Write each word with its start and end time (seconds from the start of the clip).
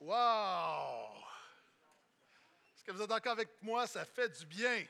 Wow! 0.00 1.12
Est-ce 2.74 2.84
que 2.84 2.92
vous 2.92 3.02
êtes 3.02 3.12
encore 3.12 3.32
avec 3.32 3.50
moi? 3.60 3.86
Ça 3.86 4.06
fait 4.06 4.30
du 4.30 4.46
bien. 4.46 4.86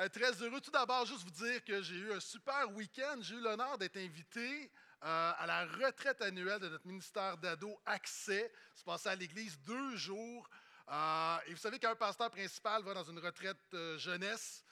Euh, 0.00 0.08
très 0.08 0.32
heureux. 0.42 0.60
Tout 0.60 0.72
d'abord, 0.72 1.06
juste 1.06 1.22
vous 1.22 1.30
dire 1.30 1.64
que 1.64 1.80
j'ai 1.80 1.94
eu 1.94 2.12
un 2.12 2.18
super 2.18 2.68
week-end. 2.72 3.18
J'ai 3.20 3.36
eu 3.36 3.40
l'honneur 3.40 3.78
d'être 3.78 3.96
invité 3.96 4.72
euh, 5.04 5.32
à 5.38 5.46
la 5.46 5.66
retraite 5.66 6.20
annuelle 6.22 6.58
de 6.58 6.68
notre 6.68 6.84
ministère 6.84 7.38
d'ado 7.38 7.80
Accès. 7.86 8.52
C'est 8.74 8.84
passé 8.84 9.10
à 9.10 9.14
l'église 9.14 9.56
deux 9.60 9.94
jours. 9.94 10.50
Euh, 10.88 11.36
et 11.46 11.52
vous 11.52 11.60
savez 11.60 11.78
qu'un 11.78 11.94
pasteur 11.94 12.32
principal 12.32 12.82
va 12.82 12.92
dans 12.92 13.04
une 13.04 13.20
retraite 13.20 13.76
jeunesse. 13.98 14.64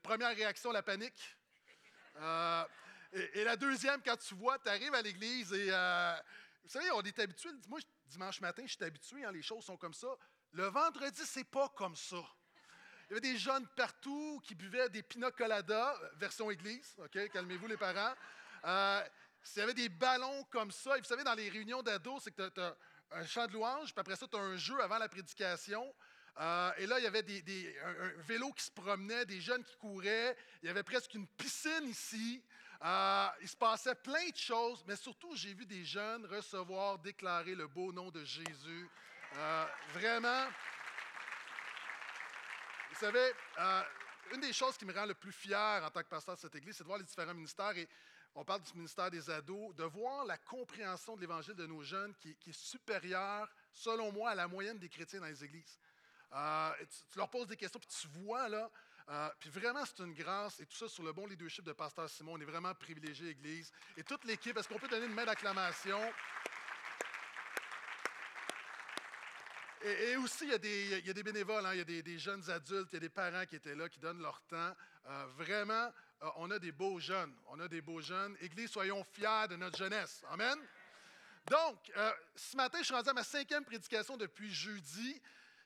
première 0.00 0.34
réaction, 0.36 0.70
la 0.70 0.84
panique. 0.84 1.36
Et, 3.12 3.40
et, 3.40 3.44
la 3.44 3.56
deuxième, 3.56 4.00
quand 4.00 4.16
tu 4.16 4.34
vois, 4.34 4.60
tu 4.60 4.68
arrives 4.68 4.94
à 4.94 5.02
l'église 5.02 5.52
et 5.52 5.72
vous 6.66 6.72
savez, 6.72 6.90
on 6.90 7.02
est 7.02 7.18
habitué. 7.20 7.50
Moi, 7.68 7.78
dimanche 8.06 8.40
matin, 8.40 8.62
je 8.66 8.74
suis 8.74 8.84
habitué, 8.84 9.24
hein, 9.24 9.32
les 9.32 9.42
choses 9.42 9.64
sont 9.64 9.76
comme 9.76 9.94
ça. 9.94 10.08
Le 10.52 10.66
vendredi, 10.66 11.22
c'est 11.24 11.44
pas 11.44 11.68
comme 11.70 11.96
ça. 11.96 12.22
Il 13.08 13.10
y 13.10 13.18
avait 13.18 13.32
des 13.32 13.38
jeunes 13.38 13.66
partout 13.76 14.40
qui 14.42 14.54
buvaient 14.54 14.88
des 14.88 15.02
pina 15.02 15.30
coladas, 15.30 15.94
version 16.16 16.50
église, 16.50 16.96
OK? 16.98 17.28
Calmez-vous 17.30 17.68
les 17.68 17.76
parents. 17.76 18.14
Euh, 18.64 19.02
il 19.54 19.58
y 19.58 19.62
avait 19.62 19.74
des 19.74 19.88
ballons 19.88 20.44
comme 20.50 20.72
ça. 20.72 20.96
Et 20.96 21.00
vous 21.00 21.06
savez, 21.06 21.22
dans 21.22 21.34
les 21.34 21.48
réunions 21.48 21.82
d'ados, 21.82 22.24
c'est 22.24 22.34
que 22.34 22.48
tu 22.48 22.60
as, 22.60 22.76
un 23.12 23.24
chant 23.24 23.46
de 23.46 23.52
louange, 23.52 23.92
puis 23.92 24.00
après 24.00 24.16
ça, 24.16 24.26
tu 24.26 24.36
as 24.36 24.40
un 24.40 24.56
jeu 24.56 24.80
avant 24.82 24.98
la 24.98 25.08
prédication. 25.08 25.94
Euh, 26.38 26.72
et 26.78 26.86
là, 26.86 26.98
il 26.98 27.04
y 27.04 27.06
avait 27.06 27.22
des, 27.22 27.76
un, 27.84 28.22
vélo 28.22 28.52
qui 28.52 28.64
se 28.64 28.70
promenait, 28.72 29.24
des 29.24 29.40
jeunes 29.40 29.62
qui 29.62 29.76
couraient. 29.76 30.36
Il 30.62 30.66
y 30.66 30.68
avait 30.68 30.82
presque 30.82 31.14
une 31.14 31.26
piscine 31.28 31.84
ici. 31.84 32.42
Euh, 32.84 33.28
il 33.40 33.48
se 33.48 33.56
passait 33.56 33.94
plein 33.94 34.28
de 34.28 34.36
choses, 34.36 34.84
mais 34.86 34.96
surtout, 34.96 35.34
j'ai 35.34 35.54
vu 35.54 35.64
des 35.64 35.84
jeunes 35.84 36.26
recevoir, 36.26 36.98
déclarer 36.98 37.54
le 37.54 37.66
beau 37.66 37.92
nom 37.92 38.10
de 38.10 38.24
Jésus. 38.24 38.88
Euh, 39.36 39.66
vraiment. 39.94 40.46
Vous 42.90 42.96
savez, 42.96 43.32
une 44.32 44.40
des 44.40 44.52
choses 44.52 44.76
qui 44.76 44.84
me 44.84 44.92
rend 44.92 45.06
le 45.06 45.14
plus 45.14 45.32
fier 45.32 45.82
en 45.84 45.90
tant 45.90 46.02
que 46.02 46.08
pasteur 46.08 46.36
de 46.36 46.40
cette 46.40 46.54
église, 46.54 46.76
c'est 46.76 46.84
de 46.84 46.88
voir 46.88 46.98
les 46.98 47.04
différents 47.04 47.34
ministères. 47.34 47.76
Et 47.76 47.88
on 48.34 48.44
parle 48.44 48.62
du 48.62 48.72
ministère 48.74 49.10
des 49.10 49.30
ados, 49.30 49.74
de 49.74 49.84
voir 49.84 50.24
la 50.26 50.36
compréhension 50.36 51.16
de 51.16 51.22
l'évangile 51.22 51.54
de 51.54 51.66
nos 51.66 51.82
jeunes 51.82 52.14
qui, 52.16 52.30
est 52.46 52.52
supérieure, 52.52 53.48
selon 53.72 54.12
moi, 54.12 54.30
à 54.30 54.34
la 54.34 54.46
moyenne 54.46 54.78
des 54.78 54.88
chrétiens 54.88 55.20
dans 55.20 55.26
les 55.26 55.42
églises. 55.42 55.78
Euh, 56.32 56.70
tu, 57.10 57.18
leur 57.18 57.30
poses 57.30 57.46
des 57.46 57.56
questions, 57.56 57.80
puis 57.80 57.88
tu 57.88 58.08
vois, 58.08 58.48
là. 58.48 58.70
Euh, 59.08 59.30
puis 59.38 59.50
vraiment, 59.50 59.84
c'est 59.84 60.02
une 60.02 60.14
grâce, 60.14 60.58
et 60.58 60.66
tout 60.66 60.76
ça 60.76 60.88
sur 60.88 61.04
le 61.04 61.12
bon 61.12 61.26
leadership 61.26 61.64
de 61.64 61.72
Pasteur 61.72 62.10
Simon. 62.10 62.32
On 62.34 62.40
est 62.40 62.44
vraiment 62.44 62.74
privilégié, 62.74 63.30
Église. 63.30 63.72
Et 63.96 64.02
toute 64.02 64.24
l'équipe, 64.24 64.56
est-ce 64.56 64.68
qu'on 64.68 64.78
peut 64.78 64.88
donner 64.88 65.06
une 65.06 65.14
main 65.14 65.24
d'acclamation? 65.24 66.00
Et, 69.82 70.16
aussi, 70.16 70.46
il 70.46 70.50
y, 70.50 70.54
a 71.10 71.12
des, 71.12 71.22
bénévoles, 71.22 71.64
hein. 71.64 71.74
il 71.74 71.78
y 71.78 71.98
a 71.98 72.02
des, 72.02 72.18
jeunes 72.18 72.50
adultes, 72.50 72.88
il 72.90 72.94
y 72.94 72.96
a 72.96 73.00
des 73.00 73.08
parents 73.08 73.46
qui 73.46 73.54
étaient 73.54 73.76
là, 73.76 73.88
qui 73.88 74.00
donnent 74.00 74.20
leur 74.20 74.40
temps. 74.48 74.74
Euh, 75.06 75.26
vraiment, 75.36 75.92
on 76.36 76.50
a 76.50 76.58
des 76.58 76.72
beaux 76.72 76.98
jeunes. 76.98 77.32
On 77.48 77.60
a 77.60 77.68
des 77.68 77.82
beaux 77.82 78.00
jeunes. 78.00 78.36
Église, 78.40 78.70
soyons 78.70 79.04
fiers 79.04 79.46
de 79.48 79.54
notre 79.54 79.78
jeunesse. 79.78 80.24
Amen. 80.30 80.58
Donc, 81.48 81.92
ce 82.34 82.56
matin, 82.56 82.78
je 82.80 82.84
suis 82.86 82.94
rendu 82.94 83.10
à 83.10 83.12
ma 83.12 83.22
cinquième 83.22 83.64
prédication 83.64 84.16
depuis 84.16 84.52
jeudi 84.52 85.22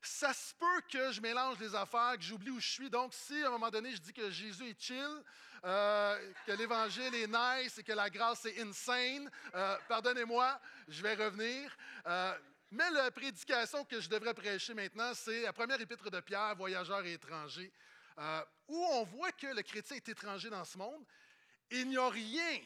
ça 0.09 0.33
se 0.33 0.55
peut 0.55 0.81
que 0.91 1.13
je 1.13 1.21
mélange 1.21 1.59
les 1.59 1.75
affaires, 1.75 2.17
que 2.17 2.23
j'oublie 2.23 2.51
où 2.51 2.61
je 2.61 2.69
suis. 2.69 2.91
Donc, 2.91 3.13
si 3.13 3.43
à 3.43 3.49
un 3.49 3.51
moment 3.51 3.71
donné, 3.71 3.93
je 3.93 4.01
dis 4.01 4.13
que 4.13 4.31
Jésus 4.31 4.71
est 4.71 4.81
chill, 4.81 5.23
euh, 5.65 6.33
que 6.47 6.53
l'Évangile 6.53 7.15
est 7.15 7.27
nice 7.27 7.79
et 7.79 7.83
que 7.83 7.93
la 7.93 8.09
grâce 8.09 8.47
est 8.47 8.61
insane, 8.61 9.31
euh, 9.55 9.77
pardonnez-moi, 9.89 10.59
je 10.89 11.03
vais 11.03 11.15
revenir. 11.15 11.77
Euh, 12.07 12.35
mais 12.71 12.89
la 12.91 13.11
prédication 13.11 13.85
que 13.85 14.01
je 14.01 14.09
devrais 14.09 14.33
prêcher 14.33 14.73
maintenant, 14.73 15.13
c'est 15.15 15.43
la 15.43 15.53
première 15.53 15.81
épître 15.81 16.11
de 16.11 16.21
Pierre, 16.21 16.55
voyageur 16.57 17.05
et 17.05 17.15
étranger, 17.15 17.73
où 18.69 18.85
on 18.93 19.03
voit 19.03 19.33
que 19.33 19.49
le 19.49 19.63
chrétien 19.63 19.97
est 19.97 20.09
étranger 20.09 20.51
dans 20.51 20.65
ce 20.65 20.79
monde. 20.79 21.05
Il 21.71 21.89
n'y 21.89 21.97
a 21.97 22.09
rien 22.09 22.61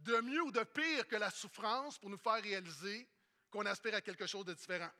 de 0.00 0.20
mieux 0.20 0.42
ou 0.42 0.52
de 0.52 0.62
pire 0.62 1.08
que 1.08 1.16
la 1.16 1.30
souffrance 1.30 1.98
pour 1.98 2.10
nous 2.10 2.18
faire 2.18 2.42
réaliser 2.42 3.08
qu'on 3.50 3.64
aspire 3.66 3.94
à 3.94 4.00
quelque 4.00 4.26
chose 4.26 4.44
de 4.44 4.54
différent. 4.54 4.90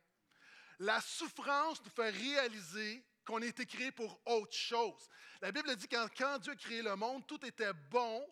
La 0.80 1.00
souffrance 1.00 1.82
nous 1.84 1.90
fait 1.90 2.10
réaliser 2.10 3.04
qu'on 3.26 3.42
a 3.42 3.46
été 3.46 3.66
créé 3.66 3.90
pour 3.92 4.20
autre 4.26 4.54
chose. 4.54 5.08
La 5.40 5.52
Bible 5.52 5.74
dit 5.76 5.88
que 5.88 6.16
quand 6.16 6.38
Dieu 6.38 6.52
a 6.52 6.56
créé 6.56 6.82
le 6.82 6.96
monde, 6.96 7.26
tout 7.26 7.44
était 7.44 7.72
bon. 7.90 8.26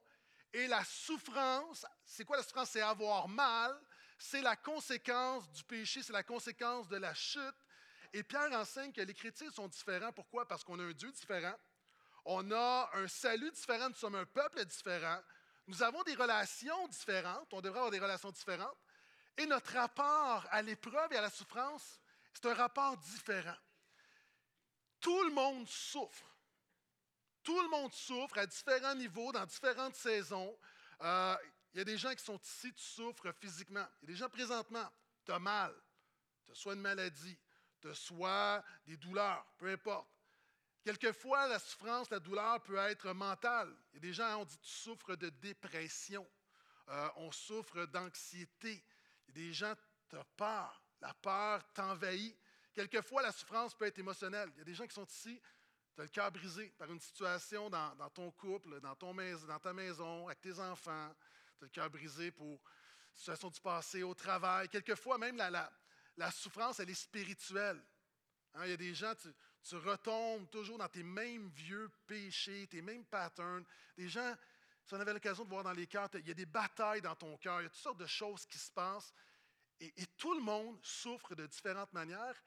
Et 0.52 0.66
la 0.68 0.84
souffrance, 0.84 1.84
c'est 2.04 2.24
quoi 2.24 2.36
la 2.36 2.42
souffrance? 2.42 2.70
C'est 2.70 2.80
avoir 2.80 3.28
mal. 3.28 3.78
C'est 4.18 4.40
la 4.40 4.56
conséquence 4.56 5.50
du 5.50 5.62
péché, 5.64 6.02
c'est 6.02 6.12
la 6.12 6.22
conséquence 6.22 6.88
de 6.88 6.96
la 6.96 7.12
chute. 7.12 7.54
Et 8.12 8.22
Pierre 8.22 8.50
enseigne 8.52 8.92
que 8.92 9.02
les 9.02 9.12
chrétiens 9.12 9.50
sont 9.50 9.68
différents. 9.68 10.12
Pourquoi? 10.12 10.48
Parce 10.48 10.64
qu'on 10.64 10.78
a 10.78 10.84
un 10.84 10.92
Dieu 10.92 11.12
différent. 11.12 11.54
On 12.24 12.50
a 12.50 12.90
un 12.94 13.08
salut 13.08 13.50
différent. 13.50 13.88
Nous 13.88 13.96
sommes 13.96 14.14
un 14.14 14.24
peuple 14.24 14.64
différent. 14.64 15.20
Nous 15.66 15.82
avons 15.82 16.02
des 16.04 16.14
relations 16.14 16.88
différentes. 16.88 17.52
On 17.52 17.60
devrait 17.60 17.78
avoir 17.78 17.90
des 17.90 17.98
relations 17.98 18.30
différentes. 18.30 18.78
Et 19.36 19.44
notre 19.44 19.72
rapport 19.74 20.46
à 20.50 20.62
l'épreuve 20.62 21.12
et 21.12 21.16
à 21.16 21.22
la 21.22 21.30
souffrance 21.30 22.00
c'est 22.36 22.50
un 22.50 22.54
rapport 22.54 22.98
différent. 22.98 23.56
Tout 25.00 25.22
le 25.24 25.32
monde 25.32 25.66
souffre. 25.66 26.36
Tout 27.42 27.58
le 27.62 27.68
monde 27.68 27.92
souffre 27.94 28.36
à 28.36 28.46
différents 28.46 28.94
niveaux, 28.94 29.32
dans 29.32 29.46
différentes 29.46 29.94
saisons. 29.94 30.58
Euh, 31.00 31.36
il 31.72 31.78
y 31.78 31.80
a 31.80 31.84
des 31.84 31.96
gens 31.96 32.14
qui 32.14 32.22
sont 32.22 32.38
ici, 32.38 32.74
tu 32.74 32.82
souffres 32.82 33.32
physiquement. 33.40 33.86
Il 34.02 34.02
y 34.02 34.04
a 34.04 34.12
des 34.12 34.16
gens 34.16 34.28
présentement, 34.28 34.86
tu 35.24 35.32
as 35.32 35.38
mal. 35.38 35.74
Tu 36.44 36.52
as 36.52 36.54
soit 36.54 36.74
une 36.74 36.82
maladie, 36.82 37.38
tu 37.80 37.88
as 37.88 37.94
soit 37.94 38.62
des 38.84 38.98
douleurs, 38.98 39.46
peu 39.56 39.70
importe. 39.70 40.08
Quelquefois, 40.84 41.48
la 41.48 41.58
souffrance, 41.58 42.10
la 42.10 42.20
douleur 42.20 42.62
peut 42.62 42.76
être 42.76 43.12
mentale. 43.14 43.74
Il 43.92 43.94
y 43.94 43.96
a 43.96 44.00
des 44.00 44.12
gens, 44.12 44.40
on 44.40 44.44
dit, 44.44 44.58
tu 44.58 44.68
souffres 44.68 45.16
de 45.16 45.30
dépression. 45.30 46.28
Euh, 46.88 47.08
on 47.16 47.32
souffre 47.32 47.86
d'anxiété. 47.86 48.84
Il 49.28 49.38
y 49.38 49.44
a 49.44 49.46
des 49.46 49.52
gens, 49.54 49.74
tu 50.10 50.16
as 50.16 50.24
peur. 50.36 50.85
La 51.00 51.14
peur 51.14 51.62
t'envahit. 51.72 52.36
Quelquefois, 52.72 53.22
la 53.22 53.32
souffrance 53.32 53.74
peut 53.74 53.86
être 53.86 53.98
émotionnelle. 53.98 54.50
Il 54.54 54.58
y 54.58 54.60
a 54.62 54.64
des 54.64 54.74
gens 54.74 54.86
qui 54.86 54.94
sont 54.94 55.06
ici, 55.06 55.40
tu 55.94 56.02
as 56.02 56.04
le 56.04 56.10
cœur 56.10 56.30
brisé 56.30 56.70
par 56.76 56.90
une 56.90 57.00
situation 57.00 57.70
dans, 57.70 58.10
ton 58.10 58.30
couple, 58.32 58.80
dans, 58.80 58.94
ta 58.94 59.72
maison, 59.72 60.26
avec 60.26 60.42
tes 60.42 60.58
enfants. 60.58 61.14
Tu 61.58 61.64
as 61.64 61.66
le 61.66 61.68
cœur 61.70 61.90
brisé 61.90 62.30
pour 62.30 62.46
une 62.46 62.58
situation 63.14 63.48
du 63.48 63.60
passé, 63.60 64.02
au 64.02 64.12
travail. 64.12 64.68
Quelquefois, 64.68 65.16
même 65.16 65.38
la, 65.38 65.70
la, 66.18 66.30
souffrance, 66.30 66.80
elle 66.80 66.90
est 66.90 66.94
spirituelle. 66.94 67.82
Hein, 68.52 68.64
il 68.64 68.70
y 68.70 68.74
a 68.74 68.76
des 68.76 68.94
gens, 68.94 69.14
tu, 69.14 69.28
tu, 69.62 69.76
retombes 69.76 70.50
toujours 70.50 70.76
dans 70.76 70.88
tes 70.88 71.02
mêmes 71.02 71.48
vieux 71.48 71.90
péchés, 72.06 72.66
tes 72.66 72.82
mêmes 72.82 73.06
patterns. 73.06 73.64
Des 73.96 74.10
gens, 74.10 74.34
si 74.84 74.92
on 74.92 75.00
avait 75.00 75.14
l'occasion 75.14 75.44
de 75.44 75.48
voir 75.48 75.64
dans 75.64 75.72
les 75.72 75.86
cœurs, 75.86 76.10
il 76.12 76.28
y 76.28 76.30
a 76.30 76.34
des 76.34 76.44
batailles 76.44 77.00
dans 77.00 77.16
ton 77.16 77.38
cœur, 77.38 77.62
il 77.62 77.64
y 77.64 77.66
a 77.66 77.70
toutes 77.70 77.78
sortes 77.78 78.00
de 78.00 78.06
choses 78.06 78.44
qui 78.44 78.58
se 78.58 78.70
passent. 78.70 79.14
Et, 79.80 80.06
tout 80.16 80.34
le 80.34 80.40
monde 80.40 80.78
souffre 80.82 81.34
de 81.34 81.46
différentes 81.46 81.92
manières. 81.92 82.42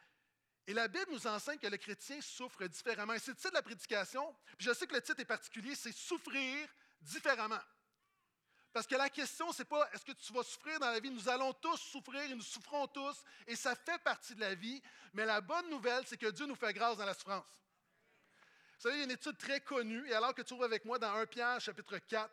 Et 0.68 0.74
la 0.74 0.88
Bible 0.88 1.12
nous 1.12 1.28
enseigne 1.28 1.58
que 1.58 1.68
le 1.68 1.78
chrétien 1.78 2.22
souffre 2.22 2.66
différemment. 2.68 3.14
Et 3.14 3.20
c'est 3.20 3.32
le 3.32 3.38
titre 3.38 3.50
de 3.50 3.56
la 3.56 3.62
prédication. 3.62 4.36
Puis 4.58 4.68
je 4.68 4.74
sais 4.74 4.88
que 4.88 4.94
le 4.94 5.02
titre 5.02 5.20
est 5.20 5.26
particulier, 5.26 5.76
c'est 5.76 5.92
souffrir 5.92 6.68
différemment. 7.02 7.62
Parce 8.72 8.86
que 8.86 8.96
la 8.96 9.10
question, 9.10 9.52
c'est 9.52 9.66
pas 9.66 9.90
est-ce 9.94 10.06
que 10.06 10.12
tu 10.12 10.32
vas 10.32 10.44
souffrir 10.44 10.80
dans 10.80 10.92
la 10.92 11.00
vie? 11.00 11.10
Nous 11.10 11.28
allons 11.28 11.54
tous 11.54 11.78
souffrir 11.78 12.22
et 12.22 12.36
nous 12.36 12.42
souffrons 12.42 12.88
tous. 12.88 13.24
Et 13.48 13.56
ça 13.56 13.76
fait 13.76 13.98
partie 14.04 14.36
de 14.36 14.42
la 14.42 14.54
vie. 14.54 14.82
Mais 15.14 15.26
la 15.26 15.42
bonne 15.42 15.70
nouvelle, 15.70 16.06
c'est 16.06 16.18
que 16.18 16.28
Dieu 16.28 16.46
nous 16.46 16.56
fait 16.56 16.74
grâce 16.74 16.98
dans 16.98 17.06
la 17.06 17.16
souffrance. 17.16 17.60
Vous 18.80 18.84
savez, 18.84 18.96
il 18.96 19.00
y 19.00 19.02
a 19.02 19.06
une 19.06 19.12
étude 19.12 19.38
très 19.38 19.60
connue, 19.60 20.08
et 20.08 20.14
alors 20.14 20.34
que 20.34 20.42
tu 20.42 20.54
ouvres 20.54 20.64
avec 20.64 20.86
moi 20.86 20.98
dans 20.98 21.14
1 21.14 21.26
Pierre, 21.26 21.60
chapitre 21.60 21.98
4, 21.98 22.24
euh, 22.24 22.30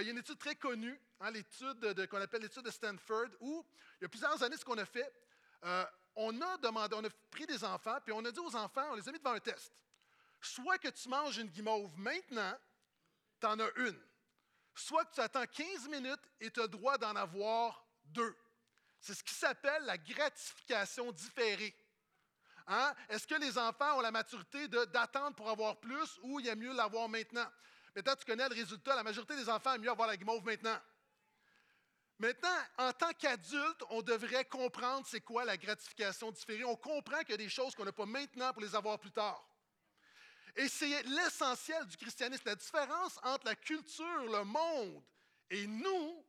il 0.00 0.06
y 0.06 0.08
a 0.08 0.12
une 0.12 0.18
étude 0.18 0.38
très 0.38 0.54
connue, 0.54 0.98
hein, 1.20 1.30
l'étude 1.30 2.06
qu'on 2.08 2.20
appelle 2.20 2.42
l'étude 2.42 2.62
de 2.62 2.70
Stanford, 2.70 3.28
où 3.40 3.64
il 4.00 4.04
y 4.04 4.06
a 4.06 4.08
plusieurs 4.08 4.42
années, 4.42 4.56
ce 4.56 4.64
qu'on 4.64 4.78
a 4.78 4.86
fait, 4.86 5.12
euh, 5.64 5.84
on 6.16 6.40
a 6.40 6.56
demandé, 6.58 6.94
on 6.96 7.04
a 7.04 7.10
pris 7.30 7.46
des 7.46 7.62
enfants, 7.62 7.98
puis 8.04 8.12
on 8.12 8.24
a 8.24 8.30
dit 8.30 8.40
aux 8.40 8.56
enfants, 8.56 8.86
on 8.90 8.94
les 8.94 9.08
a 9.08 9.12
mis 9.12 9.18
devant 9.18 9.32
un 9.32 9.40
test. 9.40 9.72
Soit 10.40 10.78
que 10.78 10.88
tu 10.88 11.08
manges 11.08 11.38
une 11.38 11.48
guimauve 11.48 11.96
maintenant, 11.98 12.58
tu 13.40 13.46
en 13.46 13.58
as 13.60 13.70
une. 13.76 14.00
Soit 14.74 15.04
que 15.04 15.14
tu 15.14 15.20
attends 15.20 15.46
15 15.46 15.88
minutes 15.88 16.30
et 16.40 16.50
tu 16.50 16.60
as 16.60 16.64
le 16.64 16.68
droit 16.68 16.96
d'en 16.98 17.14
avoir 17.14 17.84
deux. 18.06 18.36
C'est 18.98 19.14
ce 19.14 19.22
qui 19.22 19.34
s'appelle 19.34 19.84
la 19.84 19.98
gratification 19.98 21.12
différée. 21.12 21.74
Hein? 22.66 22.94
Est-ce 23.08 23.26
que 23.26 23.34
les 23.34 23.58
enfants 23.58 23.98
ont 23.98 24.00
la 24.00 24.10
maturité 24.10 24.68
d'attendre 24.68 25.36
pour 25.36 25.50
avoir 25.50 25.78
plus 25.80 26.18
ou 26.22 26.40
il 26.40 26.46
y 26.46 26.50
a 26.50 26.54
mieux 26.54 26.72
l'avoir 26.72 27.08
maintenant? 27.08 27.46
Maintenant, 27.94 28.16
tu 28.16 28.24
connais 28.24 28.48
le 28.48 28.54
résultat. 28.54 28.94
La 28.94 29.02
majorité 29.02 29.36
des 29.36 29.48
enfants 29.48 29.74
aiment 29.74 29.82
mieux 29.82 29.90
avoir 29.90 30.08
la 30.08 30.16
guimauve 30.16 30.44
maintenant. 30.44 30.78
Maintenant, 32.18 32.56
en 32.78 32.92
tant 32.92 33.12
qu'adulte, 33.14 33.82
on 33.90 34.00
devrait 34.00 34.44
comprendre 34.44 35.06
c'est 35.06 35.20
quoi 35.20 35.44
la 35.44 35.56
gratification 35.56 36.30
différée. 36.30 36.64
On 36.64 36.76
comprend 36.76 37.18
qu'il 37.20 37.30
y 37.30 37.34
a 37.34 37.38
des 37.38 37.48
choses 37.48 37.74
qu'on 37.74 37.84
n'a 37.84 37.92
pas 37.92 38.06
maintenant 38.06 38.52
pour 38.52 38.62
les 38.62 38.74
avoir 38.74 38.98
plus 38.98 39.10
tard. 39.10 39.44
Et 40.54 40.68
c'est 40.68 41.02
l'essentiel 41.02 41.86
du 41.86 41.96
christianisme. 41.96 42.42
La 42.46 42.54
différence 42.54 43.18
entre 43.22 43.46
la 43.46 43.56
culture, 43.56 44.24
le 44.26 44.44
monde 44.44 45.02
et 45.50 45.66
nous, 45.66 46.24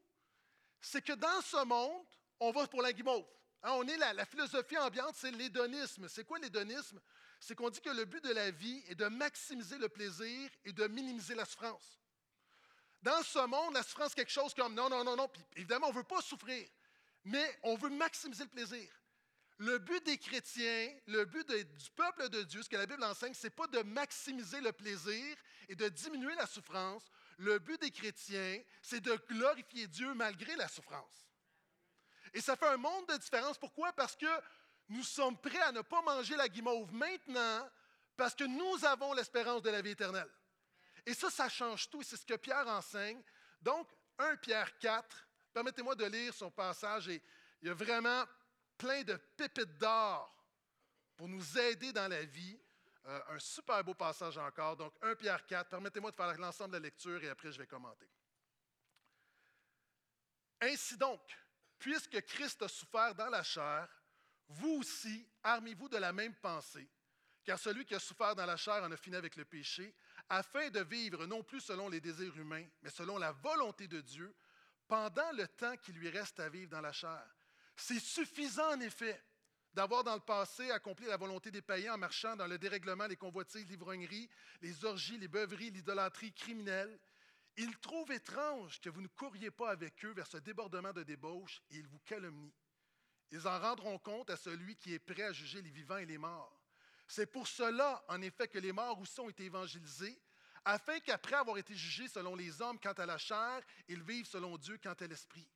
c'est 0.82 1.02
que 1.02 1.14
dans 1.14 1.42
ce 1.42 1.64
monde, 1.66 2.06
on 2.40 2.52
va 2.52 2.68
pour 2.68 2.82
la 2.82 2.92
guimauve. 2.92 3.26
Hein, 3.62 3.72
on 3.74 3.88
est 3.88 3.98
la, 3.98 4.14
la 4.14 4.26
philosophie 4.26 4.78
ambiante, 4.78 5.16
c'est 5.16 5.32
l'hédonisme. 5.32 6.10
C'est 6.10 6.26
quoi 6.26 6.40
l'hédonisme? 6.40 7.00
C'est 7.46 7.56
qu'on 7.56 7.70
dit 7.70 7.82
que 7.82 7.90
le 7.90 8.06
but 8.06 8.24
de 8.24 8.32
la 8.32 8.52
vie 8.52 8.82
est 8.88 8.96
de 8.96 9.06
maximiser 9.08 9.78
le 9.78 9.90
plaisir 9.90 10.50
et 10.64 10.72
de 10.72 10.88
minimiser 10.88 11.36
la 11.36 11.44
souffrance. 11.44 12.00
Dans 13.02 13.22
ce 13.22 13.46
monde, 13.46 13.74
la 13.74 13.84
souffrance, 13.84 14.10
c'est 14.10 14.16
quelque 14.16 14.32
chose 14.32 14.54
comme 14.54 14.74
non, 14.74 14.88
non, 14.88 15.04
non, 15.04 15.18
non. 15.18 15.30
Évidemment, 15.58 15.88
on 15.88 15.92
ne 15.92 15.98
veut 15.98 16.06
pas 16.06 16.22
souffrir, 16.22 16.66
mais 17.26 17.60
on 17.64 17.76
veut 17.76 17.90
maximiser 17.90 18.46
le 18.46 18.50
plaisir. 18.50 18.90
Le 19.58 19.78
but 19.78 20.02
des 20.06 20.18
chrétiens, 20.18 20.90
le 21.08 21.26
but 21.26 21.46
du 21.50 21.90
peuple 21.98 22.30
de 22.30 22.44
Dieu, 22.44 22.64
ce 22.64 22.70
que 22.70 22.78
la 22.78 22.86
Bible 22.86 23.04
enseigne, 23.04 23.34
ce 23.34 23.48
n'est 23.48 23.52
pas 23.52 23.68
de 23.68 23.80
maximiser 23.80 24.62
le 24.62 24.72
plaisir 24.72 25.36
et 25.68 25.76
de 25.76 25.90
diminuer 25.90 26.36
la 26.36 26.48
souffrance. 26.48 27.04
Le 27.40 27.60
but 27.60 27.80
des 27.82 27.92
chrétiens, 27.92 28.64
c'est 28.82 29.02
de 29.02 29.16
glorifier 29.28 29.88
Dieu 29.88 30.14
malgré 30.14 30.56
la 30.56 30.70
souffrance. 30.70 31.28
Et 32.34 32.40
ça 32.40 32.56
fait 32.56 32.68
un 32.68 32.78
monde 32.78 33.06
de 33.10 33.18
différence. 33.18 33.58
Pourquoi? 33.58 33.92
Parce 33.92 34.16
que 34.16 34.28
nous 34.94 35.04
sommes 35.04 35.38
prêts 35.38 35.62
à 35.62 35.72
ne 35.72 35.82
pas 35.82 36.02
manger 36.02 36.36
la 36.36 36.48
guimauve 36.48 36.94
maintenant 36.94 37.70
parce 38.16 38.36
que 38.36 38.44
nous 38.44 38.86
avons 38.86 39.14
l'espérance 39.14 39.62
de 39.64 39.72
la 39.72 39.82
vie 39.82 39.92
éternelle. 39.92 40.30
Et 41.06 41.14
ça, 41.14 41.30
ça 41.30 41.50
change 41.50 41.90
tout. 41.90 42.04
C'est 42.04 42.16
ce 42.16 42.26
que 42.26 42.36
Pierre 42.36 42.68
enseigne. 42.68 43.22
Donc, 43.62 43.90
1 44.20 44.38
Pierre 44.38 44.78
4, 44.78 45.28
permettez-moi 45.52 45.96
de 45.96 46.06
lire 46.06 46.34
son 46.34 46.52
passage. 46.52 47.10
Et 47.10 47.22
il 47.62 47.68
y 47.68 47.72
a 47.72 47.74
vraiment 47.74 48.24
plein 48.78 49.02
de 49.04 49.16
pépites 49.16 49.78
d'or 49.80 50.32
pour 51.18 51.28
nous 51.28 51.58
aider 51.58 51.92
dans 51.92 52.08
la 52.08 52.24
vie. 52.24 52.60
Euh, 53.06 53.22
un 53.30 53.40
super 53.40 53.84
beau 53.84 53.96
passage 53.96 54.38
encore. 54.38 54.78
Donc, 54.78 54.94
1 55.02 55.16
Pierre 55.16 55.46
4, 55.46 55.70
permettez-moi 55.70 56.12
de 56.12 56.16
faire 56.16 56.38
l'ensemble 56.38 56.72
de 56.72 56.78
la 56.78 56.84
lecture 56.84 57.22
et 57.24 57.30
après 57.30 57.52
je 57.52 57.58
vais 57.58 57.68
commenter. 57.68 58.08
Ainsi 60.62 60.96
donc, 60.96 61.20
puisque 61.80 62.22
Christ 62.22 62.62
a 62.62 62.68
souffert 62.70 63.14
dans 63.16 63.30
la 63.30 63.44
chair, 63.44 63.90
vous 64.50 64.80
aussi, 64.80 65.28
armez-vous 65.44 65.90
de 65.90 65.98
la 65.98 66.14
même 66.14 66.36
pensée, 66.36 66.88
car 67.44 67.60
celui 67.60 67.86
qui 67.86 67.96
a 67.96 68.00
souffert 68.00 68.36
dans 68.36 68.46
la 68.46 68.58
chair 68.58 68.84
en 68.84 68.92
a 68.92 68.98
fini 68.98 69.16
avec 69.16 69.36
le 69.36 69.46
péché, 69.46 69.94
afin 70.30 70.70
de 70.70 70.82
vivre 70.82 71.26
non 71.26 71.44
plus 71.44 71.62
selon 71.62 71.90
les 71.90 72.02
désirs 72.02 72.38
humains, 72.38 72.66
mais 72.82 72.90
selon 72.90 73.18
la 73.18 73.32
volonté 73.32 73.88
de 73.88 74.02
Dieu, 74.02 74.34
pendant 74.88 75.32
le 75.34 75.48
temps 75.48 75.76
qui 75.78 75.94
lui 75.94 76.10
reste 76.10 76.40
à 76.40 76.50
vivre 76.50 76.70
dans 76.70 76.82
la 76.82 76.92
chair. 76.92 77.26
C'est 77.76 78.00
suffisant, 78.00 78.74
en 78.76 78.80
effet, 78.80 79.22
d'avoir 79.74 80.04
dans 80.04 80.14
le 80.14 80.20
passé 80.20 80.70
accompli 80.72 81.08
la 81.08 81.18
volonté 81.18 81.50
des 81.52 81.62
païens 81.62 81.96
en 81.96 81.98
marchant 81.98 82.36
dans 82.36 82.48
le 82.48 82.58
dérèglement, 82.58 83.08
les 83.08 83.16
convoitises, 83.16 83.68
l'ivrognerie, 83.68 84.30
les 84.62 84.86
orgies, 84.86 85.18
les 85.18 85.28
beuveries, 85.28 85.72
l'idolâtrie 85.72 86.32
criminelle. 86.32 87.00
Ils 87.58 87.78
trouvent 87.80 88.12
étrange 88.12 88.80
que 88.82 88.90
vous 88.90 89.02
ne 89.02 89.08
couriez 89.08 89.52
pas 89.52 89.72
avec 89.72 90.04
eux 90.06 90.14
vers 90.14 90.28
ce 90.28 90.38
débordement 90.38 90.94
de 90.94 91.04
débauche 91.04 91.62
et 91.72 91.78
ils 91.78 91.88
vous 91.88 92.00
calomnient. 92.00 92.54
Ils 93.32 93.48
en 93.48 93.60
rendront 93.60 93.98
compte 93.98 94.30
à 94.30 94.38
celui 94.38 94.76
qui 94.76 94.94
est 94.94 95.00
prêt 95.00 95.24
à 95.24 95.34
juger 95.34 95.62
les 95.62 95.72
vivants 95.72 95.98
et 95.98 96.06
les 96.06 96.18
morts. 96.18 96.60
C'est 97.08 97.26
pour 97.26 97.48
cela, 97.48 98.04
en 98.08 98.22
effet, 98.22 98.48
que 98.48 98.60
les 98.60 98.72
morts 98.72 99.00
aussi 99.00 99.20
ont 99.20 99.30
été 99.30 99.46
évangélisés, 99.46 100.20
afin 100.66 101.00
qu'après 101.00 101.36
avoir 101.36 101.58
été 101.58 101.76
jugés 101.76 102.08
selon 102.08 102.36
les 102.36 102.62
hommes 102.62 102.80
quant 102.80 102.94
à 102.94 103.06
la 103.06 103.18
chair, 103.18 103.62
ils 103.88 104.02
vivent 104.02 104.28
selon 104.28 104.58
Dieu 104.58 104.80
quant 104.82 104.94
à 104.94 105.08
l'esprit. 105.08 105.48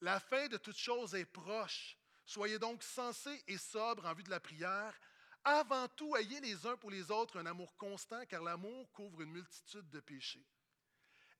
La 0.00 0.20
fin 0.20 0.46
de 0.46 0.56
toute 0.56 0.76
chose 0.76 1.14
est 1.14 1.24
proche. 1.24 1.98
Soyez 2.24 2.58
donc 2.58 2.82
sensés 2.82 3.42
et 3.48 3.58
sobres 3.58 4.06
en 4.06 4.14
vue 4.14 4.22
de 4.22 4.30
la 4.30 4.38
prière. 4.38 4.94
Avant 5.42 5.88
tout, 5.88 6.14
ayez 6.16 6.40
les 6.40 6.66
uns 6.66 6.76
pour 6.76 6.90
les 6.90 7.10
autres 7.10 7.38
un 7.38 7.46
amour 7.46 7.76
constant, 7.76 8.24
car 8.26 8.42
l'amour 8.42 8.92
couvre 8.92 9.22
une 9.22 9.32
multitude 9.32 9.88
de 9.90 10.00
péchés. 10.00 10.46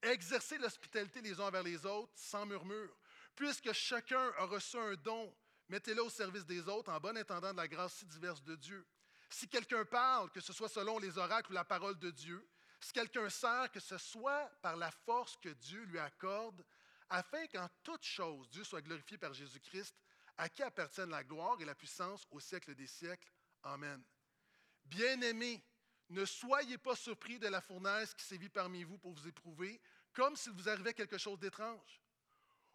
Exercez 0.02 0.58
l'hospitalité 0.58 1.20
les 1.20 1.40
uns 1.40 1.46
envers 1.46 1.62
les 1.62 1.84
autres 1.84 2.12
sans 2.16 2.46
murmure. 2.46 2.96
Puisque 3.36 3.72
chacun 3.72 4.32
a 4.38 4.44
reçu 4.44 4.76
un 4.76 4.94
don, 4.94 5.32
mettez-le 5.68 6.02
au 6.02 6.10
service 6.10 6.44
des 6.44 6.68
autres 6.68 6.90
en 6.90 7.00
bon 7.00 7.16
intendant 7.16 7.52
de 7.52 7.58
la 7.58 7.68
grâce 7.68 7.94
si 7.94 8.06
diverse 8.06 8.42
de 8.42 8.56
Dieu. 8.56 8.86
Si 9.30 9.48
quelqu'un 9.48 9.84
parle, 9.84 10.30
que 10.30 10.40
ce 10.40 10.52
soit 10.52 10.68
selon 10.68 10.98
les 10.98 11.18
oracles 11.18 11.50
ou 11.50 11.54
la 11.54 11.64
parole 11.64 11.98
de 11.98 12.10
Dieu, 12.10 12.46
si 12.80 12.92
quelqu'un 12.92 13.28
sert, 13.28 13.70
que 13.70 13.80
ce 13.80 13.98
soit 13.98 14.50
par 14.62 14.76
la 14.76 14.90
force 14.90 15.36
que 15.36 15.48
Dieu 15.48 15.82
lui 15.84 15.98
accorde, 15.98 16.64
afin 17.10 17.46
qu'en 17.46 17.68
toute 17.82 18.04
chose 18.04 18.48
Dieu 18.50 18.64
soit 18.64 18.82
glorifié 18.82 19.18
par 19.18 19.34
Jésus-Christ, 19.34 19.94
à 20.36 20.48
qui 20.48 20.62
appartiennent 20.62 21.10
la 21.10 21.24
gloire 21.24 21.60
et 21.60 21.64
la 21.64 21.74
puissance 21.74 22.26
au 22.30 22.40
siècle 22.40 22.74
des 22.74 22.86
siècles. 22.86 23.30
Amen. 23.64 24.02
Bien-aimés, 24.84 25.62
ne 26.10 26.24
soyez 26.24 26.78
pas 26.78 26.96
surpris 26.96 27.38
de 27.38 27.48
la 27.48 27.60
fournaise 27.60 28.14
qui 28.14 28.24
sévit 28.24 28.48
parmi 28.48 28.84
vous 28.84 28.98
pour 28.98 29.12
vous 29.12 29.28
éprouver, 29.28 29.80
comme 30.12 30.36
s'il 30.36 30.52
vous 30.52 30.68
arrivait 30.68 30.94
quelque 30.94 31.18
chose 31.18 31.38
d'étrange. 31.38 32.00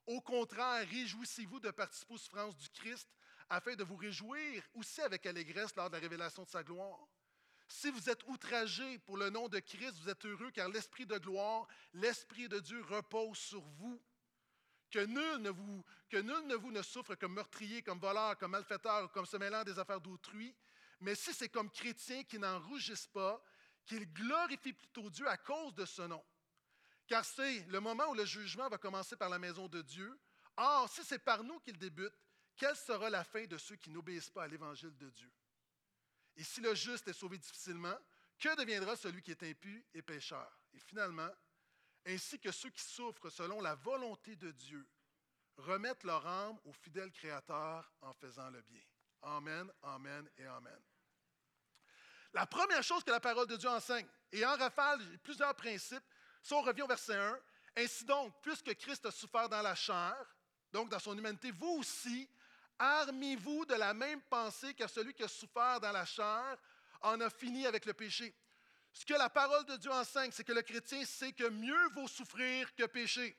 Au 0.06 0.22
contraire, 0.22 0.88
réjouissez-vous 0.88 1.60
de 1.60 1.72
participer 1.72 2.14
aux 2.14 2.18
souffrances 2.18 2.58
du 2.58 2.70
Christ, 2.70 3.10
afin 3.50 3.76
de 3.76 3.84
vous 3.84 3.96
réjouir 3.96 4.64
aussi 4.74 5.02
avec 5.02 5.26
allégresse 5.26 5.76
lors 5.76 5.90
de 5.90 5.96
la 5.96 6.02
révélation 6.02 6.44
de 6.44 6.50
sa 6.50 6.64
gloire. 6.64 7.08
Si 7.68 7.90
vous 7.90 8.10
êtes 8.10 8.24
outragés 8.28 9.00
pour 9.00 9.18
le 9.18 9.30
nom 9.30 9.48
de 9.48 9.60
Christ, 9.60 9.96
vous 10.02 10.10
êtes 10.10 10.26
heureux 10.26 10.52
car 10.52 10.70
l'Esprit 10.70 11.06
de 11.06 11.18
gloire, 11.18 11.68
l'Esprit 11.94 12.48
de 12.50 12.60
Dieu 12.60 12.82
repose 12.84 13.38
sur 13.38 13.62
vous. 13.62 14.02
Que 14.92 15.00
nul, 15.06 15.38
ne 15.38 15.50
vous, 15.50 15.84
que 16.10 16.18
nul 16.18 16.46
ne 16.46 16.56
vous 16.56 16.72
ne 16.72 16.82
souffre 16.82 17.16
comme 17.16 17.34
meurtrier, 17.34 17.82
comme 17.82 18.00
voleur, 18.00 18.38
comme 18.38 18.52
malfaiteur, 18.52 19.12
comme 19.12 19.26
se 19.26 19.38
mêlant 19.38 19.64
des 19.64 19.80
affaires 19.80 20.02
d'autrui, 20.02 20.56
mais 21.00 21.16
si 21.16 21.34
c'est 21.34 21.50
comme 21.50 21.72
chrétien 21.72 22.24
qui 22.24 22.38
n'en 22.38 22.60
rougissent 22.60 23.08
pas, 23.08 23.44
qu'ils 23.86 24.12
glorifient 24.14 24.74
plutôt 24.74 25.10
Dieu 25.10 25.28
à 25.28 25.38
cause 25.38 25.74
de 25.74 25.86
ce 25.86 26.04
nom. 26.04 26.24
Car 27.08 27.26
c'est 27.26 27.66
le 27.68 27.80
moment 27.80 28.10
où 28.10 28.14
le 28.14 28.26
jugement 28.26 28.70
va 28.70 28.78
commencer 28.78 29.16
par 29.16 29.30
la 29.30 29.40
maison 29.40 29.68
de 29.68 29.82
Dieu. 29.82 30.18
Or, 30.56 30.90
si 30.90 31.04
c'est 31.04 31.20
par 31.20 31.44
nous 31.44 31.60
qu'il 31.60 31.78
débute, 31.78 32.14
quelle 32.56 32.76
sera 32.76 33.10
la 33.10 33.24
fin 33.24 33.46
de 33.46 33.58
ceux 33.58 33.76
qui 33.76 33.90
n'obéissent 33.90 34.30
pas 34.30 34.44
à 34.44 34.48
l'évangile 34.48 34.96
de 34.98 35.10
Dieu? 35.10 35.32
Et 36.36 36.44
si 36.44 36.62
le 36.62 36.74
juste 36.76 37.08
est 37.08 37.14
sauvé 37.14 37.38
difficilement, 37.38 37.98
que 38.40 38.56
deviendra 38.56 38.96
celui 38.96 39.22
qui 39.22 39.32
est 39.32 39.44
impie 39.44 39.84
et 39.94 40.02
pécheur? 40.02 40.60
Et 40.74 40.80
finalement, 40.80 41.30
ainsi 42.06 42.40
que 42.40 42.52
ceux 42.52 42.70
qui 42.70 42.82
souffrent 42.82 43.30
selon 43.30 43.62
la 43.62 43.76
volonté 43.76 44.36
de 44.36 44.52
Dieu, 44.52 44.88
remettent 45.58 46.04
leur 46.04 46.26
âme 46.26 46.60
au 46.66 46.74
fidèle 46.74 47.12
Créateur 47.12 47.92
en 48.02 48.14
faisant 48.14 48.50
le 48.50 48.62
bien. 48.62 48.82
Amen, 49.22 49.72
Amen 49.84 50.30
et 50.38 50.46
Amen. 50.46 50.82
La 52.34 52.48
première 52.48 52.82
chose 52.82 53.04
que 53.04 53.12
la 53.12 53.20
parole 53.20 53.48
de 53.48 53.56
Dieu 53.56 53.70
enseigne, 53.70 54.08
et 54.32 54.44
en 54.46 54.58
rafale, 54.58 55.00
plusieurs 55.20 55.56
principes. 55.56 56.04
Si 56.44 56.54
on 56.54 56.62
revient 56.62 56.82
au 56.82 56.88
verset 56.88 57.16
1, 57.16 57.40
ainsi 57.78 58.04
donc, 58.04 58.34
puisque 58.42 58.76
Christ 58.76 59.06
a 59.06 59.12
souffert 59.12 59.48
dans 59.48 59.62
la 59.62 59.76
chair, 59.76 60.14
donc 60.74 60.90
dans 60.90 61.00
son 61.00 61.18
humanité, 61.18 61.52
vous 61.52 61.78
aussi, 61.80 62.30
armez-vous 62.78 63.66
de 63.66 63.76
la 63.76 63.94
même 63.94 64.22
pensée 64.24 64.74
que 64.74 64.86
celui 64.88 65.14
qui 65.14 65.24
a 65.24 65.28
souffert 65.30 65.80
dans 65.80 65.94
la 65.94 66.06
chair 66.06 66.58
en 67.02 67.20
a 67.22 67.30
fini 67.30 67.66
avec 67.66 67.86
le 67.86 67.94
péché. 67.94 68.36
Ce 68.92 69.06
que 69.06 69.14
la 69.14 69.30
parole 69.30 69.66
de 69.66 69.78
Dieu 69.78 69.92
enseigne, 69.92 70.32
c'est 70.32 70.44
que 70.44 70.52
le 70.52 70.62
chrétien 70.62 71.04
sait 71.06 71.32
que 71.32 71.48
mieux 71.48 71.88
vaut 71.96 72.08
souffrir 72.10 72.76
que 72.76 72.84
pécher. 72.86 73.36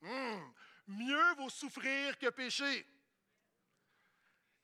Hmm. 0.00 0.40
mieux 0.86 1.34
vaut 1.34 1.50
souffrir 1.50 2.18
que 2.18 2.30
pécher. 2.30 2.86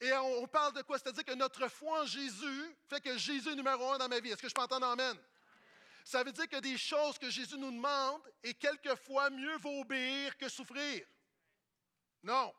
Et 0.01 0.13
on, 0.15 0.47
parle 0.47 0.73
de 0.73 0.83
quoi? 0.83 0.99
C'est-à-dire 0.99 1.25
que 1.25 1.35
notre 1.35 1.69
foi 1.69 2.03
en 2.03 2.07
Jésus 2.07 2.77
fait 2.89 3.01
que 3.03 3.17
Jésus 3.19 3.51
est 3.51 3.55
numéro 3.55 3.93
un 3.93 3.99
dans 3.99 4.09
ma 4.09 4.21
vie. 4.21 4.31
Est-ce 4.31 4.43
que 4.43 4.49
je 4.49 4.55
peux 4.55 4.63
entendre 4.63 4.87
Amen? 4.87 5.17
Ça 6.07 6.23
veut 6.23 6.31
dire 6.31 6.49
que 6.49 6.61
des 6.61 6.79
choses 6.79 7.19
que 7.19 7.29
Jésus 7.29 7.59
nous 7.59 7.73
demande, 7.73 8.23
et 8.45 8.55
quelquefois, 8.55 9.29
mieux 9.29 9.57
vaut 9.57 9.81
obéir 9.81 10.37
que 10.37 10.49
souffrir. 10.49 11.05
Non. 12.23 12.55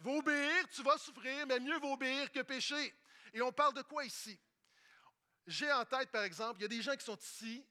Vaut 0.00 0.18
obéir, 0.18 0.68
tu 0.68 0.82
vas 0.82 0.98
souffrir, 0.98 1.46
mais 1.46 1.58
mieux 1.60 1.78
vaut 1.78 1.94
obéir 1.94 2.30
que 2.30 2.40
pécher. 2.40 2.94
Et 3.32 3.40
on 3.40 3.52
parle 3.52 3.72
de 3.72 3.80
quoi 3.80 4.04
ici? 4.04 4.38
J'ai 5.46 5.72
en 5.72 5.82
tête, 5.86 6.10
par 6.10 6.24
exemple, 6.24 6.60
il 6.60 6.62
y 6.62 6.64
a 6.66 6.68
des 6.68 6.82
gens 6.82 6.94
qui 6.94 7.06
sont 7.06 7.16
ici, 7.16 7.66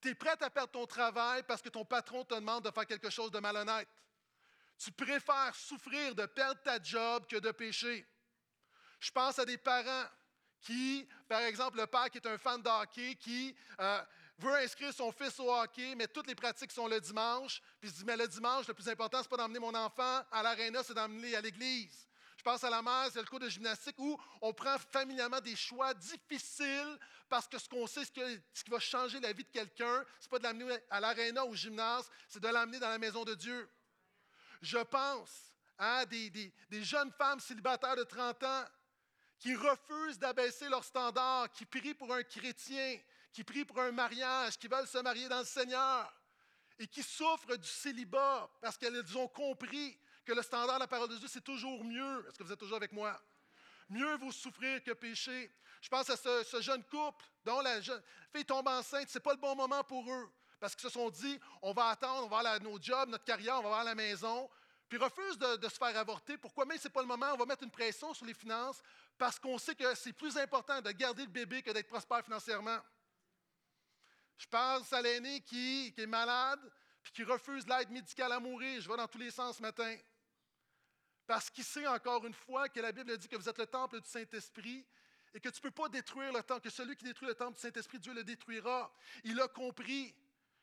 tu 0.00 0.10
es 0.10 0.14
prêt 0.14 0.40
à 0.40 0.48
perdre 0.48 0.70
ton 0.70 0.86
travail 0.86 1.42
parce 1.48 1.60
que 1.60 1.68
ton 1.68 1.84
patron 1.84 2.24
te 2.24 2.34
demande 2.34 2.64
de 2.64 2.70
faire 2.70 2.86
quelque 2.86 3.10
chose 3.10 3.32
de 3.32 3.40
malhonnête. 3.40 3.88
Tu 4.78 4.92
préfères 4.92 5.56
souffrir 5.56 6.14
de 6.14 6.26
perdre 6.26 6.62
ta 6.62 6.80
job 6.80 7.26
que 7.26 7.38
de 7.38 7.50
pécher. 7.50 8.06
Je 9.00 9.10
pense 9.10 9.36
à 9.40 9.44
des 9.44 9.58
parents 9.58 10.06
qui, 10.60 11.08
par 11.28 11.40
exemple, 11.40 11.76
le 11.78 11.88
père 11.88 12.08
qui 12.08 12.18
est 12.18 12.26
un 12.28 12.38
fan 12.38 12.62
de 12.62 12.68
hockey, 12.68 13.16
qui 13.16 13.56
euh, 13.80 14.00
veut 14.40 14.56
inscrire 14.56 14.92
son 14.92 15.12
fils 15.12 15.38
au 15.38 15.52
hockey, 15.52 15.94
mais 15.94 16.08
toutes 16.08 16.26
les 16.26 16.34
pratiques 16.34 16.72
sont 16.72 16.86
le 16.86 17.00
dimanche. 17.00 17.60
Puis 17.80 17.88
il 17.88 17.92
se 17.92 17.98
dit, 17.98 18.04
mais 18.04 18.16
le 18.16 18.26
dimanche, 18.26 18.66
le 18.66 18.74
plus 18.74 18.88
important, 18.88 19.18
ce 19.18 19.24
n'est 19.24 19.28
pas 19.28 19.36
d'emmener 19.36 19.58
mon 19.58 19.74
enfant 19.74 20.22
à 20.30 20.42
l'aréna, 20.42 20.82
c'est 20.82 20.94
d'emmener 20.94 21.36
à 21.36 21.40
l'église. 21.40 22.08
Je 22.36 22.42
pense 22.42 22.64
à 22.64 22.70
la 22.70 22.80
mère, 22.80 23.08
c'est 23.12 23.20
le 23.20 23.26
cours 23.26 23.38
de 23.38 23.50
gymnastique 23.50 23.98
où 23.98 24.18
on 24.40 24.54
prend 24.54 24.78
familialement 24.78 25.40
des 25.40 25.56
choix 25.56 25.92
difficiles 25.92 26.98
parce 27.28 27.46
que 27.46 27.58
ce 27.58 27.68
qu'on 27.68 27.86
sait, 27.86 28.04
ce 28.04 28.64
qui 28.64 28.70
va 28.70 28.78
changer 28.78 29.20
la 29.20 29.32
vie 29.32 29.44
de 29.44 29.50
quelqu'un, 29.50 30.04
ce 30.18 30.24
n'est 30.24 30.30
pas 30.30 30.38
de 30.38 30.44
l'amener 30.44 30.78
à 30.88 31.00
l'aréna 31.00 31.44
ou 31.44 31.50
au 31.50 31.54
gymnase, 31.54 32.10
c'est 32.28 32.42
de 32.42 32.48
l'amener 32.48 32.78
dans 32.78 32.88
la 32.88 32.98
maison 32.98 33.24
de 33.24 33.34
Dieu. 33.34 33.68
Je 34.62 34.78
pense 34.78 35.54
à 35.76 36.06
des, 36.06 36.30
des 36.30 36.82
jeunes 36.82 37.12
femmes 37.12 37.40
célibataires 37.40 37.96
de 37.96 38.04
30 38.04 38.42
ans 38.42 38.64
qui 39.38 39.54
refusent 39.54 40.18
d'abaisser 40.18 40.68
leur 40.68 40.84
standard, 40.84 41.50
qui 41.52 41.64
prient 41.64 41.94
pour 41.94 42.12
un 42.12 42.22
chrétien, 42.22 42.98
qui 43.32 43.44
prient 43.44 43.64
pour 43.64 43.80
un 43.80 43.92
mariage, 43.92 44.58
qui 44.58 44.68
veulent 44.68 44.86
se 44.86 44.98
marier 44.98 45.28
dans 45.28 45.40
le 45.40 45.44
Seigneur 45.44 46.12
et 46.78 46.86
qui 46.86 47.02
souffrent 47.02 47.56
du 47.56 47.68
célibat 47.68 48.50
parce 48.60 48.76
qu'elles 48.76 49.16
ont 49.16 49.28
compris 49.28 49.98
que 50.24 50.32
le 50.32 50.42
standard 50.42 50.76
de 50.76 50.80
la 50.80 50.86
parole 50.86 51.08
de 51.08 51.16
Dieu, 51.16 51.28
c'est 51.28 51.44
toujours 51.44 51.84
mieux. 51.84 52.26
Est-ce 52.28 52.38
que 52.38 52.44
vous 52.44 52.52
êtes 52.52 52.58
toujours 52.58 52.76
avec 52.76 52.92
moi? 52.92 53.20
Mieux 53.88 54.16
vaut 54.16 54.32
souffrir 54.32 54.82
que 54.82 54.92
pécher. 54.92 55.52
Je 55.80 55.88
pense 55.88 56.08
à 56.10 56.16
ce, 56.16 56.60
jeune 56.60 56.84
couple 56.84 57.24
dont 57.44 57.60
la 57.60 57.80
jeune 57.80 58.02
fille 58.32 58.44
tombe 58.44 58.68
enceinte. 58.68 59.08
Ce 59.08 59.18
n'est 59.18 59.22
pas 59.22 59.32
le 59.32 59.40
bon 59.40 59.54
moment 59.54 59.82
pour 59.84 60.10
eux. 60.12 60.30
Parce 60.58 60.74
qu'ils 60.74 60.88
se 60.88 60.90
sont 60.90 61.10
dit, 61.10 61.40
on 61.62 61.72
va 61.72 61.88
attendre, 61.88 62.26
on 62.26 62.28
va 62.28 62.38
aller 62.38 62.48
à 62.48 62.58
nos 62.58 62.80
jobs, 62.80 63.08
notre 63.08 63.24
carrière, 63.24 63.58
on 63.58 63.62
va 63.62 63.68
voir 63.68 63.84
la 63.84 63.94
maison. 63.94 64.48
Puis 64.88 64.98
ils 64.98 65.02
refusent 65.02 65.38
de, 65.38 65.68
se 65.68 65.76
faire 65.76 65.96
avorter. 65.96 66.36
Pourquoi? 66.36 66.64
Mais 66.66 66.76
ce 66.76 66.84
n'est 66.88 66.92
pas 66.92 67.00
le 67.00 67.06
moment. 67.06 67.32
On 67.32 67.36
va 67.36 67.46
mettre 67.46 67.62
une 67.62 67.70
pression 67.70 68.12
sur 68.12 68.26
les 68.26 68.34
finances 68.34 68.82
parce 69.16 69.38
qu'on 69.38 69.58
sait 69.58 69.74
que 69.74 69.94
c'est 69.94 70.12
plus 70.12 70.36
important 70.36 70.80
de 70.80 70.90
garder 70.92 71.22
le 71.22 71.30
bébé 71.30 71.62
que 71.62 71.70
d'être 71.70 71.88
prospère 71.88 72.24
financièrement. 72.24 72.78
Je 74.40 74.46
pense 74.46 74.90
à 74.94 75.02
l'aîné 75.02 75.42
qui, 75.42 75.92
est 75.94 76.06
malade 76.06 76.60
puis 77.02 77.12
qui 77.12 77.24
refuse 77.24 77.68
l'aide 77.68 77.90
médicale 77.90 78.32
à 78.32 78.40
mourir. 78.40 78.80
Je 78.80 78.88
vais 78.88 78.96
dans 78.96 79.06
tous 79.06 79.18
les 79.18 79.30
sens 79.30 79.58
ce 79.58 79.62
matin. 79.62 79.94
Parce 81.26 81.50
qu'il 81.50 81.62
sait 81.62 81.86
encore 81.86 82.24
une 82.24 82.32
fois 82.32 82.70
que 82.70 82.80
la 82.80 82.90
Bible 82.90 83.18
dit 83.18 83.28
que 83.28 83.36
vous 83.36 83.50
êtes 83.50 83.58
le 83.58 83.66
temple 83.66 84.00
du 84.00 84.08
Saint-Esprit 84.08 84.86
et 85.34 85.40
que 85.40 85.50
tu 85.50 85.58
ne 85.58 85.60
peux 85.60 85.70
pas 85.70 85.90
détruire 85.90 86.32
le 86.32 86.42
temple, 86.42 86.62
que 86.62 86.70
celui 86.70 86.96
qui 86.96 87.04
détruit 87.04 87.28
le 87.28 87.34
temple 87.34 87.56
du 87.56 87.60
Saint-Esprit, 87.60 87.98
Dieu 87.98 88.14
le 88.14 88.24
détruira. 88.24 88.90
Il 89.24 89.38
a 89.42 89.46
compris 89.46 90.14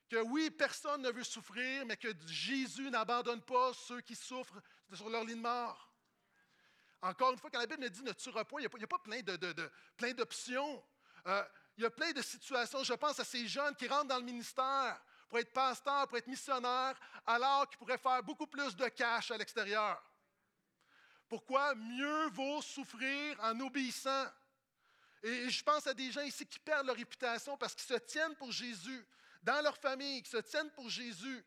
que 0.10 0.24
oui, 0.24 0.50
personne 0.50 1.04
ne 1.04 1.12
veut 1.12 1.24
souffrir, 1.24 1.86
mais 1.86 1.98
que 1.98 2.08
Jésus 2.26 2.90
n'abandonne 2.90 3.44
pas 3.44 3.74
ceux 3.76 4.02
qui 4.02 4.16
souffrent 4.16 4.60
sur 4.92 5.08
leur 5.08 5.24
lit 5.24 5.36
de 5.36 5.40
mort. 5.40 5.94
Encore 7.04 7.32
une 7.32 7.38
fois, 7.38 7.52
quand 7.52 7.60
la 7.60 7.68
Bible 7.68 7.88
dit 7.92 8.02
ne 8.02 8.14
tuera 8.14 8.44
pas, 8.44 8.56
il 8.58 8.68
n'y 8.76 8.84
a, 8.84 8.88
pas 8.88 8.98
plein 8.98 10.14
d'options. 10.14 10.84
Euh, 11.28 11.44
il 11.78 11.84
y 11.84 11.86
a 11.86 11.92
plein 11.92 12.12
de 12.12 12.22
situations. 12.22 12.84
Je 12.84 12.94
pense 12.94 13.20
à 13.20 13.24
ces 13.24 13.48
jeunes 13.48 13.76
qui 13.76 13.88
rentrent 13.88 14.08
dans 14.08 14.18
le 14.18 14.24
ministère 14.24 15.00
pour 15.30 15.38
être 15.40 15.54
pasteurs, 15.54 16.08
pour 16.08 16.18
être 16.18 16.28
missionnaires, 16.28 17.00
alors 17.26 17.70
qu'ils 17.70 17.78
pourraient 17.78 17.98
faire 17.98 18.24
beaucoup 18.24 18.48
plus 18.48 18.76
de 18.76 18.88
cash 18.88 19.32
à 19.32 19.38
l'extérieur. 19.38 20.02
Pourquoi 21.28 21.76
mieux 21.76 22.30
vaut 22.30 22.62
souffrir 22.62 23.38
en 23.44 23.60
obéissant? 23.60 24.26
Et 25.22 25.50
je 25.50 25.64
pense 25.64 25.86
à 25.88 25.94
des 25.94 26.12
gens 26.12 26.22
ici 26.22 26.46
qui 26.46 26.60
perdent 26.60 26.88
leur 26.88 26.96
réputation 26.96 27.58
parce 27.58 27.76
qu'ils 27.76 27.96
se 27.96 28.00
tiennent 28.00 28.36
pour 28.36 28.52
Jésus 28.52 29.06
dans 29.44 29.62
leur 29.62 29.78
famille, 29.78 30.24
qui 30.24 30.30
se 30.30 30.38
tiennent 30.38 30.72
pour 30.72 30.90
Jésus, 30.90 31.46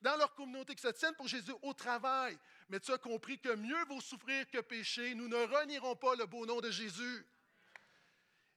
dans 0.00 0.16
leur 0.16 0.34
communauté, 0.34 0.74
qui 0.74 0.82
se 0.82 0.88
tiennent 0.88 1.14
pour 1.14 1.28
Jésus 1.28 1.52
au 1.62 1.74
travail. 1.74 2.38
Mais 2.70 2.80
tu 2.80 2.92
as 2.92 2.98
compris 2.98 3.38
que 3.38 3.54
mieux 3.54 3.84
vaut 3.84 4.00
souffrir 4.00 4.48
que 4.48 4.58
pécher. 4.58 5.14
Nous 5.14 5.28
ne 5.28 5.36
renierons 5.36 5.96
pas 5.96 6.14
le 6.14 6.26
beau 6.26 6.46
nom 6.46 6.60
de 6.60 6.70
Jésus. 6.70 7.26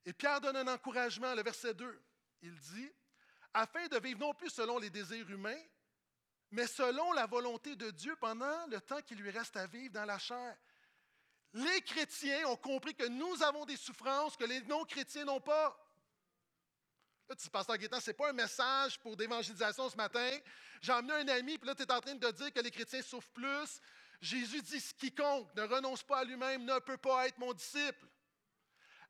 Et 0.06 0.14
Pierre 0.14 0.42
donne 0.42 0.58
un 0.58 0.68
encouragement, 0.68 1.34
le 1.34 1.44
verset 1.44 1.74
2. 1.74 2.02
Il 2.42 2.56
dit, 2.60 2.92
afin 3.54 3.88
de 3.88 3.98
vivre 4.00 4.20
non 4.20 4.34
plus 4.34 4.50
selon 4.50 4.78
les 4.78 4.90
désirs 4.90 5.30
humains, 5.30 5.62
mais 6.52 6.68
selon 6.68 7.14
la 7.14 7.26
volonté 7.26 7.76
de 7.76 7.90
Dieu 7.92 8.16
pendant 8.18 8.68
le 8.68 8.80
temps 8.82 9.02
qui 9.02 9.16
lui 9.16 9.30
reste 9.32 9.58
à 9.58 9.66
vivre 9.66 9.94
dans 9.94 10.06
la 10.06 10.20
chair. 10.20 10.56
Les 11.54 11.82
chrétiens 11.82 12.48
ont 12.48 12.56
compris 12.56 12.96
que 12.96 13.08
nous 13.08 13.42
avons 13.44 13.66
des 13.66 13.78
souffrances 13.78 14.36
que 14.36 14.44
les 14.44 14.62
non-chrétiens 14.62 15.26
n'ont 15.26 15.42
pas. 15.42 15.80
Là, 17.30 17.36
tu 17.36 17.44
dis, 17.44 17.50
Pasteur 17.50 17.78
Guétan, 17.78 18.00
ce 18.00 18.10
n'est 18.10 18.16
pas 18.16 18.30
un 18.30 18.34
message 18.34 19.00
pour 19.00 19.16
d'évangélisation 19.16 19.90
ce 19.90 19.96
matin. 19.96 20.30
J'ai 20.82 20.92
emmené 20.92 21.14
un 21.14 21.28
ami, 21.30 21.58
puis 21.58 21.68
là, 21.68 21.76
tu 21.76 21.84
es 21.84 21.92
en 21.92 22.02
train 22.02 22.16
de 22.16 22.32
dire 22.32 22.52
que 22.52 22.60
les 22.60 22.72
chrétiens 22.72 23.02
souffrent 23.02 23.32
plus. 23.32 23.80
Jésus 24.20 24.62
dit 24.62 24.82
quiconque 24.98 25.54
ne 25.56 25.64
renonce 25.64 26.04
pas 26.04 26.20
à 26.20 26.24
lui-même 26.24 26.64
ne 26.66 26.80
peut 26.80 26.98
pas 26.98 27.28
être 27.28 27.38
mon 27.38 27.54
disciple. 27.54 28.08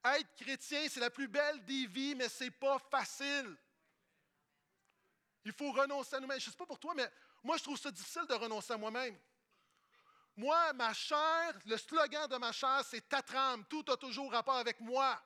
Être 0.03 0.35
chrétien, 0.35 0.85
c'est 0.89 0.99
la 0.99 1.09
plus 1.09 1.27
belle 1.27 1.63
des 1.63 1.85
vies, 1.87 2.15
mais 2.15 2.27
ce 2.27 2.43
n'est 2.43 2.51
pas 2.51 2.77
facile. 2.77 3.57
Il 5.45 5.53
faut 5.53 5.71
renoncer 5.71 6.15
à 6.15 6.19
nous-mêmes. 6.19 6.39
Je 6.39 6.47
ne 6.47 6.51
sais 6.51 6.57
pas 6.57 6.65
pour 6.65 6.79
toi, 6.79 6.93
mais 6.95 7.09
moi, 7.41 7.57
je 7.57 7.63
trouve 7.63 7.77
ça 7.77 7.91
difficile 7.91 8.25
de 8.27 8.33
renoncer 8.33 8.73
à 8.73 8.77
moi-même. 8.77 9.17
Moi, 10.35 10.73
ma 10.73 10.93
chair, 10.93 11.53
le 11.65 11.77
slogan 11.77 12.27
de 12.27 12.37
ma 12.37 12.51
chair, 12.51 12.83
c'est 12.85 13.07
ta 13.07 13.21
trame. 13.21 13.65
Tout 13.65 13.85
a 13.89 13.97
toujours 13.97 14.31
rapport 14.31 14.55
avec 14.55 14.79
moi. 14.79 15.21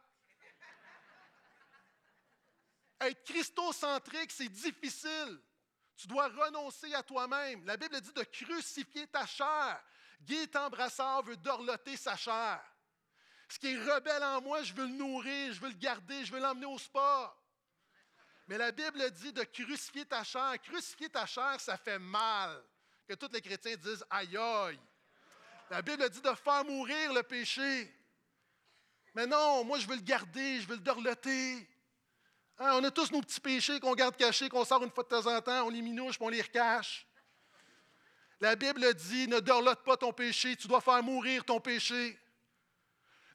Être 2.99 3.23
christocentrique, 3.23 4.31
c'est 4.31 4.49
difficile. 4.49 5.39
Tu 5.95 6.07
dois 6.07 6.27
renoncer 6.27 6.93
à 6.93 7.03
toi-même. 7.03 7.65
La 7.65 7.77
Bible 7.77 7.99
dit 8.01 8.13
de 8.13 8.23
crucifier 8.23 9.07
ta 9.07 9.25
chair. 9.25 9.83
Guy 10.21 10.49
Embrassard 10.55 11.23
veut 11.23 11.37
dorloter 11.37 11.95
sa 11.95 12.15
chair. 12.15 12.61
Ce 13.47 13.59
qui 13.59 13.73
est 13.73 13.77
rebelle 13.77 14.23
en 14.23 14.41
moi, 14.41 14.61
je 14.63 14.73
veux 14.73 14.85
le 14.85 14.93
nourrir, 14.93 15.53
je 15.53 15.61
veux 15.61 15.69
le 15.69 15.75
garder, 15.75 16.25
je 16.25 16.31
veux 16.31 16.39
l'emmener 16.39 16.65
au 16.65 16.77
sport. 16.77 17.35
Mais 18.47 18.57
la 18.57 18.71
Bible 18.71 19.09
dit 19.11 19.33
de 19.33 19.43
crucifier 19.43 20.05
ta 20.05 20.23
chair. 20.23 20.55
Crucifier 20.63 21.09
ta 21.09 21.25
chair, 21.25 21.59
ça 21.59 21.77
fait 21.77 21.99
mal. 21.99 22.61
Que 23.07 23.13
tous 23.13 23.29
les 23.31 23.41
chrétiens 23.41 23.75
disent 23.75 24.05
aïe 24.09 24.37
aïe. 24.37 24.79
La 25.69 25.81
Bible 25.81 26.09
dit 26.09 26.21
de 26.21 26.33
faire 26.33 26.63
mourir 26.65 27.13
le 27.13 27.23
péché. 27.23 27.93
Mais 29.13 29.25
non, 29.25 29.63
moi 29.63 29.79
je 29.79 29.87
veux 29.87 29.95
le 29.95 30.01
garder, 30.01 30.61
je 30.61 30.67
veux 30.67 30.75
le 30.75 30.81
dorloter. 30.81 31.67
Hein, 32.59 32.71
on 32.75 32.83
a 32.83 32.91
tous 32.91 33.11
nos 33.11 33.21
petits 33.21 33.39
péchés 33.39 33.79
qu'on 33.79 33.93
garde 33.93 34.15
cachés, 34.15 34.49
qu'on 34.49 34.65
sort 34.65 34.83
une 34.83 34.91
fois 34.91 35.03
de 35.03 35.09
temps 35.09 35.27
en 35.27 35.41
temps, 35.41 35.65
on 35.65 35.69
les 35.69 35.81
minouche, 35.81 36.17
puis 36.17 36.25
on 36.25 36.29
les 36.29 36.41
recache. 36.41 37.05
La 38.39 38.55
Bible 38.55 38.93
dit 38.93 39.27
ne 39.27 39.39
dorlote 39.39 39.83
pas 39.83 39.97
ton 39.97 40.13
péché, 40.13 40.55
tu 40.55 40.67
dois 40.67 40.81
faire 40.81 41.01
mourir 41.03 41.43
ton 41.43 41.59
péché. 41.59 42.17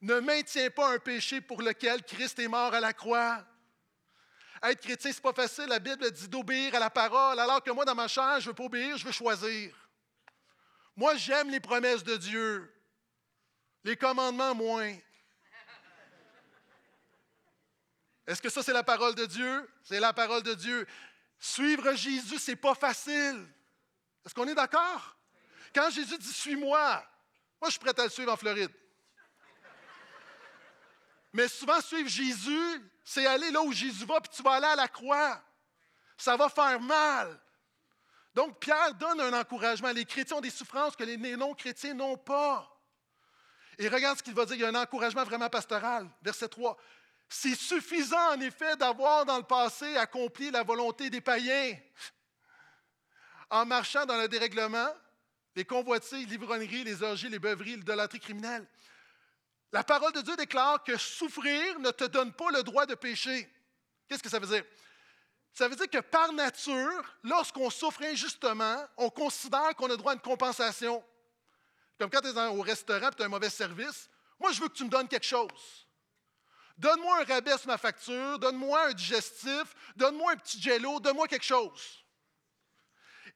Ne 0.03 0.19
maintiens 0.19 0.69
pas 0.69 0.93
un 0.93 0.99
péché 0.99 1.41
pour 1.41 1.63
lequel 1.63 2.03
Christ 2.03 2.39
est 2.41 2.49
mort 2.49 2.75
à 2.75 2.81
la 2.81 2.93
croix. 2.93 3.45
Être 4.65 4.81
chrétien, 4.81 5.13
ce 5.13 5.17
n'est 5.17 5.23
pas 5.23 5.33
facile. 5.33 5.67
La 5.67 5.79
Bible 5.79 6.11
dit 6.11 6.29
d'obéir 6.29 6.75
à 6.75 6.81
la 6.81 6.91
parole, 6.91 7.39
alors 7.39 7.63
que 7.63 7.71
moi, 7.71 7.85
dans 7.85 7.95
ma 7.95 8.09
chair, 8.09 8.41
je 8.41 8.47
ne 8.47 8.49
veux 8.51 8.55
pas 8.55 8.65
obéir, 8.65 8.97
je 8.97 9.05
veux 9.05 9.13
choisir. 9.13 9.75
Moi, 10.97 11.15
j'aime 11.17 11.51
les 11.51 11.61
promesses 11.61 12.03
de 12.03 12.17
Dieu. 12.17 12.73
Les 13.85 13.97
commandements, 13.97 14.55
moins. 14.55 14.97
Est-ce 18.27 18.43
que 18.43 18.49
ça, 18.49 18.63
c'est 18.63 18.73
la 18.73 18.85
parole 18.85 19.15
de 19.15 19.27
Dieu? 19.27 19.69
C'est 19.85 20.01
la 20.01 20.13
parole 20.13 20.43
de 20.43 20.55
Dieu. 20.55 20.87
Suivre 21.39 21.95
Jésus, 21.95 22.39
ce 22.39 22.53
n'est 22.53 22.57
pas 22.57 22.75
facile. 22.75 23.47
Est-ce 24.25 24.35
qu'on 24.35 24.47
est, 24.47 24.55
d'accord? 24.55 25.17
Quand 25.73 25.91
Jésus 25.91 26.19
dit 26.19 26.33
Suis-moi, 26.33 27.05
moi, 27.61 27.69
je 27.69 27.71
suis 27.71 27.81
prêt 27.81 27.99
à 27.99 28.05
le 28.05 28.11
suivre 28.11 28.33
en 28.33 28.37
Floride. 28.37 28.71
Mais 31.33 31.49
souvent, 31.49 31.81
suivre 31.81 32.09
Jésus, 32.09 32.93
c'est 33.05 33.27
aller 33.27 33.51
là 33.51 33.63
où 33.63 33.73
Jésus 33.73 34.05
va, 34.05 34.21
puis 34.21 34.31
tu 34.35 34.43
vas 34.43 34.53
aller 34.53 34.67
à 34.67 34.77
la 34.77 34.89
croix. 34.89 35.43
Ça 36.17 36.37
va 36.37 36.49
faire 36.49 36.81
mal. 36.81 37.41
Donc, 38.35 38.61
Pierre 38.61 38.95
donne 38.95 39.21
un 39.21 39.33
encouragement. 39.39 39.91
Les 39.91 40.05
chrétiens 40.05 40.39
ont 40.39 40.41
des 40.41 40.51
souffrances 40.51 40.97
que 40.97 41.05
les 41.05 41.17
non-chrétiens 41.37 41.95
n'ont 41.95 42.17
pas. 42.17 42.69
Et 43.79 43.89
regarde 43.89 44.19
ce 44.19 44.23
qu'il 44.23 44.35
va 44.35 44.45
dire. 44.45 44.57
Il 44.57 44.63
y 44.63 44.65
a 44.65 44.69
un 44.69 44.75
encouragement 44.75 45.25
vraiment 45.25 45.49
pastoral. 45.49 46.09
Verset 46.23 46.49
3. 46.49 46.77
C'est 47.29 47.55
suffisant, 47.55 48.35
en 48.35 48.41
effet, 48.41 48.77
d'avoir 48.77 49.25
dans 49.25 49.39
le 49.39 49.43
passé 49.43 49.97
accompli 49.97 50.51
la 50.51 50.63
volonté 50.63 51.11
des 51.11 51.21
païens. 51.21 51.77
En 53.51 53.67
marchant 53.67 54.07
dans 54.07 54.17
le 54.17 54.29
dérèglement, 54.29 54.89
les 55.55 55.65
convoitises, 55.65 56.29
l'ivrognerie, 56.29 56.85
les 56.85 57.03
orgies, 57.03 57.29
les 57.29 57.39
beuveries, 57.39 57.77
l'idolâtrie 57.77 58.21
criminelle. 58.21 58.67
La 59.73 59.83
parole 59.83 60.13
de 60.13 60.21
Dieu 60.21 60.37
déclare 60.37 60.85
que 60.85 60.99
souffrir 60.99 61.79
ne 61.79 61.91
te 61.91 62.05
donne 62.05 62.33
pas 62.33 62.51
le 62.51 62.63
droit 62.63 62.85
de 62.85 62.95
pécher. 62.95 63.51
Qu'est-ce 64.07 64.23
que 64.23 64.29
ça 64.29 64.39
veut 64.39 64.47
dire? 64.47 64.65
Ça 65.55 65.67
veut 65.67 65.77
dire 65.77 65.89
que 65.89 65.99
par 65.99 66.33
nature, 66.33 67.17
lorsqu'on 67.23 67.71
souffre 67.71 68.03
injustement, 68.03 68.87
on 68.99 69.09
considère 69.09 69.75
qu'on 69.77 69.91
a 69.91 69.97
droit 69.97 70.13
à 70.13 70.15
une 70.15 70.21
compensation. 70.21 71.03
Comme 71.99 72.11
quand 72.11 72.21
tu 72.21 72.29
es 72.29 72.39
au 72.39 72.61
restaurant 72.61 73.09
et 73.09 73.15
tu 73.15 73.23
as 73.23 73.27
un 73.27 73.29
mauvais 73.29 73.51
service, 73.51 74.11
moi 74.39 74.53
je 74.53 74.61
veux 74.61 74.69
que 74.69 74.75
tu 74.75 74.85
me 74.85 74.91
donnes 74.91 75.09
quelque 75.09 75.27
chose. 75.27 75.87
Donne-moi 76.77 77.21
un 77.21 77.25
rabais 77.25 77.57
sur 77.59 77.69
ma 77.69 77.79
facture, 77.79 78.39
donne-moi 78.39 78.89
un 78.89 78.93
digestif, 78.93 79.75
donne-moi 79.97 80.33
un 80.33 80.37
petit 80.37 80.61
jello, 80.61 81.01
donne-moi 81.01 81.29
quelque 81.29 81.45
chose. 81.45 82.05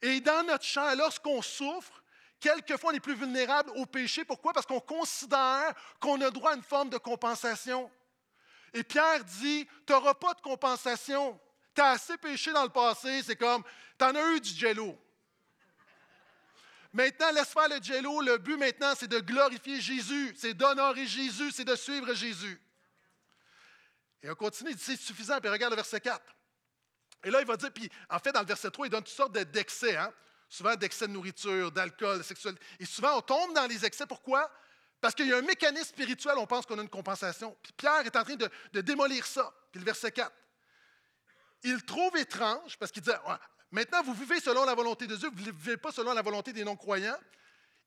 Et 0.03 0.21
dans 0.21 0.45
notre 0.47 0.65
champ, 0.65 0.95
lorsqu'on 0.97 1.41
souffre, 1.43 2.03
quelquefois 2.47 2.91
on 2.93 2.95
est 2.95 3.01
plus 3.01 3.15
vulnérable 3.15 3.71
au 3.77 3.87
péché. 3.87 4.25
Pourquoi? 4.25 4.53
Parce 4.53 4.67
qu'on 4.67 4.81
considère 4.81 5.75
qu'on 6.01 6.21
a 6.21 6.31
droit 6.31 6.53
à 6.53 6.57
une 6.57 6.63
forme 6.63 6.91
de 6.91 6.99
compensation. 6.99 7.91
Et 8.73 8.85
Pierre 8.85 9.25
dit, 9.25 9.67
tu 9.87 9.93
n'auras 9.93 10.15
pas 10.15 10.35
de 10.35 10.41
compensation. 10.41 11.39
Tu 11.75 11.81
as 11.81 11.91
assez 11.91 12.17
péché 12.19 12.53
dans 12.53 12.63
le 12.63 12.69
passé, 12.69 13.23
c'est 13.23 13.37
comme, 13.37 13.63
tu 13.99 14.05
en 14.05 14.15
as 14.15 14.33
eu 14.33 14.41
du 14.41 14.51
jello. 14.51 14.99
Maintenant, 16.93 17.31
laisse 17.33 17.49
faire 17.49 17.69
le 17.69 17.83
jello. 17.83 18.23
Le 18.23 18.39
but 18.39 18.57
maintenant, 18.57 18.95
c'est 18.97 19.09
de 19.09 19.21
glorifier 19.21 19.81
Jésus, 19.81 20.35
c'est 20.39 20.55
d'honorer 20.55 21.07
Jésus, 21.07 21.51
c'est 21.51 21.65
de 21.65 21.77
suivre 21.77 22.15
Jésus. 22.15 22.61
Et 24.23 24.31
on 24.31 24.35
continue, 24.35 24.71
il 24.71 24.77
dit, 24.77 24.83
c'est 24.83 24.97
suffisant. 24.97 25.39
Puis 25.41 25.51
regarde 25.51 25.73
le 25.73 25.77
verset 25.77 26.01
4. 26.01 26.23
Et 27.25 27.31
là, 27.31 27.41
il 27.41 27.47
va 27.47 27.57
dire, 27.57 27.73
puis 27.73 27.91
en 28.09 28.19
fait, 28.19 28.33
dans 28.33 28.41
le 28.41 28.47
verset 28.47 28.71
3, 28.71 28.87
il 28.87 28.91
donne 28.91 29.03
toutes 29.03 29.15
sortes 29.15 29.33
d'excès. 29.33 29.97
Hein? 29.97 30.13
Souvent 30.57 30.75
d'excès 30.75 31.07
de 31.07 31.13
nourriture, 31.13 31.71
d'alcool, 31.71 32.19
de 32.19 32.23
sexualité. 32.23 32.65
Et 32.81 32.87
souvent, 32.87 33.19
on 33.19 33.21
tombe 33.21 33.55
dans 33.55 33.67
les 33.67 33.85
excès. 33.85 34.07
Pourquoi? 34.07 34.51
Parce 35.01 35.15
qu'il 35.15 35.29
y 35.29 35.33
a 35.33 35.37
un 35.37 35.43
mécanisme 35.43 35.89
spirituel, 35.89 36.35
on 36.39 36.47
pense 36.47 36.65
qu'on 36.65 36.79
a 36.79 36.83
une 36.83 36.89
compensation. 36.89 37.55
Puis 37.63 37.73
Pierre 37.75 38.01
est 38.07 38.17
en 38.17 38.25
train 38.25 38.37
de, 38.37 38.81
démolir 38.81 39.27
ça. 39.27 39.53
Puis 39.71 39.81
le 39.81 39.85
verset 39.85 40.11
4. 40.13 40.33
Il 41.65 41.83
trouve 41.85 42.17
étrange, 42.17 42.79
parce 42.79 42.91
qu'il 42.91 43.03
dit, 43.03 43.11
maintenant 43.71 44.03
vous 44.03 44.15
vivez 44.15 44.41
selon 44.41 44.65
la 44.65 44.75
volonté 44.75 45.07
de 45.07 45.17
Dieu, 45.17 45.29
vous 45.33 45.45
ne 45.45 45.51
vivez 45.51 45.77
pas 45.77 45.93
selon 45.93 46.15
la 46.15 46.23
volonté 46.23 46.53
des 46.53 46.65
non-croyants. 46.65 47.19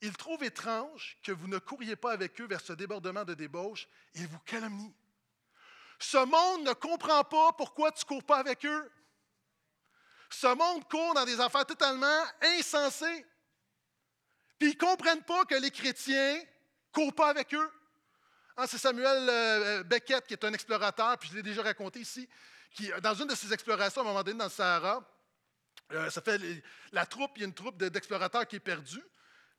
Ils 0.01 0.15
trouvent 0.15 0.43
étrange 0.43 1.17
que 1.23 1.31
vous 1.31 1.47
ne 1.47 1.57
couriez 1.57 1.95
pas 1.95 2.11
avec 2.11 2.39
eux 2.39 2.47
vers 2.47 2.61
ce 2.61 2.73
débordement 2.73 3.25
de 3.25 3.33
débauche. 3.33 3.88
Ils 4.13 4.27
vous 4.27 4.39
calomnient. 4.39 4.93
Ce 5.97 6.17
monde 6.17 6.65
ne 6.65 6.73
comprend 6.73 7.23
pas 7.23 7.51
pourquoi 7.53 7.91
tu 7.91 8.05
ne 8.05 8.07
cours 8.07 8.23
pas 8.23 8.38
avec 8.38 8.65
eux. 8.65 8.91
Ce 10.29 10.48
monde 10.48 10.88
court 10.88 11.13
dans 11.13 11.25
des 11.25 11.39
affaires 11.39 11.65
totalement 11.65 12.24
insensées. 12.41 13.25
Puis 14.59 14.69
ils 14.69 14.74
ne 14.74 14.79
comprennent 14.79 15.24
pas 15.24 15.45
que 15.45 15.55
les 15.55 15.71
chrétiens 15.71 16.36
ne 16.36 16.43
courent 16.91 17.15
pas 17.15 17.29
avec 17.29 17.53
eux. 17.53 17.71
Hein, 18.57 18.65
c'est 18.67 18.77
Samuel 18.77 19.27
euh, 19.29 19.83
Beckett, 19.83 20.27
qui 20.27 20.33
est 20.33 20.43
un 20.43 20.53
explorateur, 20.53 21.17
puis 21.17 21.29
je 21.29 21.36
l'ai 21.36 21.43
déjà 21.43 21.63
raconté 21.63 22.01
ici, 22.01 22.27
qui, 22.74 22.91
dans 23.01 23.13
une 23.13 23.27
de 23.27 23.36
ses 23.36 23.53
explorations, 23.53 24.01
à 24.01 24.03
un 24.03 24.07
moment 24.07 24.21
donné, 24.21 24.38
dans 24.38 24.45
le 24.45 24.51
Sahara, 24.51 25.01
euh, 25.93 26.09
ça 26.09 26.21
fait 26.21 26.39
la 26.91 27.05
troupe, 27.05 27.31
il 27.38 27.39
y 27.39 27.43
a 27.43 27.48
une 27.48 27.53
troupe 27.53 27.77
d'explorateurs 27.77 28.45
qui 28.45 28.57
est 28.57 28.59
perdue. 28.59 29.03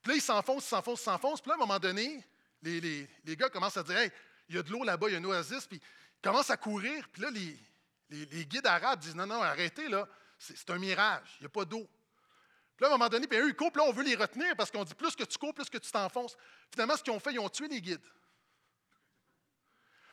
Puis 0.02 0.12
là, 0.12 0.16
ils 0.16 0.22
s'enfoncent, 0.22 0.66
ils 0.66 0.68
s'enfoncent, 0.68 1.00
ils 1.00 1.04
s'enfoncent. 1.04 1.40
Puis 1.40 1.48
là, 1.48 1.54
à 1.54 1.56
un 1.56 1.60
moment 1.60 1.78
donné, 1.78 2.24
les, 2.62 3.08
gars 3.36 3.48
commencent 3.48 3.78
à 3.78 3.82
dire 3.82 3.96
Hey, 3.96 4.12
il 4.48 4.56
y 4.56 4.58
a 4.58 4.62
de 4.62 4.70
l'eau 4.70 4.84
là-bas, 4.84 5.08
il 5.08 5.14
y 5.14 5.16
a 5.16 5.18
un 5.18 5.24
oasis. 5.24 5.66
Puis 5.66 5.78
ils 5.78 6.22
commencent 6.22 6.50
à 6.50 6.56
courir. 6.56 7.08
Puis 7.08 7.22
là, 7.22 7.30
les 7.30 8.46
guides 8.46 8.66
arabes 8.66 9.00
disent 9.00 9.16
Non, 9.16 9.26
non, 9.26 9.42
arrêtez, 9.42 9.88
là, 9.88 10.06
c'est 10.40 10.70
un 10.70 10.78
mirage, 10.78 11.36
il 11.38 11.42
n'y 11.42 11.46
a 11.46 11.50
pas 11.50 11.64
d'eau. 11.64 11.86
Puis 12.76 12.84
là, 12.84 12.86
à 12.86 12.94
un 12.94 12.96
moment 12.96 13.10
donné, 13.10 13.26
puis 13.26 13.38
eux, 13.38 13.48
ils 13.48 13.54
coupent, 13.54 13.76
là, 13.76 13.84
on 13.84 13.92
veut 13.92 14.02
les 14.02 14.16
retenir 14.16 14.56
parce 14.56 14.70
qu'on 14.70 14.84
dit 14.84 14.94
plus 14.94 15.14
que 15.14 15.24
tu 15.24 15.36
cours, 15.36 15.52
plus 15.52 15.68
que 15.68 15.76
tu 15.76 15.90
t'enfonces. 15.90 16.36
Finalement, 16.70 16.96
ce 16.96 17.02
qu'ils 17.02 17.12
ont 17.12 17.20
fait, 17.20 17.32
ils 17.32 17.38
ont 17.38 17.48
tué 17.50 17.68
les 17.68 17.80
guides. 17.80 18.04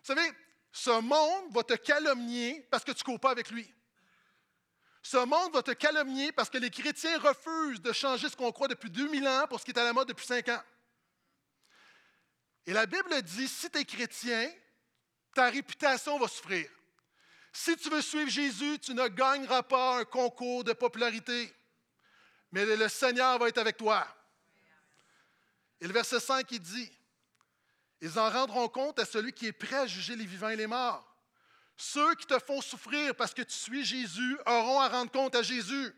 Vous 0.03 0.13
savez, 0.15 0.29
ce 0.72 1.00
monde 1.00 1.51
va 1.51 1.63
te 1.63 1.74
calomnier 1.75 2.67
parce 2.69 2.84
que 2.84 2.91
tu 2.91 3.00
ne 3.00 3.05
cours 3.05 3.19
pas 3.19 3.31
avec 3.31 3.50
lui. 3.51 3.74
Ce 5.01 5.17
monde 5.17 5.53
va 5.53 5.63
te 5.63 5.72
calomnier 5.72 6.34
parce 6.34 6.50
que 6.50 6.57
les 6.57 6.69
chrétiens 6.69 7.17
refusent 7.19 7.81
de 7.81 7.93
changer 7.93 8.27
ce 8.27 8.36
qu'on 8.36 8.51
croit 8.51 8.67
depuis 8.67 8.89
2000 8.89 9.25
ans 9.25 9.48
pour 9.48 9.62
ce 9.62 9.65
qui 9.65 9.72
est 9.72 9.79
à 9.79 9.86
la 9.86 9.93
mode 9.93 10.10
depuis 10.10 10.25
5 10.25 10.50
ans. 10.50 10.63
Et 12.65 12.74
la 12.74 12.86
Bible 12.86 13.22
dit, 13.22 13.48
si 13.48 13.69
tu 13.69 13.77
es 13.79 13.86
chrétien, 13.86 14.51
ta 15.34 15.50
réputation 15.50 16.19
va 16.19 16.27
souffrir. 16.27 16.69
Si 17.60 17.76
tu 17.76 17.90
veux 17.90 18.04
suivre 18.04 18.30
Jésus, 18.30 18.78
tu 18.78 18.94
ne 18.94 19.08
gagneras 19.08 19.64
pas 19.64 19.98
un 19.98 20.06
concours 20.06 20.64
de 20.64 20.74
popularité, 20.74 21.52
mais 22.52 22.64
le 22.64 22.88
Seigneur 22.88 23.40
va 23.40 23.50
être 23.50 23.58
avec 23.58 23.78
toi. 23.78 24.08
Et 25.82 25.88
le 25.88 25.92
verset 25.92 26.20
5, 26.20 26.52
il 26.52 26.60
dit, 26.60 26.92
ils 28.00 28.20
en 28.20 28.30
rendront 28.30 28.70
compte 28.70 29.00
à 29.00 29.06
celui 29.06 29.34
qui 29.34 29.48
est 29.48 29.54
prêt 29.54 29.76
à 29.76 29.88
juger 29.88 30.16
les 30.16 30.28
vivants 30.28 30.50
et 30.50 30.56
les 30.56 30.68
morts. 30.68 31.04
Ceux 31.76 32.14
qui 32.14 32.28
te 32.28 32.38
font 32.38 32.62
souffrir 32.62 33.16
parce 33.16 33.34
que 33.34 33.42
tu 33.42 33.56
suis 33.56 33.84
Jésus 33.84 34.38
auront 34.46 34.80
à 34.80 34.90
rendre 34.90 35.12
compte 35.12 35.34
à 35.34 35.42
Jésus. 35.42 35.96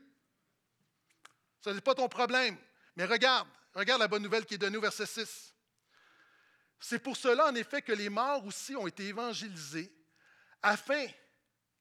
Ce 1.60 1.72
n'est 1.72 1.82
pas 1.82 1.94
ton 1.94 2.08
problème. 2.08 2.58
Mais 2.96 3.04
regarde, 3.04 3.50
regarde 3.74 4.00
la 4.00 4.08
bonne 4.08 4.24
nouvelle 4.24 4.46
qui 4.46 4.54
est 4.54 4.60
donnée 4.60 4.78
au 4.78 4.82
verset 4.82 5.06
6. 5.06 5.54
C'est 6.80 7.00
pour 7.00 7.18
cela, 7.18 7.48
en 7.48 7.56
effet, 7.56 7.82
que 7.82 7.92
les 7.92 8.08
morts 8.08 8.46
aussi 8.46 8.78
ont 8.78 8.88
été 8.88 9.08
évangélisés, 9.08 9.94
afin 10.64 11.06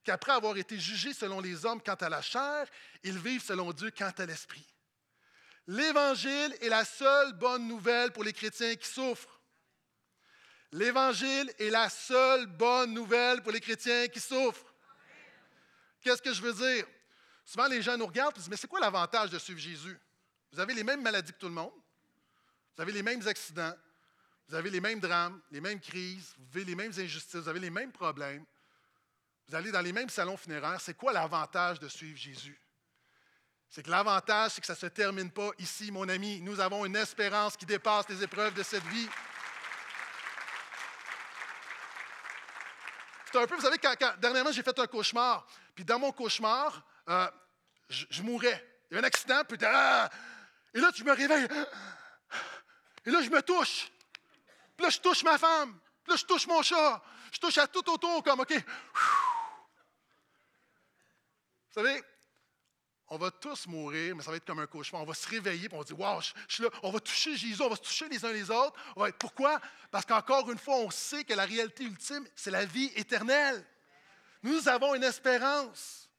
qu'après 0.09 0.31
avoir 0.31 0.57
été 0.57 0.79
jugés 0.79 1.13
selon 1.13 1.39
les 1.39 1.67
hommes 1.67 1.83
quant 1.83 1.93
à 1.93 2.09
la 2.09 2.23
chair, 2.23 2.67
ils 3.03 3.19
vivent 3.19 3.43
selon 3.43 3.71
Dieu 3.71 3.91
quant 3.91 4.11
à 4.17 4.25
l'esprit. 4.25 4.65
L'Évangile 5.67 6.57
est 6.61 6.69
la 6.69 6.83
seule 6.83 7.33
bonne 7.33 7.67
nouvelle 7.67 8.11
pour 8.11 8.23
les 8.23 8.33
chrétiens 8.33 8.75
qui 8.75 8.87
souffrent. 8.87 9.39
L'Évangile 10.71 11.53
est 11.59 11.69
la 11.69 11.89
seule 11.89 12.47
bonne 12.47 12.91
nouvelle 12.91 13.43
pour 13.43 13.51
les 13.51 13.59
chrétiens 13.59 14.07
qui 14.07 14.19
souffrent. 14.19 14.73
Qu'est-ce 16.01 16.23
que 16.23 16.33
je 16.33 16.41
veux 16.41 16.53
dire? 16.53 16.87
Souvent, 17.45 17.67
les 17.67 17.83
gens 17.83 17.95
nous 17.95 18.07
regardent 18.07 18.35
et 18.35 18.39
disent, 18.39 18.49
mais 18.49 18.57
c'est 18.57 18.67
quoi 18.67 18.79
l'avantage 18.79 19.29
de 19.29 19.37
suivre 19.37 19.59
Jésus? 19.59 19.99
Vous 20.51 20.59
avez 20.59 20.73
les 20.73 20.83
mêmes 20.83 21.03
maladies 21.03 21.33
que 21.33 21.37
tout 21.37 21.49
le 21.49 21.53
monde. 21.53 21.73
Vous 22.75 22.81
avez 22.81 22.93
les 22.93 23.03
mêmes 23.03 23.27
accidents. 23.27 23.75
Vous 24.47 24.55
avez 24.55 24.71
les 24.71 24.81
mêmes 24.81 24.99
drames, 24.99 25.39
les 25.51 25.61
mêmes 25.61 25.79
crises. 25.79 26.33
Vous 26.35 26.45
vivez 26.51 26.65
les 26.65 26.75
mêmes 26.75 26.93
injustices. 26.97 27.41
Vous 27.41 27.49
avez 27.49 27.59
les 27.59 27.69
mêmes 27.69 27.91
problèmes. 27.91 28.43
Vous 29.49 29.55
allez 29.55 29.71
dans 29.71 29.81
les 29.81 29.93
mêmes 29.93 30.09
salons 30.09 30.37
funéraires. 30.37 30.79
C'est 30.79 30.93
quoi 30.93 31.11
l'avantage 31.11 31.79
de 31.79 31.87
suivre 31.87 32.15
Jésus? 32.15 32.61
C'est 33.67 33.81
que 33.81 33.89
l'avantage, 33.89 34.51
c'est 34.51 34.61
que 34.61 34.67
ça 34.67 34.73
ne 34.73 34.77
se 34.77 34.85
termine 34.85 35.31
pas 35.31 35.49
ici, 35.57 35.91
mon 35.91 36.07
ami. 36.07 36.39
Nous 36.41 36.59
avons 36.59 36.85
une 36.85 36.95
espérance 36.95 37.57
qui 37.57 37.65
dépasse 37.65 38.07
les 38.09 38.21
épreuves 38.21 38.53
de 38.53 38.61
cette 38.61 38.83
vie. 38.83 39.09
C'est 43.25 43.39
un 43.39 43.47
peu, 43.47 43.55
vous 43.55 43.61
savez, 43.61 43.79
quand, 43.79 43.95
dernièrement, 44.19 44.51
j'ai 44.51 44.61
fait 44.61 44.77
un 44.77 44.85
cauchemar. 44.85 45.47
Puis 45.73 45.83
dans 45.83 45.97
mon 45.97 46.11
cauchemar, 46.11 46.83
euh, 47.09 47.27
je, 47.89 48.21
mourais. 48.21 48.63
Il 48.91 48.93
y 48.93 48.97
a 48.97 49.01
un 49.01 49.03
accident, 49.03 49.41
puis 49.45 49.57
ah! 49.65 50.11
et 50.75 50.79
là, 50.79 50.91
tu 50.91 51.03
me 51.03 51.11
réveilles. 51.11 51.47
Et 53.03 53.09
là, 53.09 53.23
je 53.23 53.29
me 53.31 53.41
touche. 53.41 53.89
Puis 54.77 54.85
là, 54.85 54.91
je 54.91 54.99
touche 54.99 55.23
ma 55.23 55.39
femme. 55.39 55.79
Puis 56.03 56.11
là, 56.11 56.17
je 56.17 56.25
touche 56.25 56.45
mon 56.45 56.61
chat. 56.61 57.01
Je 57.31 57.39
touche 57.39 57.57
à 57.57 57.65
tout 57.65 57.87
autour, 57.89 58.23
comme, 58.23 58.41
OK. 58.41 58.53
Vous 61.69 61.83
savez, 61.83 62.01
on 63.11 63.17
va 63.17 63.31
tous 63.31 63.67
mourir, 63.67 64.15
mais 64.15 64.23
ça 64.23 64.31
va 64.31 64.37
être 64.37 64.45
comme 64.45 64.59
un 64.59 64.67
cauchemar. 64.67 65.01
On 65.01 65.05
va 65.05 65.13
se 65.13 65.27
réveiller, 65.27 65.65
et 65.65 65.73
on 65.73 65.79
va 65.79 65.83
dire 65.83 65.99
Waouh, 65.99 66.21
je, 66.21 66.31
suis 66.47 66.63
là. 66.63 66.69
On 66.83 66.91
va 66.91 66.99
toucher 66.99 67.35
Jésus, 67.35 67.61
on 67.61 67.69
va 67.69 67.75
se 67.75 67.81
toucher 67.81 68.07
les 68.07 68.23
uns 68.23 68.31
les 68.31 68.51
autres. 68.51 68.73
pourquoi? 69.17 69.59
Parce 69.89 70.05
qu'encore 70.05 70.49
une 70.51 70.59
fois, 70.59 70.75
on 70.77 70.91
sait 70.91 71.23
que 71.23 71.33
la 71.33 71.45
réalité 71.45 71.83
ultime, 71.83 72.25
c'est 72.35 72.51
la 72.51 72.65
vie 72.65 72.91
éternelle. 72.95 73.65
Nous 74.43 74.69
avons 74.69 74.95
une 74.95 75.03
espérance. 75.03 76.09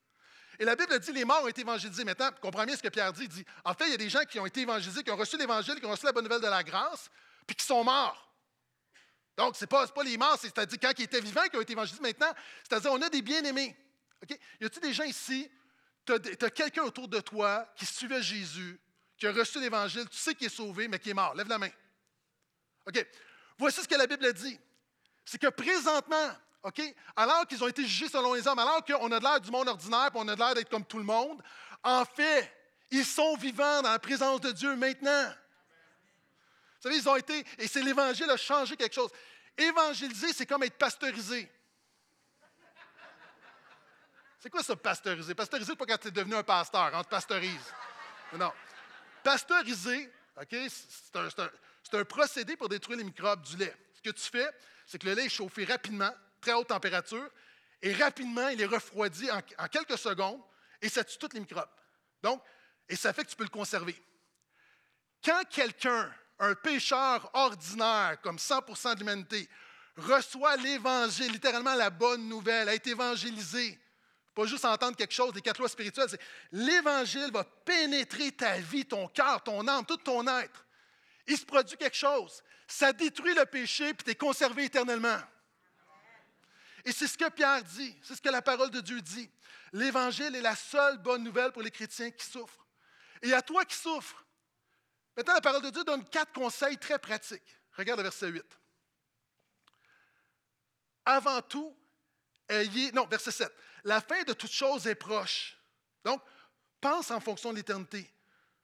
Et 0.58 0.64
la 0.64 0.76
Bible 0.76 0.98
dit 0.98 1.12
les 1.12 1.24
morts 1.24 1.44
ont 1.44 1.48
été 1.48 1.62
évangélisés. 1.62 2.04
Maintenant, 2.04 2.30
comprenez 2.40 2.66
bien 2.66 2.76
ce 2.76 2.82
que 2.82 2.88
Pierre 2.88 3.12
dit. 3.12 3.28
Dit 3.28 3.44
en 3.64 3.72
fait, 3.72 3.86
il 3.86 3.90
y 3.92 3.94
a 3.94 3.96
des 3.96 4.10
gens 4.10 4.24
qui 4.24 4.38
ont 4.40 4.46
été 4.46 4.60
évangélisés, 4.60 5.02
qui 5.02 5.10
ont 5.10 5.16
reçu 5.16 5.38
l'Évangile, 5.38 5.80
qui 5.80 5.86
ont 5.86 5.90
reçu 5.90 6.06
la 6.06 6.12
bonne 6.12 6.24
nouvelle 6.24 6.42
de 6.42 6.46
la 6.46 6.62
grâce, 6.62 7.08
puis 7.46 7.56
qui 7.56 7.64
sont 7.64 7.82
morts. 7.82 8.30
Donc, 9.36 9.56
ce 9.56 9.62
n'est 9.62 9.68
pas, 9.68 9.86
pas, 9.86 10.02
les 10.02 10.18
morts, 10.18 10.36
c'est-à-dire 10.38 10.78
quand 10.80 10.92
ils 10.98 11.04
étaient 11.04 11.20
vivants 11.20 11.46
qui 11.50 11.56
ont 11.56 11.62
été 11.62 11.72
évangélisés 11.72 12.02
maintenant. 12.02 12.32
C'est-à-dire, 12.68 12.92
on 12.92 13.00
a 13.00 13.08
des 13.08 13.22
bien-aimés. 13.22 13.76
Y 14.60 14.64
a-t-il 14.64 14.82
des 14.82 14.92
gens 14.92 15.04
ici, 15.04 15.50
tu 16.04 16.12
as, 16.12 16.50
quelqu'un 16.50 16.82
autour 16.82 17.08
de 17.08 17.20
toi 17.20 17.66
qui 17.76 17.86
suivait 17.86 18.22
Jésus, 18.22 18.78
qui 19.16 19.26
a 19.26 19.32
reçu 19.32 19.60
l'Évangile, 19.60 20.08
tu 20.08 20.16
sais 20.16 20.34
qu'il 20.34 20.46
est 20.46 20.50
sauvé, 20.54 20.88
mais 20.88 20.98
qui 20.98 21.10
est 21.10 21.14
mort. 21.14 21.34
Lève 21.34 21.48
la 21.48 21.58
main. 21.58 21.70
OK? 22.86 23.06
Voici 23.58 23.82
ce 23.82 23.88
que 23.88 23.94
la 23.94 24.06
Bible 24.06 24.32
dit. 24.32 24.58
C'est 25.24 25.38
que 25.38 25.48
présentement, 25.48 26.30
OK, 26.62 26.82
alors 27.16 27.46
qu'ils 27.46 27.62
ont 27.62 27.68
été 27.68 27.82
jugés 27.82 28.08
selon 28.08 28.34
les 28.34 28.46
hommes, 28.46 28.58
alors 28.58 28.84
qu'on 28.84 29.10
a 29.12 29.18
de 29.18 29.24
l'air 29.24 29.40
du 29.40 29.50
monde 29.50 29.68
ordinaire, 29.68 30.10
puis 30.10 30.20
on 30.22 30.28
a 30.28 30.34
de 30.34 30.40
l'air 30.40 30.54
d'être 30.54 30.68
comme 30.68 30.84
tout 30.84 30.98
le 30.98 31.04
monde, 31.04 31.42
en 31.82 32.04
fait, 32.04 32.52
ils 32.90 33.04
sont 33.04 33.36
vivants 33.36 33.82
dans 33.82 33.92
la 33.92 33.98
présence 33.98 34.40
de 34.40 34.50
Dieu 34.52 34.74
maintenant. 34.76 35.28
Vous 36.76 36.88
savez, 36.88 36.96
ils 36.96 37.08
ont 37.08 37.16
été, 37.16 37.44
et 37.58 37.68
c'est 37.68 37.82
l'Évangile 37.82 38.30
a 38.30 38.36
changé 38.36 38.76
quelque 38.76 38.94
chose. 38.94 39.10
Évangéliser, 39.56 40.32
c'est 40.32 40.46
comme 40.46 40.62
être 40.62 40.76
pasteurisé. 40.76 41.50
C'est 44.40 44.48
quoi 44.48 44.62
ça, 44.62 44.74
pasteuriser? 44.74 45.34
Pasteuriser, 45.34 45.76
pas 45.76 45.84
quand 45.84 45.98
tu 45.98 46.08
es 46.08 46.10
devenu 46.10 46.34
un 46.34 46.42
pasteur, 46.42 46.90
on 46.94 47.04
te 47.04 47.08
pasteurise. 47.08 47.74
Non. 48.32 48.50
Pasteuriser, 49.22 50.10
OK, 50.40 50.56
c'est 50.70 51.94
un, 51.94 52.04
procédé 52.06 52.56
pour 52.56 52.70
détruire 52.70 52.98
les 52.98 53.04
microbes 53.04 53.42
du 53.42 53.58
lait. 53.58 53.76
Ce 53.92 54.00
que 54.00 54.10
tu 54.10 54.30
fais, 54.30 54.48
c'est 54.86 54.98
que 54.98 55.06
le 55.06 55.12
lait 55.12 55.26
est 55.26 55.28
chauffé 55.28 55.66
rapidement, 55.66 56.10
très 56.40 56.54
haute 56.54 56.68
température, 56.68 57.28
et 57.82 57.92
rapidement, 57.92 58.48
il 58.48 58.62
est 58.62 58.66
refroidi 58.66 59.30
en, 59.30 59.40
en 59.58 59.68
quelques 59.68 59.98
secondes, 59.98 60.40
et 60.80 60.88
ça 60.88 61.04
tue 61.04 61.18
tous 61.18 61.28
les 61.34 61.40
microbes. 61.40 61.68
Donc, 62.22 62.42
et 62.88 62.96
ça 62.96 63.12
fait 63.12 63.24
que 63.24 63.30
tu 63.30 63.36
peux 63.36 63.44
le 63.44 63.50
conserver. 63.50 64.00
Quand 65.22 65.42
quelqu'un, 65.50 66.10
un 66.38 66.54
pécheur 66.54 67.30
ordinaire, 67.34 68.18
comme 68.22 68.36
100% 68.36 68.94
de 68.94 69.00
l'humanité, 69.00 69.46
reçoit 69.98 70.56
l'Évangile, 70.56 71.30
littéralement 71.30 71.74
la 71.74 71.90
bonne 71.90 72.26
nouvelle, 72.26 72.70
a 72.70 72.74
été 72.74 72.90
évangélisé, 72.90 73.78
pas 74.40 74.46
juste 74.46 74.64
entendre 74.64 74.96
quelque 74.96 75.12
chose, 75.12 75.34
des 75.34 75.42
quatre 75.42 75.58
lois 75.58 75.68
spirituelles, 75.68 76.08
l'Évangile 76.50 77.30
va 77.30 77.44
pénétrer 77.44 78.32
ta 78.32 78.56
vie, 78.56 78.86
ton 78.86 79.06
cœur, 79.08 79.42
ton 79.42 79.68
âme, 79.68 79.84
tout 79.84 79.98
ton 79.98 80.26
être. 80.26 80.66
Il 81.26 81.36
se 81.36 81.44
produit 81.44 81.76
quelque 81.76 81.96
chose. 81.96 82.42
Ça 82.66 82.92
détruit 82.94 83.34
le 83.34 83.44
péché, 83.44 83.92
puis 83.92 84.04
tu 84.04 84.10
es 84.12 84.14
conservé 84.14 84.64
éternellement. 84.64 85.20
Et 86.86 86.92
c'est 86.92 87.06
ce 87.06 87.18
que 87.18 87.28
Pierre 87.28 87.62
dit, 87.64 87.94
c'est 88.02 88.14
ce 88.14 88.22
que 88.22 88.30
la 88.30 88.40
parole 88.40 88.70
de 88.70 88.80
Dieu 88.80 89.02
dit. 89.02 89.30
L'Évangile 89.74 90.34
est 90.34 90.40
la 90.40 90.56
seule 90.56 90.96
bonne 90.96 91.22
nouvelle 91.22 91.52
pour 91.52 91.60
les 91.60 91.70
chrétiens 91.70 92.10
qui 92.10 92.24
souffrent. 92.24 92.66
Et 93.20 93.34
à 93.34 93.42
toi 93.42 93.66
qui 93.66 93.76
souffres, 93.76 94.24
maintenant 95.14 95.34
la 95.34 95.42
parole 95.42 95.62
de 95.62 95.70
Dieu 95.70 95.84
donne 95.84 96.08
quatre 96.08 96.32
conseils 96.32 96.78
très 96.78 96.98
pratiques. 96.98 97.58
Regarde 97.76 98.00
le 98.00 98.04
verset 98.04 98.28
8. 98.28 98.42
Avant 101.04 101.42
tout, 101.42 101.76
ayez, 102.48 102.90
non, 102.92 103.06
verset 103.06 103.32
7. 103.32 103.52
La 103.84 104.00
fin 104.00 104.22
de 104.24 104.32
toute 104.32 104.50
chose 104.50 104.86
est 104.86 104.94
proche. 104.94 105.56
Donc, 106.04 106.22
pense 106.80 107.10
en 107.10 107.20
fonction 107.20 107.50
de 107.52 107.56
l'éternité. 107.56 108.10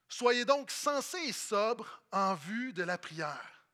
Soyez 0.09 0.45
donc 0.45 0.71
sensés 0.71 1.19
et 1.19 1.33
sobres 1.33 2.03
en 2.13 2.35
vue 2.35 2.73
de 2.73 2.83
la 2.83 2.99
prière. 2.99 3.67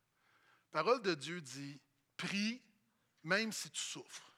La 0.72 0.82
parole 0.82 1.02
de 1.02 1.14
Dieu 1.14 1.40
dit, 1.40 1.80
prie 2.16 2.62
même 3.24 3.52
si 3.52 3.70
tu 3.70 3.80
souffres. 3.80 4.32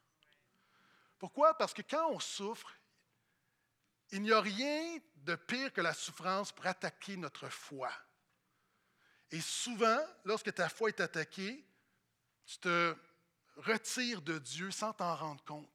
Pourquoi? 1.19 1.57
Parce 1.57 1.73
que 1.73 1.83
quand 1.83 2.11
on 2.11 2.21
souffre, 2.21 2.73
il 4.11 4.23
n'y 4.23 4.33
a 4.33 4.41
rien 4.41 4.99
de 5.17 5.35
pire 5.37 5.73
que 5.73 5.81
la 5.81 5.95
souffrance 5.95 6.53
pour 6.53 6.67
attaquer 6.67 7.17
notre 7.17 7.49
foi. 7.49 7.91
Et 9.31 9.41
souvent, 9.41 10.01
lorsque 10.25 10.53
ta 10.53 10.69
foi 10.69 10.91
est 10.91 11.01
attaquée, 11.01 11.67
tu 12.45 12.59
te 12.59 12.95
retires 13.57 14.23
de 14.23 14.39
Dieu 14.39 14.71
sans 14.71 14.93
t'en 14.93 15.17
rendre 15.17 15.43
compte. 15.45 15.74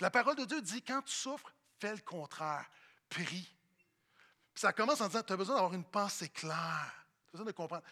La 0.00 0.10
parole 0.10 0.36
de 0.36 0.44
Dieu 0.44 0.60
dit, 0.60 0.82
quand 0.82 1.02
tu 1.02 1.14
souffres, 1.14 1.52
fais 1.78 1.92
le 1.92 2.00
contraire. 2.00 2.68
Prie. 3.08 3.48
ça 4.54 4.72
commence 4.72 5.00
en 5.00 5.06
disant, 5.08 5.22
tu 5.22 5.32
as 5.32 5.36
besoin 5.36 5.54
d'avoir 5.54 5.74
une 5.74 5.84
pensée 5.84 6.28
claire. 6.28 7.06
Tu 7.24 7.28
as 7.28 7.32
besoin 7.32 7.46
de 7.46 7.52
comprendre. 7.52 7.84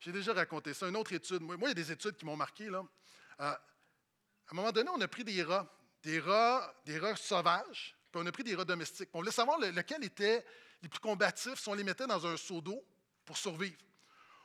J'ai 0.00 0.12
déjà 0.12 0.34
raconté 0.34 0.74
ça. 0.74 0.88
Une 0.88 0.96
autre 0.96 1.12
étude. 1.12 1.40
Moi, 1.40 1.56
il 1.60 1.68
y 1.68 1.70
a 1.70 1.74
des 1.74 1.92
études 1.92 2.16
qui 2.16 2.26
m'ont 2.26 2.36
marqué. 2.36 2.68
Là. 2.68 2.84
Euh, 3.40 3.44
à 3.44 4.52
un 4.52 4.54
moment 4.54 4.72
donné, 4.72 4.90
on 4.90 5.00
a 5.00 5.08
pris 5.08 5.24
des 5.24 5.42
rats, 5.42 5.66
des 6.02 6.20
rats, 6.20 6.74
des 6.84 6.98
rats 6.98 7.16
sauvages, 7.16 7.96
puis 8.10 8.20
on 8.22 8.26
a 8.26 8.32
pris 8.32 8.44
des 8.44 8.54
rats 8.54 8.64
domestiques. 8.64 9.08
On 9.12 9.18
voulait 9.20 9.30
savoir 9.30 9.58
lequel 9.58 10.04
était 10.04 10.44
les 10.82 10.88
plus 10.88 11.00
combatifs 11.00 11.58
si 11.58 11.68
on 11.68 11.74
les 11.74 11.84
mettait 11.84 12.06
dans 12.06 12.26
un 12.26 12.36
seau 12.36 12.60
d'eau 12.60 12.84
pour 13.24 13.38
survivre. 13.38 13.78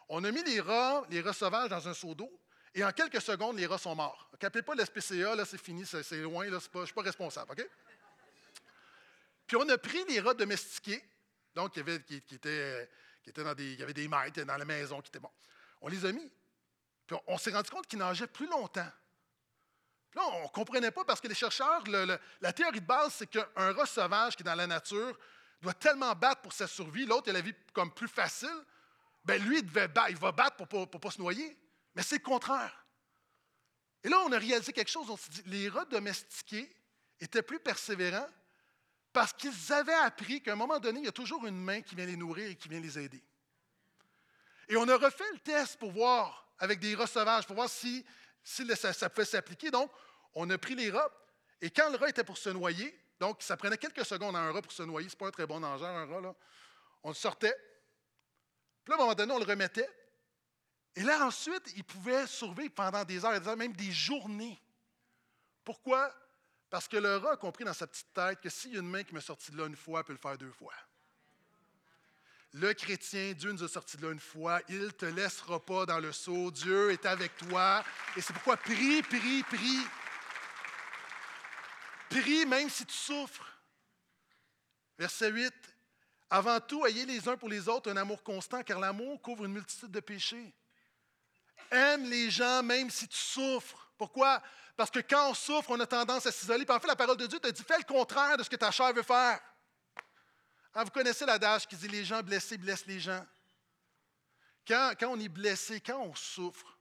On 0.07 0.23
a 0.23 0.31
mis 0.31 0.43
les 0.43 0.61
rats, 0.61 1.03
les 1.09 1.21
rats 1.21 1.33
sauvages 1.33 1.69
dans 1.69 1.87
un 1.87 1.93
seau 1.93 2.15
d'eau, 2.15 2.31
et 2.75 2.83
en 2.83 2.91
quelques 2.91 3.21
secondes, 3.21 3.57
les 3.57 3.65
rats 3.65 3.77
sont 3.77 3.95
morts. 3.95 4.29
N'appelez 4.41 4.61
pas 4.61 4.75
l'SPCA, 4.75 5.35
là, 5.35 5.45
c'est 5.45 5.61
fini, 5.61 5.85
c'est 5.85 6.21
loin, 6.21 6.45
là, 6.45 6.59
je 6.59 6.79
ne 6.79 6.85
suis 6.85 6.93
pas 6.93 7.01
responsable, 7.01 7.51
OK? 7.51 7.67
Puis 9.47 9.57
on 9.57 9.67
a 9.67 9.77
pris 9.77 10.05
les 10.07 10.19
rats 10.19 10.35
domestiqués, 10.35 11.03
donc 11.55 11.73
qui, 11.73 11.79
étaient, 11.79 11.99
qui 13.23 13.29
étaient 13.29 13.43
dans 13.43 13.55
des, 13.55 13.73
il 13.73 13.79
y 13.79 13.83
avait 13.83 13.93
des 13.93 14.07
maîtres 14.07 14.43
dans 14.43 14.57
la 14.57 14.65
maison 14.65 15.01
qui 15.01 15.09
étaient 15.09 15.19
bons. 15.19 15.31
On 15.81 15.87
les 15.87 16.05
a 16.05 16.11
mis. 16.11 16.31
Puis 17.07 17.17
on, 17.25 17.37
s'est 17.39 17.51
rendu 17.51 17.69
compte 17.71 17.87
qu'ils 17.87 17.97
nageaient 17.97 18.27
plus 18.27 18.47
longtemps. 18.47 18.91
Puis 20.11 20.19
là, 20.19 20.27
on 20.33 20.43
ne 20.43 20.47
comprenait 20.49 20.91
pas 20.91 21.03
parce 21.03 21.19
que 21.19 21.27
les 21.27 21.35
chercheurs, 21.35 21.83
la 21.87 22.53
théorie 22.53 22.79
de 22.79 22.85
base, 22.85 23.15
c'est 23.15 23.27
qu'un 23.27 23.47
rat 23.55 23.87
sauvage 23.87 24.35
qui 24.35 24.43
est 24.43 24.45
dans 24.45 24.55
la 24.55 24.67
nature 24.67 25.17
doit 25.61 25.73
tellement 25.73 26.13
battre 26.13 26.41
pour 26.41 26.53
sa 26.53 26.67
survie, 26.67 27.05
l'autre, 27.05 27.23
il 27.27 27.31
a 27.31 27.33
la 27.33 27.41
vie 27.41 27.53
comme 27.73 27.91
plus 27.91 28.07
facile, 28.07 28.63
ben 29.25 29.41
lui, 29.43 29.57
il, 29.59 29.65
devait 29.65 29.89
il 30.09 30.17
va 30.17 30.31
battre 30.31 30.65
pour 30.67 30.81
ne 30.81 30.85
pas 30.85 31.11
se 31.11 31.19
noyer. 31.19 31.57
Mais 31.99 32.03
c'est 32.03 32.19
le 32.19 32.23
contraire. 32.23 32.85
Et 34.05 34.07
là, 34.07 34.21
on 34.21 34.31
a 34.31 34.37
réalisé 34.37 34.71
quelque 34.71 34.89
chose. 34.89 35.09
On 35.09 35.17
s'est 35.17 35.31
dit, 35.31 35.41
les 35.47 35.67
rats 35.67 35.83
domestiqués 35.83 36.73
étaient 37.19 37.41
plus 37.41 37.59
persévérants 37.59 38.29
parce 39.11 39.33
qu'ils 39.33 39.73
avaient 39.73 39.91
appris 39.91 40.41
qu'à 40.41 40.53
un 40.53 40.55
moment 40.55 40.79
donné, 40.79 41.01
il 41.01 41.05
y 41.07 41.09
a 41.09 41.11
toujours 41.11 41.45
une 41.45 41.61
main 41.61 41.81
qui 41.81 41.95
vient 41.95 42.05
les 42.05 42.15
nourrir 42.15 42.51
et 42.51 42.55
qui 42.55 42.69
vient 42.69 42.79
les 42.79 42.97
aider. 42.97 43.21
Et 44.69 44.77
on 44.77 44.87
a 44.87 44.95
refait 44.95 45.29
le 45.33 45.39
test 45.39 45.77
pour 45.77 45.91
voir 45.91 46.49
avec 46.57 46.79
des 46.79 46.95
rats 46.95 47.05
sauvages, 47.05 47.45
pour 47.45 47.57
voir 47.57 47.69
si, 47.69 48.05
ça, 48.45 49.09
pouvait 49.09 49.25
s'appliquer. 49.25 49.69
Donc, 49.69 49.91
on 50.35 50.49
a 50.51 50.57
pris 50.57 50.75
les 50.75 50.91
rats, 50.91 51.11
et 51.59 51.69
quand 51.69 51.89
le 51.89 51.97
rat 51.97 52.07
était 52.07 52.23
pour 52.23 52.37
se 52.37 52.49
noyer, 52.49 52.97
donc 53.19 53.41
ça 53.41 53.57
prenait 53.57 53.77
quelques 53.77 54.05
secondes 54.05 54.37
à 54.37 54.39
un 54.39 54.53
rat 54.53 54.61
pour 54.61 54.71
se 54.71 54.83
noyer, 54.83 55.09
ce 55.09 55.15
n'est 55.15 55.17
pas 55.17 55.27
un 55.27 55.31
très 55.31 55.45
bon 55.45 55.59
nageur, 55.59 55.89
un 55.89 56.05
rat, 56.05 56.21
là. 56.21 56.33
on 57.03 57.09
le 57.09 57.15
sortait, 57.15 57.57
puis 58.85 58.91
là, 58.91 58.95
à 58.95 58.99
un 58.99 59.03
moment 59.03 59.15
donné, 59.15 59.33
on 59.33 59.39
le 59.39 59.43
remettait, 59.43 59.89
et 60.99 61.03
là, 61.03 61.25
ensuite, 61.25 61.71
il 61.77 61.83
pouvait 61.85 62.27
survivre 62.27 62.73
pendant 62.73 63.05
des 63.05 63.23
heures, 63.23 63.39
des 63.39 63.47
heures, 63.47 63.55
même 63.55 63.71
des 63.71 63.89
journées. 63.89 64.61
Pourquoi? 65.63 66.13
Parce 66.69 66.89
que 66.89 66.97
le 66.97 67.25
a 67.25 67.37
compris 67.37 67.63
dans 67.63 67.73
sa 67.73 67.87
petite 67.87 68.11
tête 68.13 68.41
que 68.41 68.49
s'il 68.49 68.73
y 68.73 68.75
a 68.75 68.81
une 68.81 68.89
main 68.89 69.05
qui 69.05 69.13
m'a 69.13 69.21
sorti 69.21 69.49
de 69.51 69.57
là 69.57 69.67
une 69.67 69.77
fois, 69.77 70.01
il 70.01 70.03
peut 70.03 70.11
le 70.11 70.19
faire 70.19 70.37
deux 70.37 70.51
fois. 70.51 70.73
Le 72.51 72.73
chrétien, 72.73 73.31
Dieu 73.31 73.53
nous 73.53 73.63
a 73.63 73.69
sortis 73.69 73.95
de 73.95 74.07
là 74.07 74.11
une 74.11 74.19
fois, 74.19 74.59
il 74.67 74.77
ne 74.77 74.89
te 74.89 75.05
laissera 75.05 75.65
pas 75.65 75.85
dans 75.85 75.99
le 75.99 76.11
seau, 76.11 76.51
Dieu 76.51 76.91
est 76.91 77.05
avec 77.05 77.37
toi. 77.37 77.81
Et 78.17 78.21
c'est 78.21 78.33
pourquoi 78.33 78.57
prie, 78.57 79.01
prie, 79.01 79.43
prie. 79.43 79.87
Prie 82.09 82.45
même 82.45 82.69
si 82.69 82.85
tu 82.85 82.93
souffres. 82.93 83.57
Verset 84.97 85.31
8. 85.31 85.53
Avant 86.29 86.59
tout, 86.59 86.85
ayez 86.85 87.05
les 87.05 87.25
uns 87.29 87.37
pour 87.37 87.47
les 87.47 87.69
autres 87.69 87.89
un 87.89 87.95
amour 87.95 88.21
constant, 88.21 88.63
car 88.63 88.81
l'amour 88.81 89.21
couvre 89.21 89.45
une 89.45 89.53
multitude 89.53 89.91
de 89.91 90.01
péchés. 90.01 90.53
Aime 91.71 92.09
les 92.09 92.31
gens 92.31 92.63
même 92.63 92.89
si 92.89 93.07
tu 93.07 93.17
souffres. 93.17 93.91
Pourquoi? 93.97 94.41
Parce 94.75 94.89
que 94.89 94.99
quand 94.99 95.31
on 95.31 95.33
souffre, 95.33 95.71
on 95.71 95.79
a 95.79 95.85
tendance 95.85 96.25
à 96.25 96.31
s'isoler. 96.31 96.65
Puis 96.65 96.75
en 96.75 96.79
fait, 96.79 96.87
la 96.87 96.95
parole 96.95 97.17
de 97.17 97.27
Dieu 97.27 97.39
te 97.39 97.49
dit 97.49 97.63
fais 97.63 97.77
le 97.77 97.83
contraire 97.83 98.37
de 98.37 98.43
ce 98.43 98.49
que 98.49 98.55
ta 98.55 98.71
chair 98.71 98.93
veut 98.93 99.03
faire. 99.03 99.39
Ah, 100.73 100.83
vous 100.83 100.91
connaissez 100.91 101.25
l'adage 101.25 101.67
qui 101.67 101.75
dit 101.75 101.87
les 101.87 102.05
gens 102.05 102.21
blessés 102.21 102.57
blessent 102.57 102.85
les 102.85 102.99
gens. 102.99 103.25
Quand, 104.65 104.95
on 105.03 105.19
est 105.19 105.29
blessé, 105.29 105.81
quand 105.81 105.99
on 105.99 106.13
souffre, 106.13 106.77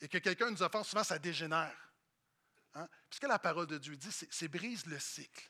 et 0.00 0.08
que 0.08 0.18
quelqu'un 0.18 0.50
nous 0.50 0.62
offense, 0.62 0.88
souvent 0.88 1.04
ça 1.04 1.18
dégénère. 1.18 1.76
Hein? 2.74 2.88
Puis 3.08 3.16
ce 3.16 3.20
que 3.20 3.26
la 3.26 3.38
parole 3.38 3.68
de 3.68 3.78
Dieu 3.78 3.96
dit, 3.96 4.10
c'est 4.10 4.48
brise 4.48 4.84
le 4.86 4.98
cycle. 4.98 5.48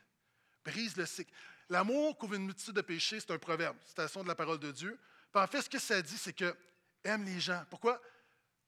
Brise 0.65 0.97
le 0.97 1.07
cycle. 1.07 1.33
L'amour 1.71 2.19
couvre 2.19 2.35
une 2.35 2.45
multitude 2.45 2.75
de 2.75 2.83
péchés, 2.83 3.21
c'est 3.21 3.31
un 3.31 3.39
proverbe, 3.39 3.77
citation 3.87 4.23
de 4.23 4.29
la 4.29 4.35
parole 4.35 4.59
de 4.59 4.71
Dieu. 4.71 5.01
Puis 5.33 5.43
en 5.43 5.47
fait, 5.47 5.63
ce 5.63 5.71
que 5.71 5.79
ça 5.79 6.03
dit, 6.03 6.19
c'est 6.19 6.35
que 6.35 6.55
aime 7.03 7.25
les 7.25 7.41
gens. 7.41 7.65
Pourquoi? 7.71 8.01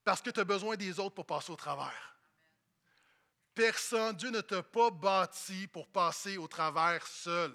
Parce 0.05 0.21
que 0.21 0.29
tu 0.29 0.39
as 0.39 0.45
besoin 0.45 0.75
des 0.75 0.99
autres 0.99 1.15
pour 1.15 1.25
passer 1.25 1.51
au 1.51 1.55
travers. 1.55 2.15
Personne, 3.55 4.15
Dieu 4.15 4.29
ne 4.29 4.41
t'a 4.41 4.61
pas 4.61 4.91
bâti 4.91 5.67
pour 5.67 5.87
passer 5.87 6.37
au 6.37 6.47
travers 6.47 7.05
seul. 7.07 7.51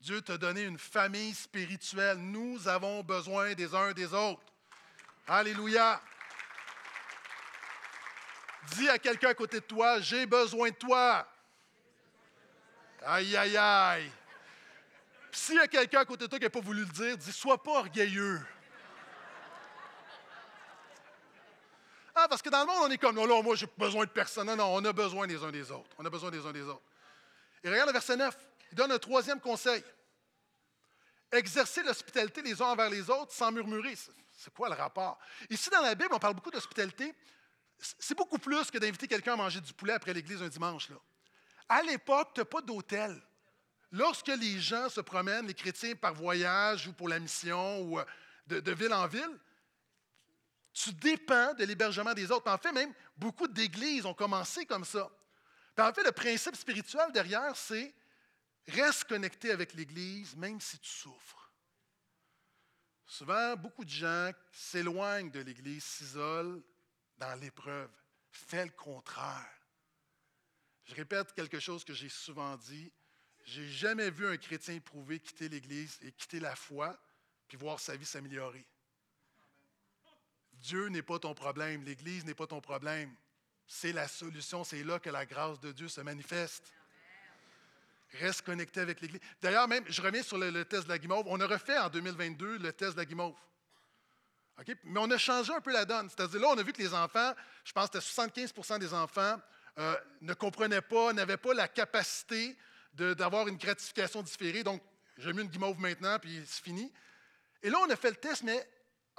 Dieu 0.00 0.22
t'a 0.22 0.38
donné 0.38 0.62
une 0.62 0.78
famille 0.78 1.34
spirituelle. 1.34 2.18
Nous 2.18 2.68
avons 2.68 3.02
besoin 3.02 3.54
des 3.54 3.74
uns 3.74 3.92
des 3.92 4.14
autres. 4.14 4.52
Alléluia. 5.26 6.00
Dis 8.76 8.88
à 8.88 8.98
quelqu'un 8.98 9.30
à 9.30 9.34
côté 9.34 9.58
de 9.58 9.64
toi, 9.64 10.00
j'ai 10.00 10.26
besoin 10.26 10.70
de 10.70 10.76
toi. 10.76 11.26
Aïe, 13.04 13.36
aïe, 13.36 13.56
aïe. 13.56 14.12
S'il 15.32 15.56
y 15.56 15.58
a 15.58 15.66
quelqu'un 15.66 16.00
à 16.00 16.04
côté 16.04 16.24
de 16.24 16.28
toi 16.28 16.38
qui 16.38 16.44
n'a 16.44 16.50
pas 16.50 16.60
voulu 16.60 16.84
le 16.84 16.92
dire, 16.92 17.16
dis, 17.16 17.32
sois 17.32 17.60
pas 17.60 17.78
orgueilleux. 17.78 18.40
Parce 22.28 22.42
que 22.42 22.48
dans 22.48 22.60
le 22.60 22.66
monde, 22.66 22.84
on 22.84 22.90
est 22.90 22.98
comme, 22.98 23.16
non, 23.16 23.26
non, 23.26 23.42
moi, 23.42 23.54
j'ai 23.56 23.66
besoin 23.76 24.04
de 24.04 24.10
personne. 24.10 24.46
Non, 24.46 24.56
non, 24.56 24.74
on 24.74 24.84
a 24.84 24.92
besoin 24.92 25.26
des 25.26 25.42
uns 25.42 25.50
des 25.50 25.70
autres. 25.70 25.90
On 25.98 26.04
a 26.04 26.10
besoin 26.10 26.30
des 26.30 26.44
uns 26.44 26.52
des 26.52 26.62
autres. 26.62 26.82
Et 27.62 27.68
regarde 27.68 27.88
le 27.88 27.92
verset 27.92 28.16
9. 28.16 28.36
Il 28.72 28.76
donne 28.76 28.92
un 28.92 28.98
troisième 28.98 29.40
conseil. 29.40 29.82
Exercer 31.30 31.82
l'hospitalité 31.82 32.42
les 32.42 32.60
uns 32.60 32.66
envers 32.66 32.90
les 32.90 33.08
autres 33.08 33.32
sans 33.32 33.52
murmurer. 33.52 33.94
C'est 34.32 34.52
quoi 34.52 34.68
le 34.68 34.74
rapport? 34.74 35.18
Ici, 35.50 35.70
dans 35.70 35.80
la 35.80 35.94
Bible, 35.94 36.10
on 36.12 36.18
parle 36.18 36.34
beaucoup 36.34 36.50
d'hospitalité. 36.50 37.14
C'est 37.78 38.16
beaucoup 38.16 38.38
plus 38.38 38.70
que 38.70 38.78
d'inviter 38.78 39.08
quelqu'un 39.08 39.34
à 39.34 39.36
manger 39.36 39.60
du 39.60 39.72
poulet 39.72 39.94
après 39.94 40.12
l'église 40.12 40.42
un 40.42 40.48
dimanche. 40.48 40.88
Là. 40.90 40.96
À 41.68 41.82
l'époque, 41.82 42.30
tu 42.34 42.40
n'as 42.40 42.44
pas 42.44 42.60
d'hôtel. 42.60 43.20
Lorsque 43.90 44.28
les 44.28 44.58
gens 44.58 44.88
se 44.88 45.00
promènent, 45.00 45.46
les 45.46 45.54
chrétiens 45.54 45.94
par 45.94 46.14
voyage 46.14 46.86
ou 46.86 46.92
pour 46.92 47.08
la 47.08 47.18
mission 47.18 47.80
ou 47.82 47.98
euh, 47.98 48.04
de 48.46 48.72
ville 48.72 48.92
en 48.94 49.06
ville, 49.06 49.38
tu 50.72 50.92
dépends 50.94 51.54
de 51.54 51.64
l'hébergement 51.64 52.14
des 52.14 52.30
autres. 52.30 52.50
En 52.50 52.58
fait, 52.58 52.72
même 52.72 52.92
beaucoup 53.16 53.48
d'églises 53.48 54.06
ont 54.06 54.14
commencé 54.14 54.64
comme 54.66 54.84
ça. 54.84 55.10
en 55.78 55.92
fait, 55.92 56.02
le 56.02 56.12
principe 56.12 56.56
spirituel 56.56 57.12
derrière, 57.12 57.56
c'est 57.56 57.94
reste 58.68 59.04
connecté 59.04 59.50
avec 59.50 59.74
l'Église 59.74 60.36
même 60.36 60.60
si 60.60 60.78
tu 60.78 60.88
souffres. 60.88 61.52
Souvent, 63.04 63.56
beaucoup 63.56 63.84
de 63.84 63.90
gens 63.90 64.30
s'éloignent 64.52 65.30
de 65.30 65.40
l'Église, 65.40 65.84
s'isolent 65.84 66.62
dans 67.18 67.38
l'épreuve. 67.40 67.90
Fais 68.30 68.64
le 68.64 68.70
contraire. 68.70 69.50
Je 70.84 70.94
répète 70.94 71.34
quelque 71.34 71.60
chose 71.60 71.84
que 71.84 71.92
j'ai 71.92 72.08
souvent 72.08 72.56
dit. 72.56 72.90
J'ai 73.44 73.68
jamais 73.68 74.10
vu 74.10 74.26
un 74.26 74.36
chrétien 74.36 74.74
éprouvé 74.74 75.20
quitter 75.20 75.48
l'Église 75.48 75.98
et 76.02 76.12
quitter 76.12 76.40
la 76.40 76.56
foi, 76.56 76.98
puis 77.48 77.58
voir 77.58 77.78
sa 77.80 77.96
vie 77.96 78.06
s'améliorer. 78.06 78.66
Dieu 80.62 80.86
n'est 80.88 81.02
pas 81.02 81.18
ton 81.18 81.34
problème, 81.34 81.82
l'Église 81.82 82.24
n'est 82.24 82.34
pas 82.34 82.46
ton 82.46 82.60
problème. 82.60 83.12
C'est 83.66 83.92
la 83.92 84.06
solution, 84.06 84.64
c'est 84.64 84.84
là 84.84 84.98
que 84.98 85.10
la 85.10 85.26
grâce 85.26 85.60
de 85.60 85.72
Dieu 85.72 85.88
se 85.88 86.00
manifeste. 86.00 86.72
Reste 88.20 88.42
connecté 88.42 88.80
avec 88.80 89.00
l'Église. 89.00 89.20
D'ailleurs, 89.40 89.66
même, 89.66 89.84
je 89.88 90.00
reviens 90.02 90.22
sur 90.22 90.38
le, 90.38 90.64
test 90.64 90.84
de 90.84 90.88
la 90.90 90.98
guimauve. 90.98 91.24
On 91.26 91.40
a 91.40 91.46
refait 91.46 91.78
en 91.78 91.88
2022 91.88 92.58
le 92.58 92.72
test 92.72 92.92
de 92.92 92.98
la 92.98 93.04
guimauve. 93.04 93.34
Mais 94.84 95.00
on 95.00 95.10
a 95.10 95.18
changé 95.18 95.52
un 95.52 95.60
peu 95.60 95.72
la 95.72 95.84
donne. 95.84 96.08
C'est-à-dire, 96.10 96.40
là, 96.40 96.48
on 96.48 96.58
a 96.58 96.62
vu 96.62 96.72
que 96.72 96.82
les 96.82 96.94
enfants, 96.94 97.34
je 97.64 97.72
pense 97.72 97.88
que 97.88 97.98
75% 97.98 98.78
des 98.78 98.92
enfants, 98.94 99.40
euh, 99.78 99.96
ne 100.20 100.34
comprenaient 100.34 100.82
pas, 100.82 101.12
n'avaient 101.14 101.38
pas 101.38 101.54
la 101.54 101.66
capacité 101.66 102.56
d'avoir 102.92 103.48
une 103.48 103.56
gratification 103.56 104.22
différée. 104.22 104.62
Donc, 104.62 104.82
j'ai 105.16 105.32
mis 105.32 105.42
une 105.42 105.48
guimauve 105.48 105.80
maintenant, 105.80 106.18
puis 106.18 106.42
c'est 106.46 106.62
fini. 106.62 106.92
Et 107.62 107.70
là, 107.70 107.78
on 107.80 107.88
a 107.90 107.96
fait 107.96 108.10
le 108.10 108.16
test, 108.16 108.42
mais 108.42 108.68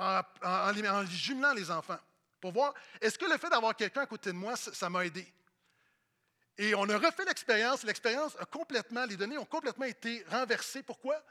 en, 0.03 1.05
jumelant 1.05 1.53
les 1.53 1.69
enfants 1.71 1.99
pour 2.39 2.51
voir 2.51 2.73
est-ce 2.99 3.17
que 3.17 3.25
le 3.25 3.37
fait 3.37 3.49
d'avoir 3.49 3.75
quelqu'un 3.75 4.01
à 4.01 4.05
côté 4.05 4.31
de 4.31 4.37
moi, 4.37 4.55
ça 4.55 4.89
m'a 4.89 5.05
aidé? 5.05 5.31
Et 6.57 6.75
on 6.75 6.87
a 6.89 6.97
refait 6.97 7.25
l'expérience. 7.25 7.83
L'expérience 7.83 8.35
a 8.39 8.45
complètement, 8.45 9.05
les 9.05 9.17
données 9.17 9.37
ont 9.37 9.45
complètement 9.45 9.85
été 9.85 10.23
renversées. 10.29 10.83
Pourquoi? 10.83 11.23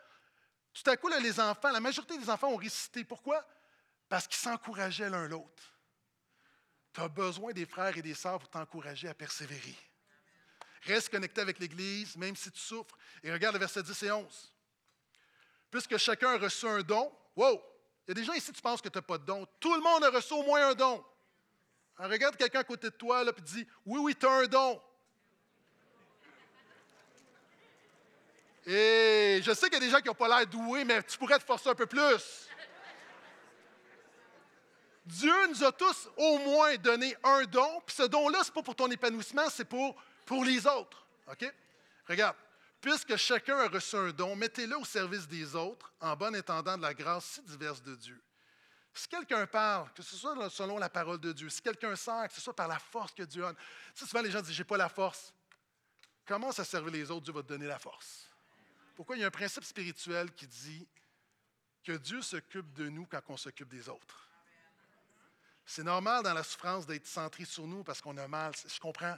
Tout 0.73 0.91
à 0.91 0.97
coup, 0.97 1.09
les 1.09 1.39
enfants, 1.39 1.71
la 1.71 1.81
majorité 1.81 2.19
des 2.19 2.29
enfants 2.29 2.49
ont 2.49 2.57
récité. 2.57 3.05
Pourquoi? 3.05 3.47
Parce 4.09 4.27
qu'ils 4.27 4.41
s'encourageaient 4.41 5.11
l'un 5.11 5.29
l'autre. 5.29 5.63
Tu 6.93 7.01
as 7.01 7.09
besoin 7.09 7.53
des 7.53 7.67
frères 7.67 7.97
et 7.97 8.03
des 8.03 8.15
sœurs 8.15 8.39
pour 8.39 8.49
t'encourager 8.49 9.09
à 9.09 9.15
persévérer. 9.15 9.77
Reste 10.83 11.11
connecté 11.11 11.41
avec 11.41 11.59
l'Église, 11.59 12.17
même 12.17 12.35
si 12.35 12.51
tu 12.51 12.59
souffres. 12.59 12.97
Et 13.23 13.33
regarde 13.33 13.55
le 13.55 13.61
verset 13.61 13.83
10 13.83 14.03
et 14.03 14.11
11. 14.11 14.53
Puisque 15.71 15.97
chacun 15.97 16.35
a 16.35 16.39
reçu 16.39 16.67
un 16.67 16.83
don, 16.83 17.11
wow, 17.37 17.63
Il 18.07 18.11
y 18.11 18.13
a 18.13 18.15
des 18.15 18.25
gens 18.25 18.33
ici, 18.33 18.53
tu 18.53 18.61
penses 18.61 18.81
que 18.81 18.89
tu 18.89 18.99
n'as 18.99 19.03
pas 19.03 19.19
de 19.19 19.25
don. 19.25 19.47
Tout 19.61 19.75
le 19.75 19.81
monde 19.81 20.05
a 20.05 20.11
reçu 20.11 20.35
au 20.35 20.43
moins 20.43 20.69
un 20.69 20.75
don. 20.75 21.05
regarde 21.99 22.37
quelqu'un 22.37 22.61
à 22.61 22.65
côté 22.65 22.91
de 22.91 22.95
toi, 22.95 23.25
puis 23.33 23.43
dis 23.43 23.67
Oui, 23.87 24.01
oui, 24.01 24.17
tu 24.17 24.27
as 24.27 24.31
un 24.31 24.47
don. 24.47 24.81
Et 28.65 29.41
je 29.43 29.53
sais 29.55 29.69
qu'il 29.69 29.75
y 29.75 29.77
a 29.77 29.81
des 29.81 29.91
gens 29.91 30.01
qui 30.01 30.07
n'ont 30.07 30.15
pas 30.15 30.29
l'air 30.29 30.47
doués, 30.47 30.85
mais 30.85 31.03
tu 31.03 31.19
pourrais 31.19 31.39
te 31.39 31.45
forcer 31.45 31.69
un 31.69 31.75
peu 31.75 31.87
plus. 31.87 32.49
Dieu 35.05 35.35
nous 35.49 35.65
a 35.65 35.73
tous 35.73 36.09
au 36.17 36.39
moins 36.39 36.77
donné 36.77 37.17
un 37.25 37.43
don, 37.45 37.83
puis 37.85 37.97
ce 37.97 38.05
don-là, 38.05 38.45
ce 38.45 38.51
n'est 38.51 38.55
pas 38.55 38.63
pour 38.63 38.77
ton 38.77 38.89
épanouissement, 38.89 39.49
c'est 39.51 39.65
pour, 39.65 40.01
pour 40.25 40.45
les 40.45 40.65
autres. 40.67 41.07
OK? 41.29 41.53
Regarde, 42.09 42.37
puisque 42.83 43.17
chacun 43.17 43.57
a 43.59 43.69
reçu 43.69 43.97
un 43.97 44.11
don, 44.11 44.35
mettez-le 44.35 44.77
au 44.77 44.85
service 44.85 45.27
des 45.29 45.55
autres, 45.55 45.95
en 46.01 46.17
bon 46.17 46.35
intendant 46.35 46.77
de 46.77 46.83
la 46.83 46.93
grâce 46.93 47.25
si 47.25 47.43
diverse 47.43 47.81
de 47.81 47.95
Dieu. 47.95 48.21
Si 48.93 49.09
quelqu'un 49.09 49.47
parle, 49.47 49.91
que 49.95 50.03
ce 50.03 50.17
soit 50.17 50.51
selon 50.51 50.77
la 50.77 50.91
parole 50.91 51.19
de 51.19 51.33
Dieu, 51.33 51.49
si 51.49 51.63
quelqu'un 51.63 51.97
sert, 51.97 52.29
que 52.29 52.35
ce 52.35 52.41
soit 52.41 52.55
par 52.55 52.69
la 52.69 52.79
force 52.79 53.13
que 53.13 53.23
Dieu 53.23 53.47
a. 53.47 53.55
Tu 53.95 54.05
souvent 54.05 54.21
les 54.21 54.31
gens 54.31 54.43
disent 54.43 54.53
J'ai 54.53 54.65
pas 54.65 54.77
la 54.77 54.89
force. 54.89 55.33
Commence 56.27 56.59
à 56.59 56.65
servir 56.65 56.93
les 56.93 57.11
autres, 57.11 57.23
Dieu 57.23 57.33
va 57.33 57.43
te 57.43 57.49
donner 57.49 57.67
la 57.67 57.79
force? 57.79 58.29
Pourquoi? 58.95 59.17
Il 59.17 59.21
y 59.21 59.25
a 59.25 59.29
un 59.29 59.31
principe 59.31 59.65
spirituel 59.65 60.33
qui 60.33 60.47
dit 60.47 60.87
que 61.83 61.93
Dieu 61.93 62.21
s'occupe 62.21 62.73
de 62.75 62.89
nous 62.89 63.07
quand 63.07 63.23
on 63.29 63.37
s'occupe 63.37 63.69
des 63.69 63.89
autres. 63.89 64.29
C'est 65.65 65.85
normal 65.85 66.25
dans 66.25 66.35
la 66.35 66.43
souffrance 66.43 66.85
d'être 66.85 67.07
centré 67.07 67.45
sur 67.45 67.67
nous 67.67 67.85
parce 67.85 68.01
qu'on 68.01 68.17
a 68.19 68.29
mal. 68.29 68.53
Je 68.67 68.81
comprends. 68.81 69.17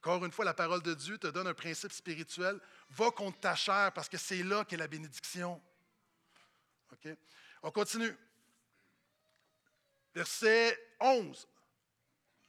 Encore 0.00 0.24
une 0.24 0.32
fois, 0.32 0.46
la 0.46 0.54
parole 0.54 0.82
de 0.82 0.94
Dieu 0.94 1.18
te 1.18 1.26
donne 1.26 1.46
un 1.46 1.54
principe 1.54 1.92
spirituel. 1.92 2.58
Va 2.88 3.10
contre 3.10 3.38
ta 3.38 3.54
chair 3.54 3.92
parce 3.92 4.08
que 4.08 4.16
c'est 4.16 4.42
là 4.42 4.64
qu'est 4.64 4.78
la 4.78 4.88
bénédiction. 4.88 5.62
OK? 6.92 7.14
On 7.62 7.70
continue. 7.70 8.16
Verset 10.14 10.78
11. 11.00 11.46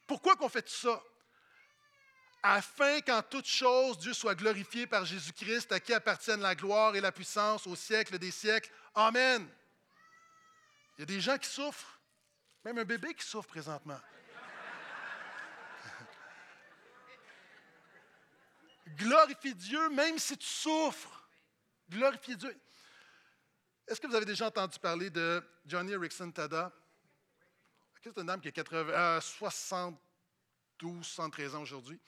Pourquoi 0.07 0.37
qu'on 0.37 0.47
fait 0.47 0.61
tout 0.61 0.73
ça? 0.73 1.03
Afin 2.41 3.01
qu'en 3.01 3.21
toute 3.21 3.45
chose, 3.45 3.99
Dieu 3.99 4.13
soit 4.13 4.33
glorifié 4.33 4.87
par 4.87 5.03
Jésus-Christ, 5.05 5.73
à 5.73 5.79
qui 5.79 5.93
appartiennent 5.93 6.41
la 6.41 6.55
gloire 6.55 6.95
et 6.95 7.01
la 7.01 7.11
puissance 7.11 7.67
au 7.67 7.75
siècle 7.75 8.17
des 8.17 8.31
siècles. 8.31 8.71
Amen. 8.95 9.47
Il 10.97 11.01
y 11.01 11.03
a 11.03 11.05
des 11.05 11.19
gens 11.19 11.37
qui 11.37 11.49
souffrent. 11.49 11.99
Même 12.63 12.77
un 12.77 12.85
bébé 12.85 13.13
qui 13.13 13.25
souffre 13.25 13.49
présentement. 13.49 13.99
Glorifie 18.95 19.55
Dieu 19.55 19.89
même 19.89 20.17
si 20.19 20.37
tu 20.37 20.47
souffres. 20.47 21.27
Glorifie 21.89 22.35
Dieu. 22.35 22.55
Est-ce 23.87 23.99
que 23.99 24.07
vous 24.07 24.15
avez 24.15 24.25
déjà 24.25 24.47
entendu 24.47 24.79
parler 24.79 25.09
de 25.09 25.43
Johnny 25.65 25.91
Erickson 25.91 26.31
Tada? 26.31 26.71
C'est 28.03 28.17
une 28.17 28.25
dame 28.25 28.41
qui 28.41 28.47
a 28.47 28.51
80, 28.51 29.21
72, 29.21 31.05
73 31.05 31.55
ans 31.55 31.61
aujourd'hui. 31.61 31.99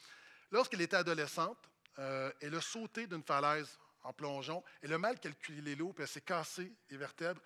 Lorsqu'elle 0.52 0.82
était 0.82 0.96
adolescente, 0.96 1.70
euh, 2.00 2.32
elle 2.42 2.56
a 2.56 2.62
sauté 2.62 3.06
d'une 3.06 3.24
falaise 3.24 3.78
en 4.04 4.14
plongeon. 4.14 4.64
Elle 4.82 4.94
a 4.94 4.98
mal 4.98 5.20
calculé 5.20 5.76
l'eau, 5.76 5.94
puis 5.94 6.04
elle 6.04 6.10
s'est 6.10 6.22
cassée 6.22 6.72
les 6.90 6.98
vertèbres. 6.98 7.42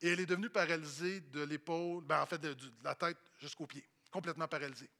Et 0.00 0.12
elle 0.12 0.20
est 0.20 0.26
devenue 0.26 0.50
paralysée 0.50 1.20
de 1.20 1.42
l'épaule, 1.42 2.04
ben, 2.04 2.20
en 2.22 2.26
fait 2.26 2.38
de, 2.38 2.56
la 2.82 2.94
tête 2.94 3.18
jusqu'aux 3.38 3.66
pieds, 3.66 3.88
complètement 4.10 4.48
paralysée. 4.48 4.90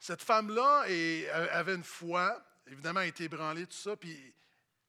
Cette 0.00 0.22
femme-là 0.22 0.86
euh, 0.88 1.48
avait 1.52 1.74
une 1.74 1.84
foi, 1.84 2.42
évidemment, 2.66 3.00
elle 3.00 3.06
a 3.06 3.08
été 3.08 3.24
ébranlée, 3.24 3.66
tout 3.66 3.76
ça, 3.76 3.94
puis 3.96 4.34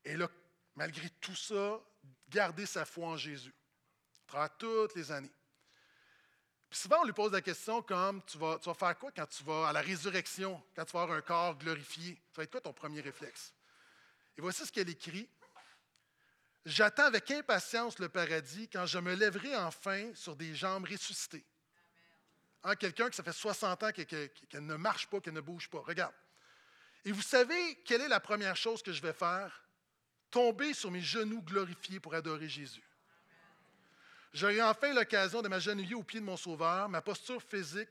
elle 0.05 0.23
a, 0.23 0.29
malgré 0.75 1.09
tout 1.19 1.35
ça, 1.35 1.81
gardé 2.29 2.65
sa 2.65 2.85
foi 2.85 3.09
en 3.09 3.17
Jésus, 3.17 3.53
à 4.33 4.47
toutes 4.47 4.95
les 4.95 5.11
années. 5.11 5.31
Puis 6.69 6.79
souvent, 6.79 7.01
on 7.01 7.03
lui 7.03 7.11
pose 7.11 7.33
la 7.33 7.41
question 7.41 7.81
comme 7.81 8.23
tu 8.23 8.37
vas, 8.37 8.57
tu 8.57 8.69
vas 8.69 8.73
faire 8.73 8.97
quoi 8.97 9.11
quand 9.11 9.25
tu 9.25 9.43
vas 9.43 9.67
à 9.67 9.73
la 9.73 9.81
résurrection, 9.81 10.63
quand 10.73 10.85
tu 10.85 10.93
vas 10.93 11.01
avoir 11.01 11.17
un 11.17 11.21
corps 11.21 11.57
glorifié? 11.57 12.15
Ça 12.31 12.37
va 12.37 12.43
être 12.43 12.51
quoi 12.51 12.61
ton 12.61 12.71
premier 12.71 13.01
réflexe? 13.01 13.53
Et 14.37 14.41
voici 14.41 14.65
ce 14.65 14.71
qu'elle 14.71 14.89
écrit 14.89 15.27
J'attends 16.63 17.05
avec 17.05 17.29
impatience 17.31 17.99
le 17.99 18.07
paradis 18.07 18.69
quand 18.69 18.85
je 18.85 18.99
me 18.99 19.15
lèverai 19.15 19.57
enfin 19.57 20.13
sur 20.13 20.37
des 20.37 20.55
jambes 20.55 20.85
ressuscitées. 20.85 21.43
Hein, 22.63 22.75
Quelqu'un 22.75 23.09
qui 23.09 23.15
ça 23.15 23.23
fait 23.23 23.33
60 23.33 23.83
ans 23.83 23.91
qu'elle 23.91 24.65
ne 24.65 24.75
marche 24.75 25.07
pas, 25.07 25.19
qu'elle 25.19 25.33
ne 25.33 25.41
bouge 25.41 25.69
pas. 25.69 25.79
Regarde. 25.79 26.13
Et 27.05 27.11
vous 27.11 27.21
savez 27.21 27.75
quelle 27.83 28.01
est 28.01 28.07
la 28.07 28.19
première 28.19 28.55
chose 28.55 28.83
que 28.83 28.93
je 28.93 29.01
vais 29.01 29.13
faire? 29.13 29.63
Tomber 30.29 30.73
sur 30.73 30.91
mes 30.91 31.01
genoux 31.01 31.41
glorifiés 31.41 31.99
pour 31.99 32.13
adorer 32.13 32.47
Jésus. 32.47 32.83
J'aurai 34.33 34.61
enfin 34.61 34.93
l'occasion 34.93 35.41
de 35.41 35.49
m'agenouiller 35.49 35.95
au 35.95 36.03
pied 36.03 36.19
de 36.19 36.25
mon 36.25 36.37
Sauveur. 36.37 36.87
Ma 36.87 37.01
posture 37.01 37.41
physique 37.43 37.89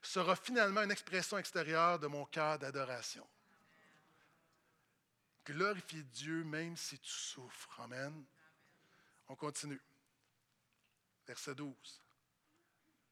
sera 0.00 0.34
finalement 0.36 0.82
une 0.82 0.90
expression 0.90 1.36
extérieure 1.36 1.98
de 1.98 2.06
mon 2.06 2.24
cœur 2.24 2.58
d'adoration. 2.58 3.26
Glorifie 5.44 6.04
Dieu 6.04 6.44
même 6.44 6.76
si 6.76 6.98
tu 6.98 7.10
souffres. 7.10 7.80
Amen. 7.80 8.24
On 9.28 9.34
continue. 9.34 9.80
Verset 11.26 11.54
12. 11.54 11.74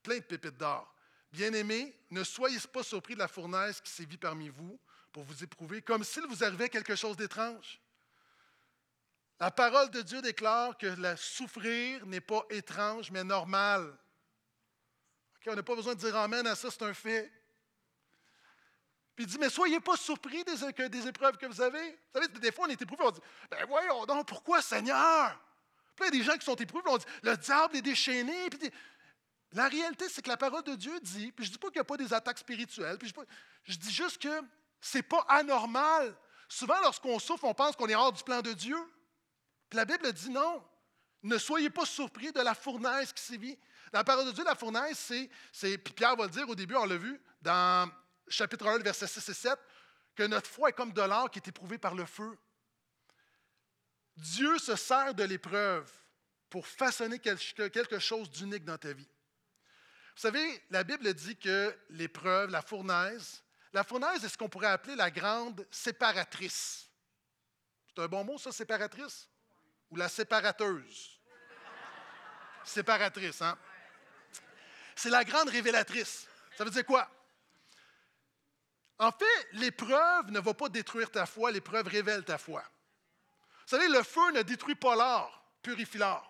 Plein 0.03 0.18
de 0.18 0.23
pépites 0.23 0.57
d'or. 0.57 0.94
Bien-aimés, 1.33 1.97
ne 2.11 2.25
soyez 2.25 2.59
pas 2.73 2.83
surpris 2.83 3.14
de 3.14 3.21
la 3.21 3.29
fournaise 3.29 3.81
qui 3.81 3.90
sévit 3.90 4.16
parmi 4.16 4.49
vous 4.49 4.79
pour 5.12 5.25
vous 5.25 5.45
éprouver, 5.45 5.83
comme 5.83 6.05
s'il 6.05 6.27
vous 6.27 6.43
arrivait 6.43 6.69
quelque 6.69 6.97
chose 6.97 7.16
d'étrange. 7.16 7.81
La 9.38 9.51
parole 9.51 9.90
de 9.90 10.03
Dieu 10.03 10.21
déclare 10.21 10.77
que 10.77 10.87
la 10.87 11.16
souffrir 11.16 12.05
n'est 12.07 12.21
pas 12.21 12.45
étrange, 12.51 13.11
mais 13.11 13.25
normal. 13.25 13.97
on 15.47 15.55
n'a 15.55 15.62
pas 15.62 15.75
besoin 15.75 15.95
de 15.95 16.01
dire 16.01 16.14
Amen 16.16 16.47
à 16.47 16.55
ça, 16.55 16.71
c'est 16.71 16.83
un 16.83 16.93
fait. 16.93 17.33
Puis 19.14 19.25
il 19.25 19.27
dit, 19.27 19.38
mais 19.38 19.51
soyez 19.51 19.81
pas 19.81 19.97
surpris 19.97 20.45
des, 20.45 20.88
des 20.88 21.07
épreuves 21.07 21.37
que 21.37 21.47
vous 21.47 21.61
avez. 21.61 21.90
Vous 21.90 22.21
savez, 22.21 22.29
des 22.38 22.53
fois, 22.53 22.66
on 22.66 22.71
est 22.71 22.81
éprouvé, 22.81 23.05
on 23.05 23.11
dit, 23.11 23.21
ben 23.51 23.64
voyons 23.66 24.05
donc, 24.07 24.27
pourquoi 24.27 24.62
Seigneur? 24.62 25.38
Puis 25.97 26.07
il 26.09 26.14
y 26.14 26.21
a 26.21 26.23
des 26.23 26.25
gens 26.25 26.38
qui 26.38 26.45
sont 26.45 26.57
éprouvés, 26.57 26.85
on 26.88 26.99
dit, 26.99 27.05
le 27.23 27.37
diable 27.37 27.77
est 27.77 27.83
déchaîné. 27.83 28.51
Puis 28.51 28.71
la 29.53 29.69
réalité, 29.69 30.09
c'est 30.09 30.23
que 30.23 30.29
la 30.29 30.37
parole 30.37 30.63
de 30.63 30.75
Dieu 30.75 30.99
dit, 31.01 31.33
puis 31.33 31.45
je 31.45 31.51
ne 31.51 31.55
dis 31.55 31.59
pas 31.59 31.69
qu'il 31.69 31.79
n'y 31.79 31.81
a 31.81 31.85
pas 31.85 31.97
des 31.97 32.15
attaques 32.15 32.39
spirituelles, 32.39 32.99
puis 32.99 33.13
je, 33.65 33.77
dis 33.77 33.93
juste 33.93 34.23
que 34.23 34.43
ce 34.81 34.99
n'est 34.99 35.03
pas 35.03 35.25
anormal. 35.29 36.15
Souvent, 36.49 36.81
lorsqu'on 36.81 37.19
souffre, 37.19 37.45
on 37.45 37.55
pense 37.55 37.75
qu'on 37.75 37.89
est 37.89 37.95
hors 37.95 38.13
du 38.13 38.23
plan 38.23 38.43
de 38.43 38.53
Dieu. 38.53 38.79
Puis 39.69 39.77
la 39.77 39.85
Bible 39.85 40.13
dit 40.13 40.31
non. 40.31 40.65
Ne 41.23 41.37
soyez 41.37 41.69
pas 41.69 41.85
surpris 41.85 42.33
de 42.33 42.41
la 42.41 42.55
fournaise 42.55 43.13
qui 43.13 43.23
sévit. 43.23 43.59
La 43.93 44.05
parole 44.05 44.27
de 44.27 44.33
Dieu, 44.33 44.45
la 44.45 44.55
fournaise, 44.55 44.97
c'est, 45.53 45.79
puis 45.79 45.93
Pierre 45.93 46.17
va 46.17 46.25
le 46.25 46.31
dire 46.31 46.49
au 46.49 46.55
début, 46.55 46.77
on 46.77 46.87
l'a 46.87 46.97
vu, 46.97 47.21
dans 47.43 47.91
chapitre 48.29 48.67
1, 48.67 48.79
versets 48.79 49.07
6 49.07 49.29
et 49.29 49.35
7, 49.35 49.59
que 50.15 50.23
notre 50.23 50.49
foi 50.49 50.71
est 50.71 50.73
comme 50.73 50.93
de 50.93 51.03
l'or 51.03 51.31
qui 51.31 51.41
est 51.41 51.49
éprouvé 51.49 51.77
par 51.77 51.95
le 51.95 52.07
feu. 52.07 52.39
Dieu 54.17 54.59
se 54.59 54.77
sert 54.77 55.13
de 55.15 55.25
l'épreuve 55.25 55.91
pour 56.49 56.67
façonner 56.67 57.19
quelque 57.19 57.99
chose 57.99 58.31
d'unique 58.31 58.65
dans 58.65 58.79
ta 58.79 58.93
vie. 58.93 59.09
Vous 60.21 60.29
savez, 60.29 60.63
la 60.69 60.85
Bible 60.85 61.15
dit 61.15 61.35
que 61.35 61.75
l'épreuve, 61.89 62.51
la 62.51 62.61
fournaise, 62.61 63.43
la 63.73 63.83
fournaise 63.83 64.23
est 64.23 64.29
ce 64.29 64.37
qu'on 64.37 64.51
pourrait 64.51 64.67
appeler 64.67 64.95
la 64.95 65.11
grande 65.11 65.67
séparatrice. 65.71 66.91
C'est 67.89 68.03
un 68.03 68.07
bon 68.07 68.23
mot, 68.23 68.37
ça, 68.37 68.53
séparatrice? 68.53 69.31
Ou 69.91 69.97
la 69.97 70.11
séparateuse? 70.11 71.19
Séparatrice, 72.65 73.41
hein? 73.41 73.57
C'est 74.95 75.09
la 75.09 75.25
grande 75.25 75.49
révélatrice. 75.49 76.27
Ça 76.55 76.65
veut 76.65 76.71
dire 76.71 76.85
quoi? 76.85 77.11
En 78.99 79.13
fait, 79.13 79.49
l'épreuve 79.53 80.33
ne 80.33 80.41
va 80.41 80.53
pas 80.53 80.69
détruire 80.69 81.11
ta 81.11 81.25
foi, 81.25 81.51
l'épreuve 81.51 81.89
révèle 81.89 82.27
ta 82.27 82.37
foi. 82.37 82.63
Vous 82.63 83.69
savez, 83.69 83.89
le 83.89 84.03
feu 84.03 84.33
ne 84.33 84.43
détruit 84.43 84.75
pas 84.75 84.97
l'or, 84.97 85.43
purifie 85.63 85.97
l'or. 85.97 86.27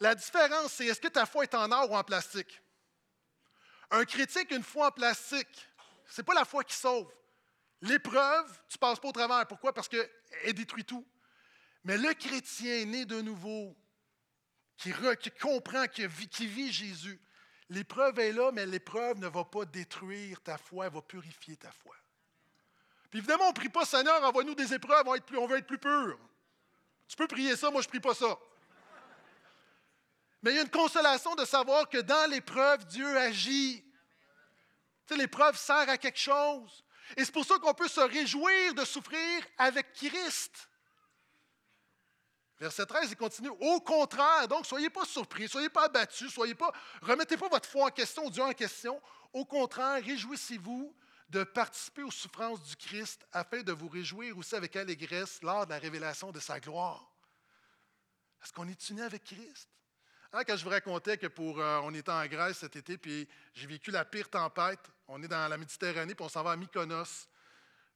La 0.00 0.14
différence, 0.14 0.72
c'est 0.72 0.86
est-ce 0.86 1.02
que 1.02 1.08
ta 1.08 1.26
foi 1.26 1.44
est 1.44 1.54
en 1.54 1.70
or 1.70 1.90
ou 1.90 1.96
en 1.96 2.02
plastique? 2.02 2.61
Un 3.92 4.04
critique, 4.04 4.50
une 4.50 4.64
foi 4.64 4.88
en 4.88 4.90
plastique, 4.90 5.68
ce 6.08 6.20
n'est 6.20 6.24
pas 6.24 6.34
la 6.34 6.44
foi 6.44 6.64
qui 6.64 6.74
sauve. 6.74 7.12
L'épreuve, 7.80 8.50
tu 8.68 8.76
ne 8.76 8.80
passes 8.80 8.98
pas 8.98 9.08
au 9.08 9.12
travers. 9.12 9.46
Pourquoi? 9.46 9.72
Parce 9.72 9.88
qu'elle 9.88 10.54
détruit 10.54 10.84
tout. 10.84 11.06
Mais 11.84 11.96
le 11.96 12.12
chrétien 12.14 12.84
né 12.86 13.04
de 13.04 13.20
nouveau, 13.20 13.76
qui, 14.76 14.92
comprend, 15.40 15.86
qui 15.86 16.06
vit 16.08 16.72
Jésus, 16.72 17.20
L'épreuve 17.72 18.18
est 18.18 18.32
là, 18.32 18.52
mais 18.52 18.66
l'épreuve 18.66 19.18
ne 19.18 19.28
va 19.28 19.44
pas 19.44 19.64
détruire 19.64 20.42
ta 20.42 20.58
foi, 20.58 20.86
elle 20.86 20.92
va 20.92 21.00
purifier 21.00 21.56
ta 21.56 21.72
foi. 21.72 21.96
Puis 23.08 23.20
évidemment, 23.20 23.44
on 23.44 23.48
ne 23.48 23.54
prie 23.54 23.70
pas, 23.70 23.86
Seigneur, 23.86 24.22
envoie-nous 24.22 24.54
des 24.54 24.74
épreuves, 24.74 25.06
on, 25.06 25.16
on 25.38 25.46
veut 25.46 25.56
être 25.56 25.66
plus 25.66 25.78
pur. 25.78 26.18
Tu 27.08 27.16
peux 27.16 27.26
prier 27.26 27.56
ça, 27.56 27.70
moi 27.70 27.80
je 27.80 27.86
ne 27.86 27.90
prie 27.90 28.00
pas 28.00 28.12
ça. 28.12 28.38
Mais 30.42 30.52
il 30.52 30.56
y 30.56 30.58
a 30.58 30.62
une 30.62 30.70
consolation 30.70 31.34
de 31.34 31.44
savoir 31.44 31.88
que 31.88 31.98
dans 31.98 32.30
l'épreuve, 32.30 32.84
Dieu 32.86 33.16
agit. 33.16 33.84
L'épreuve 35.10 35.58
sert 35.58 35.88
à 35.88 35.98
quelque 35.98 36.18
chose. 36.18 36.84
Et 37.16 37.24
c'est 37.24 37.32
pour 37.32 37.44
ça 37.44 37.58
qu'on 37.58 37.74
peut 37.74 37.88
se 37.88 38.00
réjouir 38.00 38.74
de 38.74 38.84
souffrir 38.84 39.46
avec 39.58 39.92
Christ. 39.92 40.68
Verset 42.58 42.86
13, 42.86 43.10
il 43.10 43.16
continue. 43.16 43.50
Au 43.60 43.80
contraire, 43.80 44.46
donc, 44.48 44.66
soyez 44.66 44.88
pas 44.88 45.04
surpris, 45.04 45.48
soyez 45.48 45.68
pas 45.68 45.84
abattus, 45.84 46.32
soyez 46.32 46.54
pas, 46.54 46.72
remettez 47.02 47.36
pas 47.36 47.48
votre 47.48 47.68
foi 47.68 47.86
en 47.86 47.90
question, 47.90 48.30
Dieu 48.30 48.42
en 48.42 48.52
question. 48.52 49.02
Au 49.32 49.44
contraire, 49.44 50.02
réjouissez-vous 50.02 50.94
de 51.28 51.44
participer 51.44 52.02
aux 52.02 52.10
souffrances 52.10 52.62
du 52.62 52.76
Christ 52.76 53.26
afin 53.32 53.62
de 53.62 53.72
vous 53.72 53.88
réjouir 53.88 54.38
aussi 54.38 54.54
avec 54.54 54.76
allégresse 54.76 55.42
lors 55.42 55.66
de 55.66 55.70
la 55.72 55.78
révélation 55.78 56.30
de 56.30 56.38
sa 56.38 56.60
gloire. 56.60 57.10
Est-ce 58.42 58.52
qu'on 58.52 58.68
est 58.68 58.90
unis 58.90 59.02
avec 59.02 59.24
Christ? 59.24 59.68
Hein, 60.34 60.44
quand 60.46 60.56
je 60.56 60.64
vous 60.64 60.70
racontais 60.70 61.18
que 61.18 61.26
pour, 61.26 61.60
euh, 61.60 61.80
on 61.82 61.92
était 61.92 62.10
en 62.10 62.26
Grèce 62.26 62.58
cet 62.58 62.76
été, 62.76 62.96
puis 62.96 63.28
j'ai 63.52 63.66
vécu 63.66 63.90
la 63.90 64.06
pire 64.06 64.30
tempête, 64.30 64.80
on 65.06 65.22
est 65.22 65.28
dans 65.28 65.46
la 65.46 65.58
Méditerranée, 65.58 66.14
puis 66.14 66.24
on 66.24 66.28
s'en 66.30 66.42
va 66.42 66.52
à 66.52 66.56
Mykonos, 66.56 67.28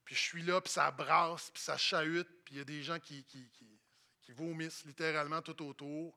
puis 0.05 0.14
je 0.14 0.20
suis 0.20 0.42
là, 0.42 0.61
puis 0.61 0.70
ça 0.70 0.90
brasse, 0.90 1.51
puis 1.51 1.62
ça 1.62 1.79
chahute, 1.79 2.29
puis 2.44 2.57
il 2.57 2.59
y 2.59 2.61
a 2.61 2.64
des 2.64 2.83
gens 2.83 2.99
qui, 2.99 3.25
qui, 3.25 3.49
qui, 3.49 4.33
vomissent 4.33 4.85
littéralement 4.85 5.40
tout 5.40 5.62
autour. 5.64 6.14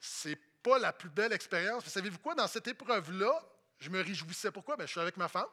C'est 0.00 0.40
pas 0.60 0.78
la 0.78 0.92
plus 0.92 1.10
belle 1.10 1.32
expérience. 1.32 1.84
Savez-vous 1.84 2.18
quoi? 2.18 2.34
Dans 2.34 2.48
cette 2.48 2.66
épreuve-là, 2.66 3.32
je 3.78 3.90
me 3.90 4.02
réjouissais. 4.02 4.50
Pourquoi? 4.50 4.76
Bien, 4.76 4.86
je 4.86 4.90
suis 4.90 5.00
avec 5.00 5.16
ma 5.16 5.28
femme. 5.28 5.46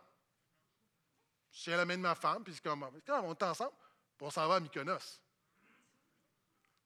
Je 1.51 1.59
suis 1.59 1.73
à 1.73 1.77
la 1.77 1.85
main 1.85 1.97
de 1.97 2.01
ma 2.01 2.15
femme, 2.15 2.43
puis 2.43 2.59
comme, 2.61 2.81
on 2.81 3.31
est 3.33 3.43
ensemble, 3.43 3.73
puis 4.17 4.25
on 4.25 4.31
s'en 4.31 4.47
va 4.47 4.55
à 4.55 4.59
Mykonos. 4.59 5.21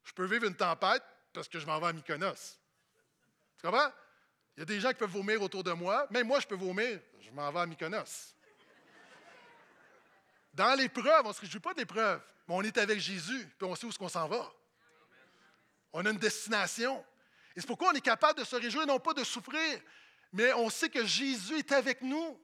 Je 0.04 0.12
peux 0.12 0.26
vivre 0.26 0.46
une 0.46 0.56
tempête 0.56 1.04
parce 1.38 1.48
que 1.48 1.60
je 1.60 1.66
m'en 1.66 1.80
vais 1.80 1.88
à 1.88 1.94
Mykonos. 1.94 2.58
Tu 3.58 3.66
comprends? 3.66 3.92
Il 4.56 4.62
y 4.62 4.64
a 4.64 4.66
des 4.66 4.80
gens 4.80 4.90
qui 4.90 4.96
peuvent 4.96 5.12
vomir 5.12 5.42
autour 5.42 5.64
de 5.64 5.72
moi. 5.72 6.08
Même 6.10 6.28
moi, 6.28 6.40
je 6.40 6.48
peux 6.48 6.56
vomir. 6.56 7.00
Je 7.20 7.30
m'en 7.32 7.52
vais 7.52 7.60
à 7.60 7.66
Mykonos. 7.66 8.34
Dans 10.52 10.74
l'épreuve, 10.76 11.26
on 11.26 11.30
ne 11.30 11.34
se 11.34 11.42
réjouit 11.42 11.60
pas 11.60 11.76
d'épreuve, 11.76 12.20
mais 12.48 12.56
on 12.56 12.64
est 12.64 12.76
avec 12.80 13.00
Jésus, 13.00 13.48
puis 13.60 13.68
on 13.68 13.76
sait 13.76 13.86
où 13.86 13.90
est-ce 13.90 14.00
qu'on 14.00 14.10
s'en 14.10 14.28
va. 14.28 14.52
On 15.94 16.04
a 16.04 16.10
une 16.10 16.18
destination. 16.18 17.06
Et 17.56 17.62
c'est 17.62 17.68
pourquoi 17.68 17.90
on 17.90 17.94
est 17.94 18.02
capable 18.02 18.40
de 18.40 18.44
se 18.44 18.56
réjouir, 18.56 18.88
non 18.88 19.00
pas 19.00 19.14
de 19.14 19.24
souffrir, 19.24 19.80
mais 20.34 20.52
on 20.54 20.72
sait 20.72 20.90
que 20.90 21.06
Jésus 21.06 21.60
est 21.60 21.72
avec 21.72 22.02
nous. 22.02 22.40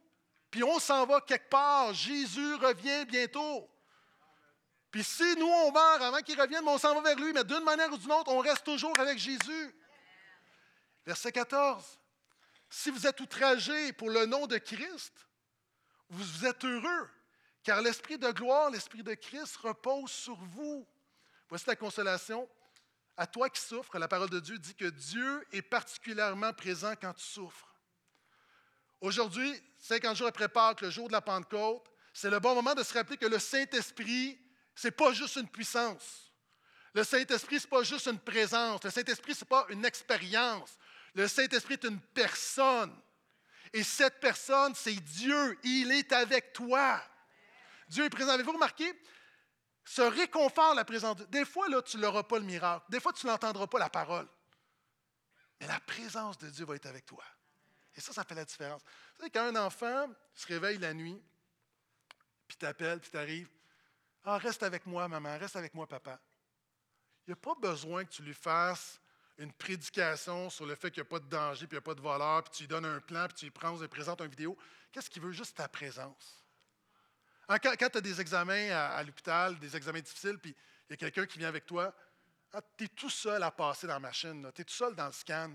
Puis 0.52 0.64
on 0.64 0.78
s'en 0.78 1.08
va 1.08 1.22
quelque 1.22 1.50
part. 1.50 1.92
Jésus 1.96 2.54
revient 2.56 3.06
bientôt. 3.06 3.68
Puis 4.94 5.04
si 5.04 5.36
nous, 5.38 5.48
on 5.48 5.72
meurt 5.72 6.04
avant 6.04 6.22
qu'il 6.22 6.40
revienne, 6.40 6.68
on 6.68 6.78
s'en 6.78 6.94
va 6.94 7.02
vers 7.02 7.16
lui, 7.16 7.34
mais 7.34 7.44
d'une 7.44 7.64
manière 7.64 7.92
ou 7.92 7.98
d'une 7.98 8.12
autre, 8.12 8.32
on 8.32 8.38
reste 8.38 8.64
toujours 8.64 8.98
avec 9.00 9.18
Jésus. 9.18 9.76
Verset 11.04 11.32
14. 11.32 11.84
Si 12.70 12.92
vous 12.92 13.08
êtes 13.08 13.20
outragés 13.20 13.92
pour 13.94 14.12
le 14.12 14.28
nom 14.28 14.46
de 14.46 14.60
Christ, 14.60 15.12
vous 16.10 16.46
êtes 16.46 16.64
heureux, 16.64 17.10
car 17.64 17.82
l'Esprit 17.82 18.20
de 18.20 18.30
gloire, 18.30 18.70
l'Esprit 18.70 19.02
de 19.02 19.16
Christ 19.16 19.58
repose 19.58 20.12
sur 20.12 20.36
vous. 20.36 20.88
Voici 21.50 21.66
la 21.66 21.76
consolation. 21.76 22.48
À 23.18 23.26
toi 23.26 23.50
qui 23.50 23.62
souffres, 23.62 23.98
la 23.98 24.08
parole 24.08 24.30
de 24.30 24.40
Dieu 24.40 24.60
dit 24.60 24.76
que 24.76 24.86
Dieu 24.86 25.44
est 25.52 25.64
particulièrement 25.64 26.54
présent 26.54 26.94
quand 27.02 27.14
tu 27.14 27.26
souffres. 27.26 27.74
Aujourd'hui, 29.02 29.60
50 29.80 30.18
jours 30.18 30.28
après 30.28 30.50
Pâques, 30.50 30.82
le 30.82 30.92
jour 30.92 31.08
de 31.08 31.14
la 31.14 31.22
Pentecôte, 31.22 31.90
c'est 32.14 32.30
le 32.30 32.40
bon 32.40 32.54
moment 32.54 32.76
de 32.76 32.84
se 32.84 32.94
rappeler 32.94 33.18
que 33.18 33.26
le 33.26 33.40
Saint-Esprit, 33.40 34.40
ce 34.76 34.88
n'est 34.88 34.92
pas 34.92 35.14
juste 35.14 35.36
une 35.36 35.48
puissance. 35.48 36.32
Le 36.94 37.04
Saint-Esprit, 37.04 37.60
ce 37.60 37.66
n'est 37.66 37.70
pas 37.70 37.84
juste 37.84 38.08
une 38.08 38.20
présence. 38.20 38.84
Le 38.84 38.90
Saint-Esprit, 38.90 39.34
ce 39.34 39.44
n'est 39.44 39.50
pas 39.50 39.66
une 39.70 39.86
expérience. 39.86 40.78
Le 41.16 41.28
Saint-Esprit 41.28 41.74
est 41.76 41.86
une 41.86 42.00
personne. 42.00 42.96
Et 43.72 43.84
cette 43.84 44.20
personne, 44.20 44.76
c'est 44.76 44.96
Dieu. 44.96 45.60
Il 45.64 45.92
est 45.92 46.12
avec 46.12 46.54
toi. 46.54 47.02
Dieu 47.88 48.06
est 48.06 48.10
présent. 48.10 48.32
Avez-vous 48.32 48.54
remarqué? 48.54 48.94
Ce 49.86 50.02
réconfort, 50.02 50.76
la 50.76 50.86
présence 50.86 51.18
de 51.18 51.24
Dieu. 51.26 51.42
Des 51.42 51.46
fois, 51.46 51.68
là, 51.68 51.82
tu 51.82 51.98
n'auras 51.98 52.24
pas 52.24 52.38
le 52.38 52.46
miracle. 52.46 52.86
Des 52.90 53.00
fois, 53.00 53.12
tu 53.14 53.26
n'entendras 53.28 53.68
pas 53.68 53.80
la 53.80 53.90
parole. 53.90 54.28
Mais 55.60 55.68
la 55.68 55.80
présence 55.80 56.38
de 56.38 56.50
Dieu 56.50 56.66
va 56.66 56.76
être 56.76 56.86
avec 56.86 57.06
toi. 57.06 57.24
Et 57.96 58.02
ça, 58.02 58.14
ça 58.14 58.24
fait 58.24 58.36
la 58.36 58.46
différence. 58.46 58.82
Vous 58.82 59.18
savez, 59.20 59.30
quand 59.30 59.46
un 59.46 59.56
enfant 59.56 60.08
se 60.34 60.48
réveille 60.48 60.78
la 60.78 60.94
nuit, 60.94 61.22
puis 62.48 62.58
t'appelle, 62.58 63.00
puis 63.00 63.10
t'arrives, 63.10 63.50
ah, 64.26 64.38
reste 64.38 64.64
avec 64.64 64.86
moi, 64.86 65.08
maman, 65.08 65.38
reste 65.38 65.56
avec 65.56 65.74
moi, 65.74 65.88
papa. 65.88 66.20
Il 67.26 67.32
n'y 67.32 67.34
a 67.34 67.38
pas 67.38 67.56
besoin 67.56 68.06
que 68.06 68.12
tu 68.12 68.22
lui 68.22 68.34
fasses 68.34 69.00
une 69.38 69.52
prédication 69.52 70.50
sur 70.50 70.66
le 70.66 70.76
fait 70.76 70.92
qu'il 70.92 71.02
n'y 71.02 71.08
a 71.08 71.10
pas 71.10 71.20
de 71.20 71.28
danger, 71.28 71.68
puis 71.68 71.76
il 71.76 71.80
n'y 71.80 71.80
a 71.80 71.82
pas 71.82 71.96
de 71.96 72.02
voleur, 72.02 72.44
puis 72.44 72.54
tu 72.54 72.64
lui 72.64 72.68
donnes 72.68 72.86
un 72.86 73.00
plan, 73.00 73.28
puis 73.28 73.36
tu 73.36 73.46
lui 73.46 73.52
prends, 73.52 73.74
tu 73.76 73.82
lui 73.82 73.88
présentes 73.88 74.22
une 74.22 74.28
vidéo. 74.28 74.58
Qu'est-ce 74.92 75.10
qu'il 75.10 75.22
veut? 75.22 75.32
Juste 75.32 75.58
ta 75.58 75.68
présence? 75.68 76.44
Hein, 77.50 77.60
quand, 77.60 77.76
tu 77.76 77.98
as 77.98 78.02
des 78.02 78.22
examens 78.22 78.70
à, 78.72 79.04
l'hôpital, 79.04 79.58
des 79.60 79.76
examens 79.76 80.00
difficiles, 80.00 80.38
puis 80.38 80.56
il 80.90 80.92
y 80.92 80.94
a 80.94 80.98
quelqu'un 80.98 81.26
qui 81.26 81.40
vient 81.40 81.50
avec 81.50 81.66
toi, 81.66 81.94
ah, 82.54 82.62
tu 82.78 82.86
es 82.86 82.88
tout 82.88 83.10
seul 83.10 83.42
à 83.42 83.52
passer 83.52 83.88
dans 83.88 83.94
la 83.94 84.00
machine, 84.00 84.50
tu 84.54 84.62
es 84.62 84.66
tout 84.66 84.74
seul 84.74 84.96
dans 84.96 85.08
le 85.08 85.12
scan. 85.12 85.52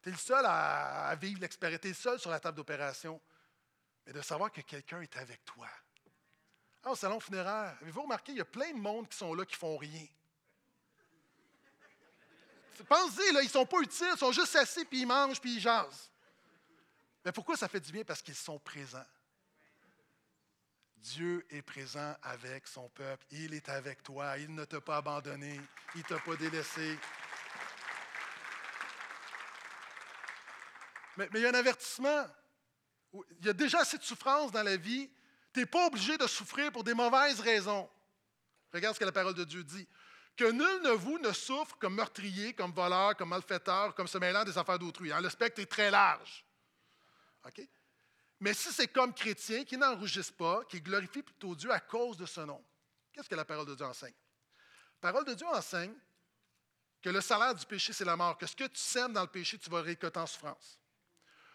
Tu 0.00 0.08
es 0.08 0.12
le 0.12 0.18
seul 0.18 0.44
à, 0.46 1.14
vivre 1.16 1.40
l'expérience, 1.40 1.80
tu 1.80 1.88
es 1.88 1.90
le 1.90 1.96
seul 1.96 2.18
sur 2.18 2.30
la 2.30 2.40
table 2.40 2.56
d'opération. 2.56 3.20
Mais 4.06 4.12
de 4.12 4.20
savoir 4.22 4.50
que 4.50 4.60
quelqu'un 4.60 5.00
est 5.00 5.16
avec 5.16 5.44
toi. 5.44 5.68
Ah, 6.84 6.90
au 6.90 6.96
salon 6.96 7.20
funéraire, 7.20 7.76
avez-vous 7.80 8.02
remarqué, 8.02 8.32
il 8.32 8.38
y 8.38 8.40
a 8.40 8.44
plein 8.44 8.72
de 8.72 8.78
monde 8.78 9.08
qui 9.08 9.16
sont 9.16 9.34
là 9.34 9.44
qui 9.44 9.54
font 9.54 9.76
rien. 9.76 10.06
Pensez-y, 12.88 13.28
ils 13.28 13.44
ne 13.44 13.48
sont 13.48 13.66
pas 13.66 13.78
utiles, 13.80 14.08
ils 14.12 14.18
sont 14.18 14.32
juste 14.32 14.56
assis, 14.56 14.84
puis 14.84 15.02
ils 15.02 15.06
mangent, 15.06 15.40
puis 15.40 15.54
ils 15.54 15.60
jasent. 15.60 16.10
Mais 17.24 17.30
pourquoi 17.30 17.56
ça 17.56 17.68
fait 17.68 17.80
du 17.80 17.92
bien? 17.92 18.04
Parce 18.04 18.20
qu'ils 18.20 18.34
sont 18.34 18.58
présents. 18.58 19.06
Dieu 20.96 21.44
est 21.50 21.62
présent 21.62 22.16
avec 22.22 22.66
son 22.66 22.88
peuple. 22.88 23.24
Il 23.30 23.54
est 23.54 23.68
avec 23.68 24.02
toi. 24.02 24.38
Il 24.38 24.54
ne 24.54 24.64
t'a 24.64 24.80
pas 24.80 24.98
abandonné. 24.98 25.60
Il 25.94 25.98
ne 25.98 26.04
t'a 26.04 26.18
pas 26.18 26.36
délaissé. 26.36 26.98
Mais, 31.16 31.28
il 31.34 31.40
y 31.40 31.46
a 31.46 31.50
un 31.50 31.54
avertissement. 31.54 32.26
Il 33.12 33.46
y 33.46 33.48
a 33.48 33.52
déjà 33.52 33.80
assez 33.80 33.98
de 33.98 34.02
souffrance 34.02 34.52
dans 34.52 34.62
la 34.62 34.76
vie. 34.76 35.10
Tu 35.52 35.60
n'es 35.60 35.66
pas 35.66 35.86
obligé 35.86 36.16
de 36.16 36.26
souffrir 36.26 36.72
pour 36.72 36.84
des 36.84 36.94
mauvaises 36.94 37.40
raisons. 37.40 37.88
Regarde 38.72 38.94
ce 38.94 39.00
que 39.00 39.04
la 39.04 39.12
parole 39.12 39.34
de 39.34 39.44
Dieu 39.44 39.62
dit. 39.62 39.86
Que 40.36 40.50
nul 40.50 40.82
de 40.82 40.90
vous 40.90 41.18
ne 41.18 41.32
souffre 41.32 41.76
comme 41.78 41.94
meurtrier, 41.94 42.54
comme 42.54 42.72
voleur, 42.72 43.16
comme 43.16 43.28
malfaiteur, 43.28 43.94
comme 43.94 44.08
se 44.08 44.16
mêlant 44.16 44.44
des 44.44 44.56
affaires 44.56 44.78
d'autrui. 44.78 45.12
Hein, 45.12 45.20
le 45.20 45.28
spectre 45.28 45.60
est 45.60 45.66
très 45.66 45.90
large. 45.90 46.44
Mais 48.40 48.54
si 48.54 48.72
c'est 48.72 48.88
comme 48.88 49.12
chrétien, 49.12 49.64
qui 49.64 49.76
n'en 49.76 49.94
rougissent 49.94 50.30
pas, 50.30 50.64
qui 50.64 50.80
glorifie 50.80 51.22
plutôt 51.22 51.54
Dieu 51.54 51.70
à 51.70 51.80
cause 51.80 52.16
de 52.16 52.26
ce 52.26 52.40
nom. 52.40 52.64
Qu'est-ce 53.12 53.28
que 53.28 53.34
la 53.34 53.44
parole 53.44 53.66
de 53.66 53.74
Dieu 53.74 53.84
enseigne? 53.84 54.14
La 55.02 55.12
parole 55.12 55.26
de 55.26 55.34
Dieu 55.34 55.46
enseigne 55.46 55.94
que 57.02 57.10
le 57.10 57.20
salaire 57.20 57.54
du 57.54 57.66
péché, 57.66 57.92
c'est 57.92 58.04
la 58.04 58.16
mort, 58.16 58.38
que 58.38 58.46
ce 58.46 58.56
que 58.56 58.64
tu 58.64 58.80
sèmes 58.80 59.12
dans 59.12 59.22
le 59.22 59.28
péché, 59.28 59.58
tu 59.58 59.68
vas 59.68 59.82
récolter 59.82 60.18
en 60.18 60.26
souffrance. 60.26 60.78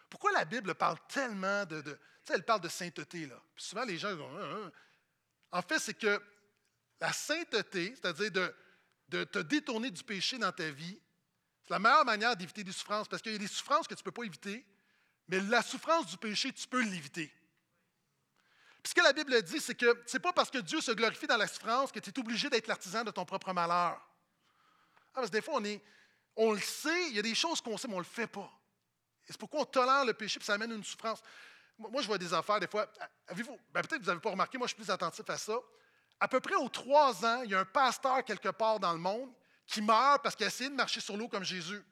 Pourquoi 0.08 0.32
la 0.32 0.44
Bible 0.44 0.74
parle 0.74 0.98
tellement 1.08 1.64
de. 1.66 1.98
Elle 2.34 2.44
parle 2.44 2.60
de 2.60 2.68
sainteté, 2.68 3.26
là. 3.26 3.40
souvent, 3.56 3.84
les 3.84 3.98
gens 3.98 4.12
disent. 4.12 4.20
Hein, 4.20 4.62
hein. 4.64 4.72
En 5.50 5.62
fait, 5.62 5.78
c'est 5.78 5.94
que 5.94 6.20
la 7.00 7.12
sainteté, 7.12 7.94
c'est-à-dire 7.94 8.52
de, 9.08 9.24
te 9.24 9.38
détourner 9.38 9.90
du 9.90 10.02
péché 10.02 10.38
dans 10.38 10.52
ta 10.52 10.70
vie, 10.70 10.98
c'est 11.64 11.70
la 11.70 11.78
meilleure 11.78 12.04
manière 12.04 12.36
d'éviter 12.36 12.64
des 12.64 12.72
souffrances, 12.72 13.08
parce 13.08 13.22
qu'il 13.22 13.32
y 13.32 13.36
a 13.36 13.38
des 13.38 13.46
souffrances 13.46 13.86
que 13.86 13.94
tu 13.94 14.00
ne 14.00 14.04
peux 14.04 14.12
pas 14.12 14.24
éviter, 14.24 14.64
mais 15.28 15.40
la 15.40 15.62
souffrance 15.62 16.06
du 16.06 16.16
péché, 16.16 16.52
tu 16.52 16.66
peux 16.66 16.82
l'éviter. 16.82 17.32
Puis 18.82 18.90
ce 18.90 18.94
que 18.94 19.02
la 19.02 19.12
Bible 19.12 19.42
dit, 19.42 19.60
c'est 19.60 19.74
que 19.74 20.02
ce 20.06 20.16
n'est 20.16 20.20
pas 20.20 20.32
parce 20.32 20.50
que 20.50 20.58
Dieu 20.58 20.80
se 20.80 20.92
glorifie 20.92 21.26
dans 21.26 21.36
la 21.36 21.46
souffrance 21.46 21.92
que 21.92 22.00
tu 22.00 22.10
es 22.10 22.18
obligé 22.18 22.48
d'être 22.48 22.66
l'artisan 22.66 23.04
de 23.04 23.10
ton 23.10 23.24
propre 23.24 23.52
malheur. 23.52 24.00
Ah, 25.12 25.14
parce 25.14 25.28
que 25.28 25.32
des 25.32 25.42
fois, 25.42 25.54
on, 25.56 25.64
est, 25.64 25.82
on 26.36 26.52
le 26.52 26.60
sait, 26.60 27.08
il 27.08 27.16
y 27.16 27.18
a 27.18 27.22
des 27.22 27.34
choses 27.34 27.60
qu'on 27.60 27.76
sait, 27.76 27.88
mais 27.88 27.94
on 27.94 27.98
ne 27.98 28.02
le 28.02 28.08
fait 28.08 28.26
pas. 28.26 28.50
Et 29.28 29.32
c'est 29.32 29.38
pourquoi 29.38 29.60
on 29.60 29.64
tolère 29.64 30.04
le 30.04 30.14
péché, 30.14 30.38
puis 30.38 30.46
ça 30.46 30.54
amène 30.54 30.72
une 30.72 30.84
souffrance. 30.84 31.20
Moi, 31.78 32.02
je 32.02 32.06
vois 32.06 32.18
des 32.18 32.34
affaires, 32.34 32.58
des 32.58 32.66
fois. 32.66 32.90
Avez-vous, 33.28 33.56
ben, 33.72 33.82
peut-être 33.82 33.98
que 33.98 34.04
vous 34.04 34.10
n'avez 34.10 34.20
pas 34.20 34.30
remarqué, 34.30 34.58
moi, 34.58 34.66
je 34.66 34.74
suis 34.74 34.82
plus 34.82 34.90
attentif 34.90 35.28
à 35.28 35.36
ça. 35.36 35.56
À 36.20 36.26
peu 36.26 36.40
près 36.40 36.56
aux 36.56 36.68
trois 36.68 37.24
ans, 37.24 37.42
il 37.42 37.50
y 37.50 37.54
a 37.54 37.60
un 37.60 37.64
pasteur 37.64 38.24
quelque 38.24 38.48
part 38.48 38.80
dans 38.80 38.92
le 38.92 38.98
monde 38.98 39.30
qui 39.66 39.80
meurt 39.80 40.22
parce 40.22 40.34
qu'il 40.34 40.44
a 40.44 40.48
essayé 40.48 40.70
de 40.70 40.74
marcher 40.74 41.00
sur 41.00 41.16
l'eau 41.16 41.28
comme 41.28 41.44
Jésus. 41.44 41.84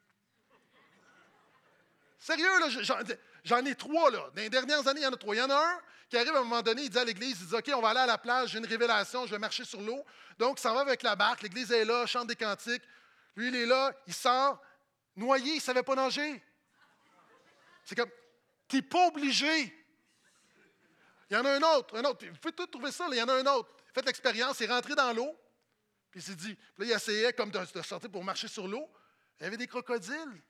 Sérieux, 2.19 2.59
là, 2.59 3.03
j'en 3.45 3.65
ai 3.65 3.75
trois, 3.77 4.11
là. 4.11 4.31
Dans 4.35 4.43
les 4.43 4.51
dernières 4.51 4.87
années, 4.89 5.01
il 5.01 5.05
y 5.05 5.07
en 5.07 5.13
a 5.13 5.17
trois. 5.17 5.35
Il 5.35 5.39
y 5.39 5.43
en 5.43 5.51
a 5.51 5.57
un 5.57 5.81
qui 6.09 6.17
arrive 6.17 6.35
à 6.35 6.41
un 6.41 6.45
moment 6.45 6.63
donné, 6.63 6.83
il 6.83 6.91
dit 6.91 6.99
à 6.99 7.05
l'église, 7.05 7.41
il 7.41 7.47
dit, 7.49 7.55
OK, 7.55 7.71
on 7.75 7.81
va 7.81 7.91
aller 7.91 8.01
à 8.01 8.07
la 8.07 8.19
plage, 8.19 8.51
j'ai 8.51 8.59
une 8.59 8.67
révélation, 8.67 9.27
je 9.27 9.33
vais 9.33 9.39
marcher 9.39 9.65
sur 9.65 9.81
l'eau. 9.81 10.05
Donc, 10.39 10.59
il 10.59 10.63
s'en 10.63 10.75
va 10.75 10.81
avec 10.81 11.03
la 11.03 11.17
barque, 11.17 11.43
l'église 11.43 11.71
est 11.73 11.85
là, 11.85 12.07
chante 12.07 12.29
des 12.29 12.37
cantiques. 12.37 12.83
Lui, 13.35 13.49
il 13.49 13.57
est 13.57 13.67
là, 13.67 13.93
il 14.07 14.15
sort, 14.15 14.61
noyé, 15.17 15.53
il 15.53 15.57
ne 15.57 15.61
savait 15.61 15.83
pas 15.83 15.95
nager. 15.95 16.43
C'est 17.85 17.95
comme, 17.95 18.11
tu 18.69 18.77
n'es 18.77 18.83
pas 18.83 19.07
obligé. 19.09 19.87
Il 21.31 21.35
y 21.35 21.37
en 21.37 21.45
a 21.45 21.51
un 21.51 21.63
autre, 21.77 21.97
un 21.97 22.05
autre. 22.05 22.25
Vous 22.27 22.39
pouvez 22.39 22.55
tout 22.55 22.67
trouver 22.67 22.93
ça, 22.93 23.07
il 23.11 23.17
y 23.17 23.23
en 23.23 23.29
a 23.29 23.35
un 23.35 23.47
autre. 23.47 23.75
Faites 23.93 24.07
l'expérience, 24.07 24.61
il 24.61 24.65
est 24.65 24.73
rentré 24.73 24.95
dans 24.95 25.13
l'eau, 25.13 25.37
puis 26.11 26.21
il 26.21 26.23
s'est 26.23 26.35
dit, 26.35 26.57
là, 26.79 26.85
il 26.85 26.93
essayait 26.93 27.33
comme 27.33 27.51
de, 27.51 27.83
sortir 27.83 28.11
pour 28.11 28.23
marcher 28.23 28.49
sur 28.49 28.69
l'eau. 28.69 28.89
Il 29.41 29.45
y 29.45 29.47
avait 29.47 29.57
des 29.57 29.67
crocodiles. 29.67 30.43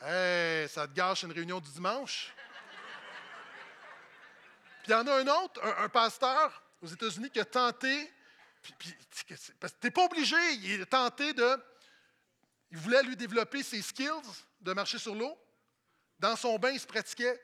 Hey, 0.00 0.68
ça 0.68 0.88
te 0.88 0.92
gâche 0.92 1.22
une 1.22 1.32
réunion 1.32 1.60
du 1.60 1.70
dimanche. 1.70 2.32
Puis 4.82 4.90
il 4.90 4.90
y 4.90 4.94
en 4.94 5.06
a 5.06 5.14
un 5.14 5.26
autre, 5.28 5.64
un, 5.78 5.88
pasteur 5.88 6.62
aux 6.82 6.88
États-Unis 6.88 7.30
qui 7.30 7.38
a 7.38 7.44
tenté 7.44 8.12
que 8.62 9.34
tu 9.34 9.76
n'es 9.84 9.90
pas 9.90 10.04
obligé. 10.04 10.36
Il 10.54 10.80
est 10.80 10.86
tenté 10.86 11.32
de. 11.32 11.62
Il 12.72 12.78
voulait 12.78 13.02
lui 13.02 13.16
développer 13.16 13.62
ses 13.62 13.80
skills 13.80 14.10
de 14.60 14.72
marcher 14.72 14.98
sur 14.98 15.14
l'eau. 15.14 15.38
Dans 16.22 16.36
son 16.36 16.56
bain, 16.56 16.70
il 16.70 16.78
se 16.78 16.86
pratiquait. 16.86 17.42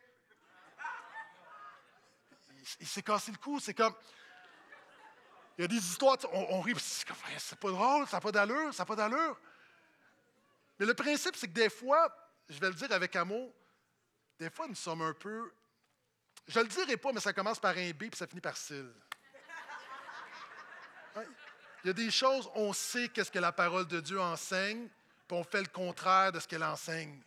Il, 2.79 2.87
s'est 2.87 3.03
cassé 3.03 3.33
le 3.33 3.37
cou. 3.37 3.59
C'est 3.59 3.75
comme. 3.75 3.93
Il 5.57 5.63
y 5.63 5.65
a 5.65 5.67
des 5.67 5.85
histoires, 5.85 6.17
on, 6.33 6.47
on 6.51 6.61
rit, 6.61 6.77
c'est 6.79 7.59
pas 7.59 7.71
drôle, 7.71 8.07
ça 8.07 8.19
n'a 8.19 8.21
pas 8.21 8.31
d'allure, 8.31 8.73
ça 8.73 8.85
n'a 8.85 8.87
pas 8.87 8.95
d'allure. 8.95 9.37
Mais 10.79 10.87
le 10.87 10.95
principe, 10.95 11.35
c'est 11.35 11.49
que 11.49 11.53
des 11.53 11.71
fois, 11.71 12.17
je 12.49 12.61
vais 12.61 12.69
le 12.69 12.75
dire 12.75 12.93
avec 12.93 13.17
amour, 13.17 13.53
des 14.39 14.49
fois, 14.49 14.69
nous 14.69 14.77
sommes 14.77 15.03
un 15.03 15.13
peu. 15.13 15.53
Je 16.47 16.61
le 16.61 16.69
dirai 16.69 16.97
pas, 16.97 17.13
mais 17.13 17.21
ça 17.21 17.33
commence 17.33 17.59
par 17.59 17.77
un 17.77 17.91
B 17.91 18.05
puis 18.05 18.11
ça 18.15 18.29
finit 18.29 18.41
par 18.41 18.57
cil. 18.57 18.95
Il 21.83 21.89
y 21.89 21.91
a 21.91 21.95
des 21.95 22.13
choses, 22.13 22.49
on 22.55 22.73
sait 22.73 23.09
qu'est-ce 23.09 23.33
que 23.33 23.41
la 23.41 23.51
parole 23.51 23.89
de 23.89 23.99
Dieu 23.99 24.21
enseigne, 24.21 24.89
puis 25.27 25.37
on 25.37 25.43
fait 25.43 25.63
le 25.63 25.69
contraire 25.69 26.31
de 26.31 26.39
ce 26.39 26.47
qu'elle 26.47 26.63
enseigne. 26.63 27.21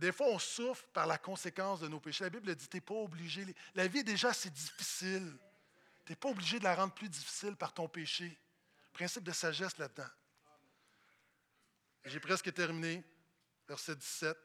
Des 0.00 0.12
fois, 0.12 0.28
on 0.28 0.38
souffre 0.38 0.86
par 0.94 1.06
la 1.06 1.18
conséquence 1.18 1.80
de 1.80 1.86
nos 1.86 2.00
péchés. 2.00 2.24
La 2.24 2.30
Bible 2.30 2.54
dit, 2.54 2.66
tu 2.66 2.76
n'es 2.76 2.80
pas 2.80 2.94
obligé. 2.94 3.44
La 3.74 3.86
vie, 3.86 4.02
déjà, 4.02 4.32
c'est 4.32 4.50
difficile. 4.50 5.36
Tu 6.06 6.12
n'es 6.12 6.16
pas 6.16 6.30
obligé 6.30 6.58
de 6.58 6.64
la 6.64 6.74
rendre 6.74 6.94
plus 6.94 7.10
difficile 7.10 7.54
par 7.54 7.74
ton 7.74 7.86
péché. 7.86 8.38
Principe 8.94 9.24
de 9.24 9.32
sagesse 9.32 9.76
là-dedans. 9.76 10.08
J'ai 12.06 12.18
presque 12.18 12.50
terminé. 12.54 13.04
Verset 13.68 13.94
17. 13.94 14.38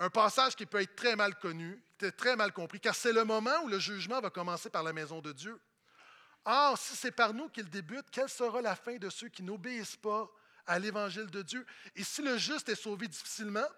Un 0.00 0.10
passage 0.10 0.56
qui 0.56 0.66
peut 0.66 0.80
être 0.80 0.96
très 0.96 1.14
mal 1.14 1.38
connu, 1.38 1.80
très 2.16 2.34
mal 2.34 2.52
compris, 2.52 2.80
car 2.80 2.96
c'est 2.96 3.12
le 3.12 3.24
moment 3.24 3.62
où 3.62 3.68
le 3.68 3.78
jugement 3.78 4.20
va 4.20 4.30
commencer 4.30 4.70
par 4.70 4.82
la 4.82 4.92
maison 4.92 5.20
de 5.20 5.30
Dieu. 5.30 5.60
Or, 6.44 6.76
si 6.76 6.96
c'est 6.96 7.12
par 7.12 7.32
nous 7.32 7.48
qu'il 7.48 7.70
débute, 7.70 8.10
quelle 8.10 8.28
sera 8.28 8.60
la 8.60 8.74
fin 8.74 8.96
de 8.96 9.08
ceux 9.08 9.28
qui 9.28 9.44
n'obéissent 9.44 9.94
pas 9.94 10.28
à 10.66 10.80
l'évangile 10.80 11.26
de 11.26 11.42
Dieu? 11.42 11.64
Et 11.94 12.02
si 12.02 12.22
le 12.22 12.36
juste 12.38 12.68
est 12.68 12.74
sauvé 12.74 13.06
difficilement, 13.06 13.68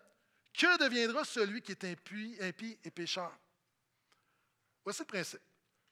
que 0.54 0.78
deviendra 0.78 1.24
celui 1.24 1.60
qui 1.60 1.72
est 1.72 1.84
impie, 1.84 2.38
et 2.40 2.90
pécheur? 2.90 3.36
Voici 4.84 5.02
le 5.02 5.06
principe. 5.06 5.40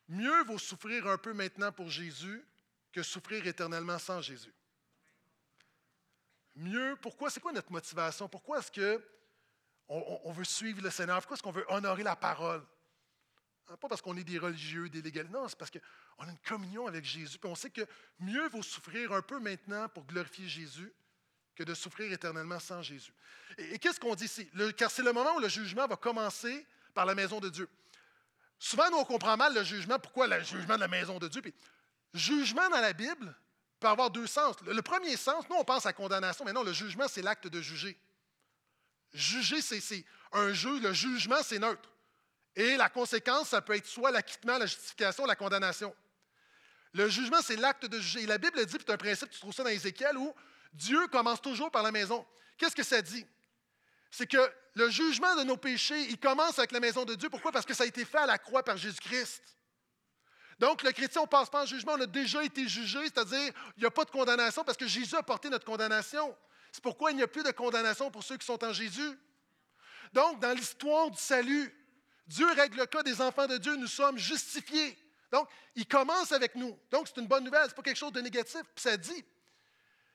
Mieux 0.08 0.44
vaut 0.44 0.58
souffrir 0.58 1.06
un 1.06 1.18
peu 1.18 1.32
maintenant 1.32 1.72
pour 1.72 1.90
Jésus 1.90 2.44
que 2.92 3.02
souffrir 3.02 3.46
éternellement 3.46 3.98
sans 3.98 4.20
Jésus. 4.20 4.54
Mieux, 6.54 6.96
pourquoi? 7.00 7.30
C'est 7.30 7.40
quoi 7.40 7.52
notre 7.52 7.72
motivation? 7.72 8.28
Pourquoi 8.28 8.58
est-ce 8.58 8.70
qu'on 8.70 10.20
on 10.24 10.32
veut 10.32 10.44
suivre 10.44 10.82
le 10.82 10.90
Seigneur? 10.90 11.18
Pourquoi 11.18 11.36
est-ce 11.36 11.42
qu'on 11.42 11.50
veut 11.50 11.64
honorer 11.68 12.02
la 12.02 12.16
parole? 12.16 12.62
Hein, 13.68 13.76
pas 13.78 13.88
parce 13.88 14.02
qu'on 14.02 14.16
est 14.16 14.24
des 14.24 14.38
religieux, 14.38 14.88
des 14.88 15.00
légalistes. 15.00 15.32
Non, 15.32 15.48
c'est 15.48 15.58
parce 15.58 15.70
qu'on 15.70 16.24
a 16.24 16.30
une 16.30 16.38
communion 16.40 16.86
avec 16.86 17.04
Jésus. 17.04 17.38
Puis 17.38 17.50
on 17.50 17.54
sait 17.54 17.70
que 17.70 17.86
mieux 18.18 18.48
vaut 18.48 18.62
souffrir 18.62 19.12
un 19.12 19.22
peu 19.22 19.38
maintenant 19.38 19.88
pour 19.88 20.04
glorifier 20.04 20.46
Jésus 20.46 20.92
que 21.54 21.62
de 21.62 21.74
souffrir 21.74 22.12
éternellement 22.12 22.58
sans 22.58 22.82
Jésus. 22.82 23.12
Et, 23.58 23.78
qu'est-ce 23.78 24.00
qu'on 24.00 24.14
dit 24.14 24.24
ici? 24.24 24.48
car 24.76 24.90
c'est 24.90 25.02
le 25.02 25.12
moment 25.12 25.36
où 25.36 25.40
le 25.40 25.48
jugement 25.48 25.86
va 25.86 25.96
commencer 25.96 26.66
par 26.94 27.06
la 27.06 27.14
maison 27.14 27.40
de 27.40 27.48
Dieu. 27.48 27.68
Souvent, 28.58 28.90
nous, 28.90 28.98
on 28.98 29.04
comprend 29.04 29.36
mal 29.36 29.54
le 29.54 29.64
jugement. 29.64 29.98
Pourquoi 29.98 30.26
le 30.26 30.42
jugement 30.42 30.76
de 30.76 30.80
la 30.80 30.88
maison 30.88 31.18
de 31.18 31.28
Dieu? 31.28 31.42
Puis, 31.42 31.54
jugement 32.14 32.68
dans 32.70 32.80
la 32.80 32.92
Bible 32.92 33.34
peut 33.80 33.88
avoir 33.88 34.10
deux 34.10 34.26
sens. 34.26 34.56
Le, 34.64 34.82
premier 34.82 35.16
sens, 35.16 35.44
nous, 35.50 35.56
on 35.56 35.64
pense 35.64 35.84
à 35.84 35.92
condamnation, 35.92 36.44
mais 36.44 36.52
non, 36.52 36.62
le 36.62 36.72
jugement, 36.72 37.08
c'est 37.08 37.22
l'acte 37.22 37.48
de 37.48 37.60
juger. 37.60 37.98
Juger, 39.12 39.60
c'est 39.60 40.04
un 40.32 40.52
jeu. 40.52 40.78
Le 40.80 40.92
jugement, 40.92 41.42
c'est 41.42 41.58
neutre. 41.58 41.88
Et 42.54 42.76
la 42.76 42.88
conséquence, 42.88 43.48
ça 43.48 43.60
peut 43.60 43.74
être 43.74 43.86
soit 43.86 44.10
l'acquittement, 44.10 44.58
la 44.58 44.66
justification, 44.66 45.26
la 45.26 45.36
condamnation. 45.36 45.94
Le 46.94 47.08
jugement, 47.08 47.40
c'est 47.42 47.56
l'acte 47.56 47.86
de 47.86 47.98
juger. 47.98 48.22
Et 48.22 48.26
la 48.26 48.38
Bible 48.38 48.64
dit, 48.64 48.76
c'est 48.78 48.90
un 48.90 48.96
principe, 48.96 49.30
tu 49.30 49.40
trouves 49.40 49.54
ça 49.54 49.64
dans 49.64 49.70
Ézéchiel, 49.70 50.16
où 50.16 50.34
Dieu 50.72 51.06
commence 51.08 51.40
toujours 51.40 51.70
par 51.70 51.82
la 51.82 51.92
maison. 51.92 52.26
Qu'est-ce 52.56 52.76
que 52.76 52.82
ça 52.82 53.02
dit? 53.02 53.26
C'est 54.10 54.26
que 54.26 54.52
le 54.74 54.90
jugement 54.90 55.34
de 55.36 55.42
nos 55.42 55.56
péchés, 55.56 56.08
il 56.10 56.18
commence 56.18 56.58
avec 56.58 56.72
la 56.72 56.80
maison 56.80 57.04
de 57.04 57.14
Dieu. 57.14 57.28
Pourquoi? 57.28 57.52
Parce 57.52 57.66
que 57.66 57.74
ça 57.74 57.84
a 57.84 57.86
été 57.86 58.04
fait 58.04 58.18
à 58.18 58.26
la 58.26 58.38
croix 58.38 58.62
par 58.62 58.76
Jésus-Christ. 58.76 59.42
Donc, 60.58 60.82
le 60.82 60.92
chrétien, 60.92 61.22
on 61.22 61.24
ne 61.24 61.30
passe 61.30 61.50
pas 61.50 61.62
en 61.62 61.66
jugement, 61.66 61.92
on 61.94 62.00
a 62.00 62.06
déjà 62.06 62.44
été 62.44 62.68
jugé, 62.68 63.00
c'est-à-dire, 63.04 63.52
il 63.76 63.80
n'y 63.80 63.86
a 63.86 63.90
pas 63.90 64.04
de 64.04 64.10
condamnation 64.10 64.62
parce 64.64 64.78
que 64.78 64.86
Jésus 64.86 65.16
a 65.16 65.22
porté 65.22 65.48
notre 65.48 65.64
condamnation. 65.64 66.36
C'est 66.70 66.82
pourquoi 66.82 67.10
il 67.10 67.16
n'y 67.16 67.22
a 67.22 67.28
plus 67.28 67.42
de 67.42 67.50
condamnation 67.50 68.10
pour 68.10 68.22
ceux 68.22 68.36
qui 68.36 68.46
sont 68.46 68.62
en 68.64 68.72
Jésus. 68.72 69.18
Donc, 70.12 70.40
dans 70.40 70.52
l'histoire 70.52 71.10
du 71.10 71.18
salut, 71.18 71.74
Dieu 72.26 72.46
règle 72.52 72.78
le 72.78 72.86
cas 72.86 73.02
des 73.02 73.20
enfants 73.20 73.46
de 73.46 73.56
Dieu, 73.56 73.74
nous 73.76 73.88
sommes 73.88 74.18
justifiés. 74.18 74.96
Donc, 75.30 75.48
il 75.74 75.86
commence 75.86 76.32
avec 76.32 76.54
nous. 76.54 76.78
Donc, 76.90 77.08
c'est 77.08 77.20
une 77.20 77.26
bonne 77.26 77.44
nouvelle, 77.44 77.64
ce 77.64 77.68
n'est 77.68 77.74
pas 77.74 77.82
quelque 77.82 77.98
chose 77.98 78.12
de 78.12 78.20
négatif. 78.20 78.62
Puis 78.74 78.82
ça 78.82 78.96
dit, 78.96 79.24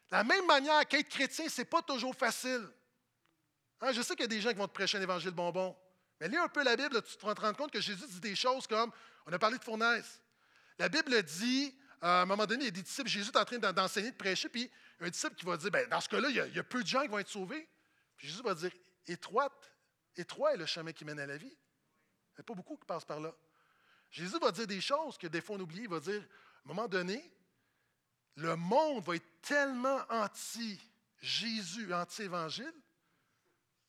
la 0.10 0.24
même 0.24 0.45
manière 0.45 0.86
qu'être 0.88 1.10
chrétien, 1.10 1.49
ce 1.49 1.62
n'est 1.62 1.66
pas 1.66 1.82
toujours 1.82 2.16
facile. 2.16 2.68
Hein, 3.82 3.91
je 3.91 4.01
sais 4.01 4.16
qu'il 4.16 4.24
y 4.24 4.26
a 4.26 4.28
des 4.28 4.41
gens 4.41 4.49
qui 4.49 4.55
vont 4.55 4.68
te 4.68 4.74
prêcher 4.74 4.97
un 4.97 5.01
évangile 5.01 5.32
bonbon. 5.32 5.76
Mais 6.20 6.28
lis 6.28 6.38
un 6.38 6.47
peu 6.47 6.64
la 6.64 6.76
Bible, 6.76 7.01
tu 7.03 7.16
te 7.16 7.26
rends 7.26 7.53
compte 7.53 7.72
que 7.72 7.82
Jésus 7.82 8.05
dit 8.08 8.20
des 8.20 8.36
choses 8.36 8.66
comme, 8.66 8.91
on 9.26 9.34
a 9.34 9.38
parlé 9.38 9.58
de 9.58 9.64
fournaise. 9.64 10.22
La 10.80 10.89
Bible 10.89 11.22
dit, 11.24 11.78
à 12.01 12.22
un 12.22 12.26
moment 12.26 12.45
donné, 12.45 12.64
il 12.64 12.66
y 12.66 12.70
a 12.70 12.72
des 12.72 12.82
disciples, 12.82 13.10
Jésus 13.10 13.30
est 13.30 13.38
en 13.38 13.45
train 13.45 13.58
d'enseigner, 13.58 14.12
de 14.12 14.16
prêcher, 14.16 14.49
puis 14.49 14.72
un 14.99 15.10
disciple 15.10 15.36
qui 15.36 15.45
va 15.45 15.58
dire, 15.58 15.70
ben, 15.70 15.88
dans 15.89 16.01
ce 16.01 16.10
cas-là, 16.10 16.30
il, 16.30 16.38
il, 16.49 16.55
y 16.55 16.60
a 16.60 16.64
peu 16.64 16.82
de 16.82 16.88
gens 16.88 17.01
qui 17.01 17.08
vont 17.08 17.20
être 17.20 17.30
sauvés. 17.30 17.68
Puis 18.16 18.28
Jésus 18.28 18.41
va 18.41 18.55
dire, 18.55 18.72
étroite, 19.05 19.72
étroit 20.16 20.53
est 20.53 20.58
le 20.58 20.66
chemin 20.66 20.91
qui 20.91 21.05
mène 21.05 21.20
à 21.20 21.28
la 21.28 21.38
vie. 21.38 21.45
Il 21.45 22.38
n'y 22.38 22.41
a 22.41 22.43
pas 22.43 22.55
beaucoup 22.55 22.78
qui 22.78 22.86
passent 22.86 23.05
par 23.05 23.20
là. 23.20 23.34
Jésus 24.10 24.39
va 24.39 24.51
dire 24.51 24.68
des 24.68 24.82
choses 24.82 25.18
que 25.18 25.28
des 25.28 25.41
fois 25.41 25.55
on 25.58 25.60
oublie. 25.60 25.82
Il 25.82 25.89
va 25.89 25.99
dire, 25.99 26.22
à 26.22 26.66
un 26.66 26.68
moment 26.74 26.88
donné, 26.88 27.32
le 28.38 28.56
monde 28.56 29.04
va 29.04 29.16
être 29.16 29.42
tellement 29.42 30.00
anti-Jésus, 30.10 31.94
anti-évangile, 31.94 32.74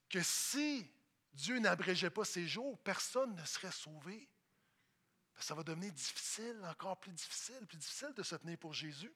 que 0.08 0.22
si 0.22 0.90
Dieu 1.34 1.58
n'abrégeait 1.58 2.10
pas 2.10 2.24
ses 2.24 2.48
jours, 2.48 2.78
personne 2.78 3.34
ne 3.34 3.44
serait 3.44 3.70
sauvé. 3.70 4.26
Ben, 5.36 5.42
ça 5.42 5.54
va 5.54 5.62
devenir 5.62 5.92
difficile, 5.92 6.58
encore 6.64 6.98
plus 6.98 7.12
difficile, 7.12 7.66
plus 7.66 7.76
difficile 7.76 8.12
de 8.16 8.22
se 8.22 8.34
tenir 8.36 8.56
pour 8.56 8.72
Jésus. 8.72 9.12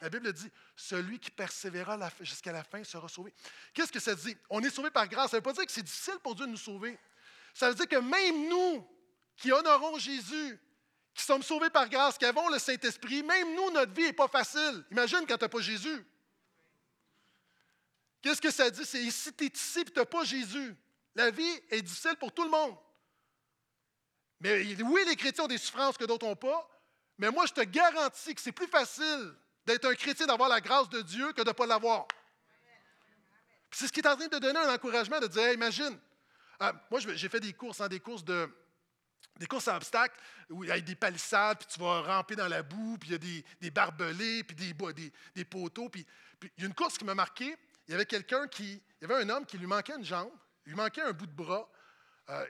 La 0.00 0.08
Bible 0.08 0.32
dit, 0.32 0.50
celui 0.74 1.20
qui 1.20 1.30
persévérera 1.30 2.10
jusqu'à 2.20 2.50
la 2.50 2.64
fin 2.64 2.82
sera 2.82 3.08
sauvé. 3.08 3.32
Qu'est-ce 3.74 3.92
que 3.92 4.00
ça 4.00 4.14
dit? 4.14 4.36
On 4.48 4.60
est 4.62 4.70
sauvé 4.70 4.90
par 4.90 5.06
grâce. 5.06 5.30
Ça 5.30 5.36
ne 5.36 5.38
veut 5.40 5.44
pas 5.44 5.52
dire 5.52 5.66
que 5.66 5.70
c'est 5.70 5.82
difficile 5.82 6.18
pour 6.22 6.34
Dieu 6.34 6.46
de 6.46 6.50
nous 6.50 6.56
sauver. 6.56 6.98
Ça 7.52 7.68
veut 7.68 7.74
dire 7.74 7.86
que 7.86 7.96
même 7.96 8.48
nous, 8.48 8.88
qui 9.36 9.52
honorons 9.52 9.98
Jésus, 9.98 10.58
qui 11.14 11.24
sommes 11.24 11.42
sauvés 11.42 11.70
par 11.70 11.88
grâce, 11.88 12.16
qui 12.16 12.24
avons 12.24 12.48
le 12.48 12.58
Saint-Esprit, 12.58 13.22
même 13.22 13.54
nous, 13.54 13.70
notre 13.70 13.92
vie 13.92 14.04
n'est 14.04 14.12
pas 14.12 14.28
facile. 14.28 14.84
Imagine 14.90 15.20
quand 15.28 15.36
tu 15.36 15.44
n'as 15.44 15.48
pas 15.48 15.60
Jésus. 15.60 16.06
Qu'est-ce 18.22 18.40
que 18.40 18.50
ça 18.50 18.70
dit? 18.70 18.84
C'est 18.84 19.10
si 19.10 19.32
tu 19.34 19.44
es 19.44 19.48
ici 19.48 19.80
et 19.80 19.84
tu 19.84 19.92
n'as 19.96 20.04
pas 20.04 20.24
Jésus, 20.24 20.76
la 21.14 21.30
vie 21.30 21.60
est 21.70 21.82
difficile 21.82 22.16
pour 22.16 22.32
tout 22.32 22.44
le 22.44 22.50
monde. 22.50 22.76
Mais 24.40 24.64
oui, 24.82 25.02
les 25.06 25.16
chrétiens 25.16 25.44
ont 25.44 25.48
des 25.48 25.58
souffrances 25.58 25.96
que 25.96 26.04
d'autres 26.04 26.26
n'ont 26.26 26.36
pas, 26.36 26.68
mais 27.18 27.30
moi, 27.30 27.46
je 27.46 27.52
te 27.52 27.60
garantis 27.60 28.34
que 28.34 28.40
c'est 28.40 28.52
plus 28.52 28.66
facile 28.66 29.34
d'être 29.66 29.84
un 29.84 29.94
chrétien, 29.94 30.26
d'avoir 30.26 30.48
la 30.48 30.60
grâce 30.60 30.88
de 30.88 31.02
Dieu 31.02 31.32
que 31.32 31.42
de 31.42 31.48
ne 31.48 31.52
pas 31.52 31.66
l'avoir. 31.66 32.06
C'est 33.70 33.86
ce 33.86 33.92
qui 33.92 34.00
est 34.00 34.06
en 34.06 34.16
train 34.16 34.28
de 34.28 34.38
donner 34.38 34.58
un 34.58 34.74
encouragement 34.74 35.20
de 35.20 35.26
dire 35.26 35.52
imagine, 35.52 35.98
ah, 36.58 36.72
moi, 36.90 37.00
j'ai 37.00 37.28
fait 37.28 37.40
des 37.40 37.52
courses, 37.52 37.80
hein, 37.80 37.88
des 37.88 38.00
courses 38.00 38.24
de, 38.24 38.48
des 39.38 39.46
courses 39.46 39.68
à 39.68 39.76
obstacles 39.76 40.14
où 40.50 40.64
il 40.64 40.68
y 40.68 40.70
a 40.70 40.80
des 40.80 40.94
palissades, 40.94 41.58
puis 41.58 41.66
tu 41.66 41.80
vas 41.80 42.02
ramper 42.02 42.36
dans 42.36 42.48
la 42.48 42.62
boue, 42.62 42.98
puis 42.98 43.10
il 43.10 43.12
y 43.12 43.14
a 43.14 43.42
des, 43.60 43.70
barbelés, 43.70 44.44
puis 44.44 44.54
des, 44.54 45.44
poteaux. 45.44 45.88
Puis, 45.88 46.06
il 46.56 46.62
y 46.62 46.62
a 46.64 46.66
une 46.66 46.74
course 46.74 46.98
qui 46.98 47.04
m'a 47.04 47.14
marqué. 47.14 47.56
Il 47.88 47.92
y 47.92 47.94
avait 47.94 48.06
quelqu'un 48.06 48.46
qui. 48.46 48.82
Il 49.00 49.08
y 49.08 49.10
avait 49.10 49.22
un 49.22 49.28
homme 49.30 49.46
qui 49.46 49.58
lui 49.58 49.66
manquait 49.66 49.96
une 49.96 50.04
jambe, 50.04 50.30
il 50.66 50.70
lui 50.70 50.76
manquait 50.76 51.02
un 51.02 51.12
bout 51.12 51.26
de 51.26 51.32
bras. 51.32 51.68
Euh, 52.30 52.46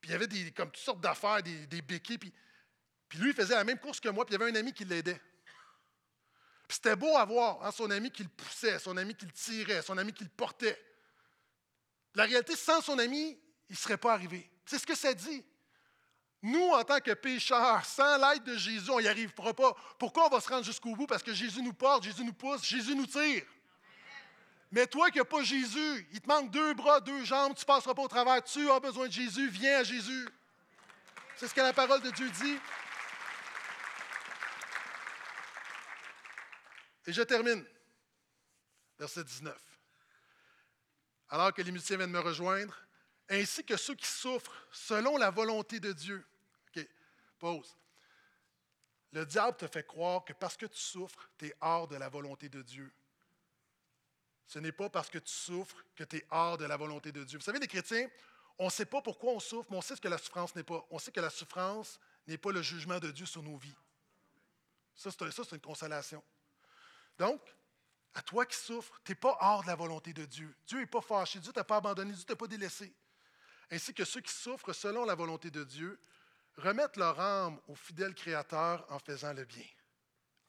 puis 0.00 0.10
il 0.10 0.12
y 0.12 0.14
avait 0.14 0.26
des, 0.26 0.50
comme 0.52 0.70
toutes 0.70 0.84
sortes 0.84 1.00
d'affaires, 1.00 1.42
des, 1.42 1.66
des 1.66 1.80
béquilles. 1.80 2.18
Puis, 2.18 2.32
puis 3.08 3.18
lui, 3.18 3.30
il 3.30 3.34
faisait 3.34 3.54
la 3.54 3.64
même 3.64 3.78
course 3.78 4.00
que 4.00 4.08
moi, 4.08 4.26
puis 4.26 4.34
il 4.34 4.38
y 4.38 4.42
avait 4.42 4.52
un 4.52 4.56
ami 4.56 4.72
qui 4.72 4.84
l'aidait. 4.84 5.20
Puis 6.68 6.76
c'était 6.76 6.96
beau 6.96 7.16
à 7.16 7.24
voir, 7.24 7.64
hein, 7.64 7.70
son 7.70 7.90
ami 7.90 8.10
qui 8.10 8.24
le 8.24 8.28
poussait, 8.28 8.78
son 8.80 8.96
ami 8.96 9.14
qui 9.14 9.24
le 9.24 9.32
tirait, 9.32 9.82
son 9.82 9.96
ami 9.96 10.12
qui 10.12 10.24
le 10.24 10.30
portait. 10.30 10.78
La 12.14 12.24
réalité, 12.24 12.56
sans 12.56 12.80
son 12.80 12.98
ami, 12.98 13.38
il 13.68 13.72
ne 13.72 13.76
serait 13.76 13.98
pas 13.98 14.12
arrivé. 14.12 14.50
C'est 14.64 14.78
ce 14.78 14.86
que 14.86 14.96
ça 14.96 15.14
dit. 15.14 15.44
Nous, 16.46 16.68
en 16.70 16.84
tant 16.84 17.00
que 17.00 17.12
pécheurs, 17.12 17.84
sans 17.84 18.16
l'aide 18.18 18.44
de 18.44 18.56
Jésus, 18.56 18.90
on 18.90 19.00
n'y 19.00 19.08
arrivera 19.08 19.52
pas. 19.52 19.74
Pourquoi 19.98 20.26
on 20.26 20.28
va 20.28 20.40
se 20.40 20.48
rendre 20.48 20.64
jusqu'au 20.64 20.94
bout? 20.94 21.06
Parce 21.06 21.22
que 21.22 21.34
Jésus 21.34 21.60
nous 21.60 21.72
porte, 21.72 22.04
Jésus 22.04 22.24
nous 22.24 22.32
pousse, 22.32 22.64
Jésus 22.64 22.94
nous 22.94 23.06
tire. 23.06 23.44
Mais 24.70 24.86
toi 24.86 25.10
qui 25.10 25.18
n'as 25.18 25.24
pas 25.24 25.42
Jésus, 25.42 26.08
il 26.12 26.20
te 26.20 26.28
manque 26.28 26.50
deux 26.50 26.74
bras, 26.74 27.00
deux 27.00 27.24
jambes, 27.24 27.54
tu 27.54 27.62
ne 27.62 27.66
passeras 27.66 27.94
pas 27.94 28.02
au 28.02 28.08
travers. 28.08 28.42
Tu 28.44 28.70
as 28.70 28.78
besoin 28.78 29.08
de 29.08 29.12
Jésus, 29.12 29.48
viens 29.48 29.78
à 29.78 29.82
Jésus. 29.82 30.28
C'est 31.36 31.48
ce 31.48 31.54
que 31.54 31.60
la 31.60 31.72
parole 31.72 32.00
de 32.02 32.10
Dieu 32.10 32.30
dit. 32.30 32.58
Et 37.06 37.12
je 37.12 37.22
termine. 37.22 37.64
Verset 38.98 39.24
19 39.24 39.66
alors 41.28 41.52
que 41.52 41.62
les 41.62 41.72
musiciens 41.72 41.96
viennent 41.96 42.10
me 42.10 42.20
rejoindre, 42.20 42.76
ainsi 43.28 43.64
que 43.64 43.76
ceux 43.76 43.94
qui 43.94 44.06
souffrent 44.06 44.52
selon 44.70 45.16
la 45.16 45.30
volonté 45.30 45.80
de 45.80 45.92
Dieu. 45.92 46.24
Pause. 47.38 47.76
Le 49.12 49.24
diable 49.24 49.56
te 49.56 49.66
fait 49.66 49.86
croire 49.86 50.24
que 50.24 50.32
parce 50.32 50.56
que 50.56 50.66
tu 50.66 50.78
souffres, 50.78 51.30
tu 51.38 51.46
es 51.46 51.54
hors 51.60 51.88
de 51.88 51.96
la 51.96 52.08
volonté 52.08 52.48
de 52.48 52.62
Dieu. 52.62 52.92
Ce 54.46 54.58
n'est 54.58 54.72
pas 54.72 54.88
parce 54.88 55.10
que 55.10 55.18
tu 55.18 55.32
souffres 55.32 55.76
que 55.94 56.04
tu 56.04 56.16
es 56.16 56.26
hors 56.30 56.58
de 56.58 56.64
la 56.64 56.76
volonté 56.76 57.12
de 57.12 57.24
Dieu. 57.24 57.38
Vous 57.38 57.44
savez, 57.44 57.58
les 57.58 57.66
chrétiens, 57.66 58.08
on 58.58 58.66
ne 58.66 58.70
sait 58.70 58.86
pas 58.86 59.02
pourquoi 59.02 59.32
on 59.32 59.40
souffre, 59.40 59.70
mais 59.70 59.76
on 59.76 59.82
sait 59.82 59.96
ce 59.96 60.00
que 60.00 60.08
la 60.08 60.18
souffrance 60.18 60.54
n'est 60.54 60.62
pas. 60.62 60.86
On 60.90 60.98
sait 60.98 61.12
que 61.12 61.20
la 61.20 61.30
souffrance 61.30 61.98
n'est 62.26 62.38
pas 62.38 62.52
le 62.52 62.62
jugement 62.62 62.98
de 62.98 63.10
Dieu 63.10 63.26
sur 63.26 63.42
nos 63.42 63.56
vies. 63.56 63.76
Ça, 64.94 65.10
c'est 65.10 65.52
une 65.52 65.60
consolation. 65.60 66.22
Donc, 67.18 67.40
à 68.14 68.22
toi 68.22 68.46
qui 68.46 68.56
souffres, 68.56 68.98
tu 69.04 69.12
n'es 69.12 69.16
pas 69.16 69.36
hors 69.40 69.62
de 69.62 69.66
la 69.66 69.74
volonté 69.74 70.12
de 70.12 70.24
Dieu. 70.24 70.54
Dieu 70.66 70.78
n'est 70.78 70.86
pas 70.86 71.02
fâché, 71.02 71.38
Dieu 71.38 71.50
ne 71.50 71.54
t'a 71.54 71.64
pas 71.64 71.76
abandonné, 71.76 72.12
Dieu 72.12 72.22
ne 72.22 72.26
t'a 72.26 72.36
pas 72.36 72.46
délaissé. 72.46 72.94
Ainsi 73.70 73.92
que 73.92 74.04
ceux 74.04 74.20
qui 74.20 74.32
souffrent 74.32 74.72
selon 74.72 75.04
la 75.04 75.14
volonté 75.14 75.50
de 75.50 75.64
Dieu 75.64 76.00
remettent 76.56 76.96
leur 76.96 77.18
âme 77.20 77.60
au 77.68 77.74
fidèle 77.74 78.14
Créateur 78.14 78.86
en 78.90 78.98
faisant 78.98 79.32
le 79.32 79.44
bien. 79.44 79.66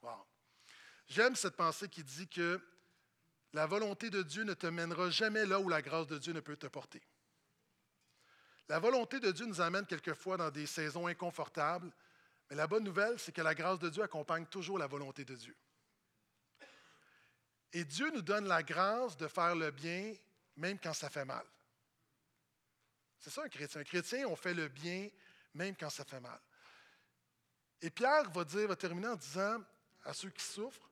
Wow. 0.02 0.26
J'aime 1.06 1.36
cette 1.36 1.56
pensée 1.56 1.88
qui 1.88 2.04
dit 2.04 2.28
que 2.28 2.60
la 3.52 3.66
volonté 3.66 4.10
de 4.10 4.22
Dieu 4.22 4.44
ne 4.44 4.54
te 4.54 4.66
mènera 4.66 5.10
jamais 5.10 5.46
là 5.46 5.58
où 5.58 5.68
la 5.68 5.82
grâce 5.82 6.06
de 6.06 6.18
Dieu 6.18 6.32
ne 6.32 6.40
peut 6.40 6.56
te 6.56 6.66
porter. 6.66 7.02
La 8.68 8.78
volonté 8.78 9.18
de 9.18 9.30
Dieu 9.30 9.46
nous 9.46 9.60
amène 9.60 9.86
quelquefois 9.86 10.36
dans 10.36 10.50
des 10.50 10.66
saisons 10.66 11.06
inconfortables, 11.06 11.90
mais 12.50 12.56
la 12.56 12.66
bonne 12.66 12.84
nouvelle, 12.84 13.18
c'est 13.18 13.32
que 13.32 13.40
la 13.40 13.54
grâce 13.54 13.78
de 13.78 13.88
Dieu 13.88 14.02
accompagne 14.02 14.46
toujours 14.46 14.78
la 14.78 14.86
volonté 14.86 15.24
de 15.24 15.34
Dieu. 15.34 15.56
Et 17.72 17.84
Dieu 17.84 18.10
nous 18.10 18.22
donne 18.22 18.46
la 18.46 18.62
grâce 18.62 19.16
de 19.16 19.26
faire 19.28 19.54
le 19.54 19.70
bien 19.70 20.14
même 20.56 20.78
quand 20.78 20.92
ça 20.92 21.08
fait 21.08 21.24
mal. 21.24 21.44
C'est 23.18 23.30
ça 23.30 23.42
un 23.42 23.48
chrétien. 23.48 23.80
Un 23.80 23.84
chrétien, 23.84 24.26
on 24.26 24.36
fait 24.36 24.54
le 24.54 24.68
bien 24.68 25.08
même 25.58 25.74
quand 25.76 25.90
ça 25.90 26.04
fait 26.04 26.20
mal. 26.20 26.40
Et 27.82 27.90
Pierre 27.90 28.30
va 28.30 28.44
dire, 28.44 28.66
va 28.68 28.76
terminer 28.76 29.08
en 29.08 29.16
disant 29.16 29.58
à 30.04 30.14
ceux 30.14 30.30
qui 30.30 30.42
souffrent, 30.42 30.88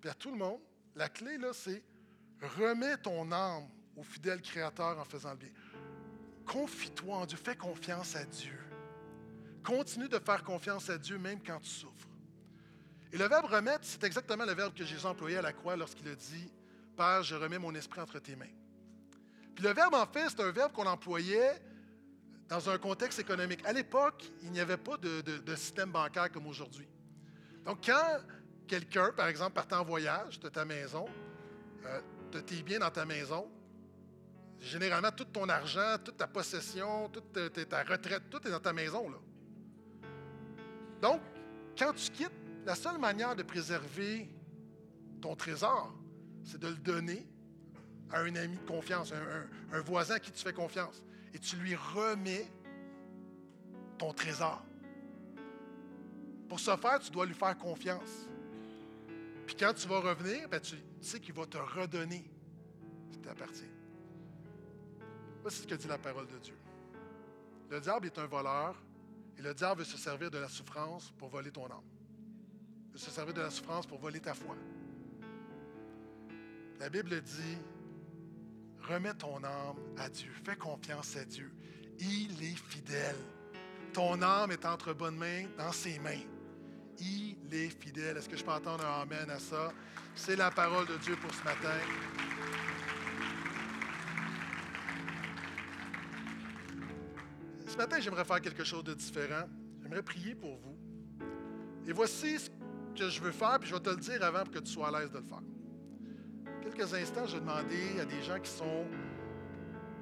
puis 0.00 0.08
à 0.08 0.14
tout 0.14 0.30
le 0.30 0.38
monde, 0.38 0.60
la 0.94 1.08
clé, 1.08 1.36
là, 1.36 1.52
c'est 1.52 1.82
remets 2.40 2.96
ton 2.96 3.30
âme 3.32 3.68
au 3.96 4.02
fidèle 4.02 4.40
Créateur 4.40 4.98
en 4.98 5.04
faisant 5.04 5.32
le 5.32 5.36
bien. 5.36 5.50
Confie-toi 6.46 7.16
en 7.16 7.26
Dieu, 7.26 7.36
fais 7.36 7.56
confiance 7.56 8.16
à 8.16 8.24
Dieu. 8.24 8.58
Continue 9.62 10.08
de 10.08 10.18
faire 10.18 10.42
confiance 10.42 10.88
à 10.88 10.96
Dieu 10.96 11.18
même 11.18 11.42
quand 11.42 11.60
tu 11.60 11.68
souffres. 11.68 12.08
Et 13.12 13.18
le 13.18 13.28
verbe 13.28 13.46
remettre, 13.46 13.84
c'est 13.84 14.02
exactement 14.04 14.44
le 14.44 14.54
verbe 14.54 14.72
que 14.72 14.84
Jésus 14.84 15.04
employé 15.04 15.36
à 15.36 15.42
la 15.42 15.52
croix 15.52 15.76
lorsqu'il 15.76 16.08
a 16.08 16.14
dit 16.14 16.50
Père, 16.96 17.22
je 17.22 17.34
remets 17.34 17.58
mon 17.58 17.74
esprit 17.74 18.00
entre 18.00 18.18
tes 18.20 18.36
mains. 18.36 18.46
Puis 19.54 19.64
le 19.64 19.72
verbe, 19.72 19.94
en 19.94 20.06
fait, 20.06 20.28
c'est 20.30 20.40
un 20.40 20.50
verbe 20.50 20.72
qu'on 20.72 20.86
employait 20.86 21.60
dans 22.50 22.68
un 22.68 22.78
contexte 22.78 23.20
économique. 23.20 23.64
À 23.64 23.72
l'époque, 23.72 24.28
il 24.42 24.50
n'y 24.50 24.60
avait 24.60 24.76
pas 24.76 24.96
de, 24.96 25.54
système 25.54 25.92
bancaire 25.92 26.30
comme 26.32 26.48
aujourd'hui. 26.48 26.88
Donc, 27.64 27.78
quand 27.86 28.18
quelqu'un, 28.66 29.12
par 29.12 29.28
exemple, 29.28 29.52
partait 29.52 29.76
en 29.76 29.84
voyage 29.84 30.40
de 30.40 30.48
ta 30.48 30.64
maison, 30.64 31.06
euh, 31.86 32.00
de 32.32 32.40
tes 32.40 32.62
biens 32.62 32.80
dans 32.80 32.90
ta 32.90 33.06
maison, 33.06 33.48
généralement, 34.58 35.12
tout 35.12 35.24
ton 35.26 35.48
argent, 35.48 35.96
toute 36.04 36.16
ta 36.16 36.26
possession, 36.26 37.08
toute 37.08 37.32
ta, 37.32 37.84
retraite, 37.84 38.24
tout 38.28 38.44
est 38.46 38.50
dans 38.50 38.60
ta 38.60 38.72
maison. 38.72 39.08
Là. 39.08 39.18
Donc, 41.00 41.20
quand 41.78 41.92
tu 41.92 42.10
quittes, 42.10 42.32
la 42.66 42.74
seule 42.74 42.98
manière 42.98 43.36
de 43.36 43.44
préserver 43.44 44.28
ton 45.20 45.36
trésor, 45.36 45.94
c'est 46.42 46.58
de 46.58 46.68
le 46.68 46.74
donner 46.74 47.28
à 48.10 48.20
un 48.20 48.34
ami 48.34 48.56
de 48.56 48.66
confiance, 48.66 49.12
un, 49.12 49.76
un 49.76 49.80
voisin 49.82 50.16
à 50.16 50.20
qui 50.20 50.32
tu 50.32 50.42
fais 50.42 50.52
confiance. 50.52 51.00
Et 51.34 51.38
tu 51.38 51.56
lui 51.56 51.74
remets 51.74 52.50
ton 53.98 54.12
trésor. 54.12 54.64
Pour 56.48 56.58
ce 56.58 56.76
faire, 56.76 56.98
tu 56.98 57.10
dois 57.10 57.26
lui 57.26 57.34
faire 57.34 57.56
confiance. 57.56 58.28
Puis 59.46 59.56
quand 59.56 59.72
tu 59.74 59.86
vas 59.86 60.00
revenir, 60.00 60.48
ben, 60.48 60.60
tu 60.60 60.76
sais 61.00 61.20
qu'il 61.20 61.34
va 61.34 61.46
te 61.46 61.58
redonner 61.58 62.24
ce 63.10 63.16
qui 63.16 63.22
t'appartient. 63.22 63.70
Voici 65.42 65.62
ce 65.62 65.66
que 65.66 65.74
dit 65.74 65.86
la 65.86 65.98
parole 65.98 66.26
de 66.26 66.38
Dieu. 66.38 66.56
Le 67.70 67.80
diable 67.80 68.06
est 68.06 68.18
un 68.18 68.26
voleur 68.26 68.74
et 69.38 69.42
le 69.42 69.54
diable 69.54 69.80
veut 69.80 69.84
se 69.84 69.96
servir 69.96 70.30
de 70.30 70.38
la 70.38 70.48
souffrance 70.48 71.12
pour 71.16 71.28
voler 71.28 71.50
ton 71.50 71.66
âme. 71.66 71.84
Il 72.88 72.92
veut 72.92 72.98
se 72.98 73.10
servir 73.10 73.32
de 73.32 73.40
la 73.40 73.50
souffrance 73.50 73.86
pour 73.86 73.98
voler 73.98 74.20
ta 74.20 74.34
foi. 74.34 74.56
La 76.80 76.88
Bible 76.88 77.20
dit, 77.20 77.58
remets 78.92 79.14
ton 79.14 79.42
âme 79.44 79.76
à 79.98 80.08
Dieu, 80.08 80.30
fais 80.44 80.56
confiance 80.56 81.16
à 81.16 81.24
Dieu. 81.24 81.50
Il 81.98 82.42
est 82.42 82.56
fidèle. 82.68 83.16
Ton 83.92 84.22
âme 84.22 84.52
est 84.52 84.64
entre 84.64 84.92
bonnes 84.92 85.16
mains, 85.16 85.44
dans 85.58 85.72
ses 85.72 85.98
mains 85.98 86.22
il 87.00 87.36
est 87.52 87.70
fidèle. 87.82 88.16
Est-ce 88.16 88.28
que 88.28 88.36
je 88.36 88.44
peux 88.44 88.52
entendre 88.52 88.84
un 88.84 89.02
Amen 89.02 89.28
à 89.30 89.38
ça? 89.38 89.72
C'est 90.14 90.36
la 90.36 90.50
parole 90.50 90.86
de 90.86 90.96
Dieu 90.98 91.16
pour 91.16 91.32
ce 91.32 91.42
matin. 91.42 91.78
Ce 97.66 97.76
matin, 97.76 98.00
j'aimerais 98.00 98.24
faire 98.24 98.40
quelque 98.40 98.64
chose 98.64 98.84
de 98.84 98.94
différent. 98.94 99.48
J'aimerais 99.82 100.02
prier 100.02 100.34
pour 100.34 100.56
vous. 100.58 100.76
Et 101.86 101.92
voici 101.92 102.38
ce 102.38 102.50
que 102.94 103.08
je 103.08 103.20
veux 103.20 103.32
faire, 103.32 103.58
puis 103.58 103.70
je 103.70 103.74
vais 103.74 103.80
te 103.80 103.90
le 103.90 103.96
dire 103.96 104.22
avant 104.22 104.42
pour 104.44 104.52
que 104.52 104.58
tu 104.58 104.70
sois 104.70 104.88
à 104.88 105.00
l'aise 105.00 105.10
de 105.10 105.18
le 105.18 105.24
faire. 105.24 105.42
Quelques 106.62 106.94
instants, 106.94 107.26
je 107.26 107.34
vais 107.34 107.40
demander 107.40 108.00
à 108.00 108.04
des 108.04 108.22
gens 108.22 108.38
qui 108.38 108.50
sont 108.50 108.86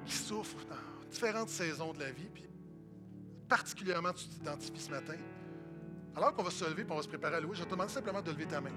qui 0.05 0.15
souffrent 0.15 0.65
dans 0.67 1.09
différentes 1.09 1.49
saisons 1.49 1.93
de 1.93 1.99
la 1.99 2.11
vie, 2.11 2.29
puis 2.33 2.45
particulièrement 3.47 4.13
tu 4.13 4.27
t'identifies 4.27 4.81
ce 4.81 4.89
matin, 4.89 5.17
alors 6.15 6.33
qu'on 6.33 6.43
va 6.43 6.51
se 6.51 6.65
lever 6.65 6.83
et 6.83 6.85
on 6.89 6.95
va 6.95 7.01
se 7.01 7.07
préparer 7.07 7.35
à 7.35 7.39
louer, 7.39 7.55
je 7.55 7.63
te 7.63 7.69
demande 7.69 7.89
simplement 7.89 8.21
de 8.21 8.31
lever 8.31 8.45
ta 8.45 8.61
main. 8.61 8.73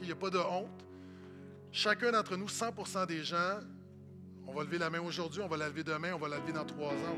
Il 0.00 0.06
n'y 0.06 0.12
a 0.12 0.16
pas 0.16 0.30
de 0.30 0.38
honte. 0.38 0.84
Chacun 1.70 2.12
d'entre 2.12 2.36
nous, 2.36 2.46
100% 2.46 3.06
des 3.06 3.22
gens, 3.24 3.60
on 4.46 4.52
va 4.52 4.64
lever 4.64 4.78
la 4.78 4.90
main 4.90 5.00
aujourd'hui, 5.00 5.42
on 5.42 5.48
va 5.48 5.56
la 5.56 5.68
lever 5.68 5.84
demain, 5.84 6.12
on 6.14 6.18
va 6.18 6.28
la 6.28 6.38
lever 6.38 6.52
dans 6.52 6.64
trois 6.64 6.92
ans, 6.92 7.16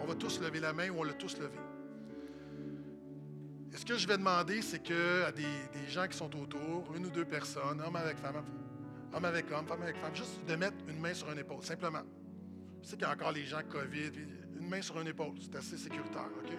on 0.00 0.06
va, 0.06 0.14
tous 0.14 0.40
lever 0.40 0.60
la 0.60 0.72
main 0.72 0.90
ou 0.90 1.00
on 1.00 1.02
l'a 1.02 1.12
tous 1.12 1.36
levé. 1.38 1.58
Et 3.72 3.76
ce 3.76 3.84
que 3.84 3.96
je 3.96 4.06
vais 4.06 4.18
demander, 4.18 4.62
c'est 4.62 4.82
que 4.82 5.24
à 5.24 5.32
des, 5.32 5.44
gens 5.88 6.06
qui 6.06 6.16
sont 6.16 6.34
autour, 6.40 6.92
une 6.94 7.06
ou 7.06 7.10
deux 7.10 7.24
personnes, 7.24 7.80
homme 7.80 7.96
avec 7.96 8.18
femme, 8.18 8.42
homme 9.12 9.24
avec 9.24 9.50
homme, 9.50 9.66
femme 9.66 9.82
avec 9.82 9.96
femme, 9.96 10.14
juste 10.14 10.44
de 10.46 10.56
mettre 10.56 10.76
une 10.88 10.98
main 10.98 11.14
sur 11.14 11.30
une 11.30 11.38
épaule, 11.38 11.62
simplement. 11.62 12.02
Je 12.82 12.88
sais 12.88 12.96
qu'il 12.96 13.06
y 13.06 13.10
a 13.10 13.12
encore 13.12 13.32
les 13.32 13.44
gens 13.44 13.62
COVID, 13.68 14.12
une 14.58 14.68
main 14.68 14.82
sur 14.82 15.00
une 15.00 15.08
épaule, 15.08 15.34
c'est 15.40 15.56
assez 15.56 15.76
sécuritaire, 15.76 16.28
OK? 16.42 16.52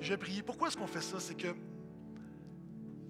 Je 0.00 0.14
prier. 0.14 0.42
Pourquoi 0.42 0.68
est-ce 0.68 0.76
qu'on 0.76 0.86
fait 0.86 1.00
ça? 1.00 1.20
C'est 1.20 1.34
que 1.34 1.54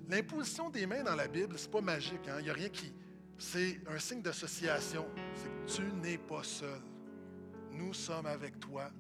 l'imposition 0.09 0.70
des 0.70 0.87
mains 0.87 1.03
dans 1.03 1.16
la 1.16 1.26
Bible, 1.28 1.59
ce 1.59 1.66
n'est 1.66 1.72
pas 1.72 1.80
magique. 1.80 2.28
Hein? 2.28 2.37
Il 2.39 2.45
n'y 2.45 2.51
a 2.51 2.55
rien 2.55 2.68
qui. 2.68 2.93
C'est 3.39 3.80
un 3.89 3.99
signe 3.99 4.22
d'association. 4.22 5.07
C'est 5.35 5.49
que 5.49 5.82
tu 5.82 5.93
n'es 5.97 6.18
pas 6.18 6.43
seul. 6.43 6.80
Nous 7.72 7.93
sommes 7.95 8.26
avec 8.26 8.61
toi. 8.61 8.91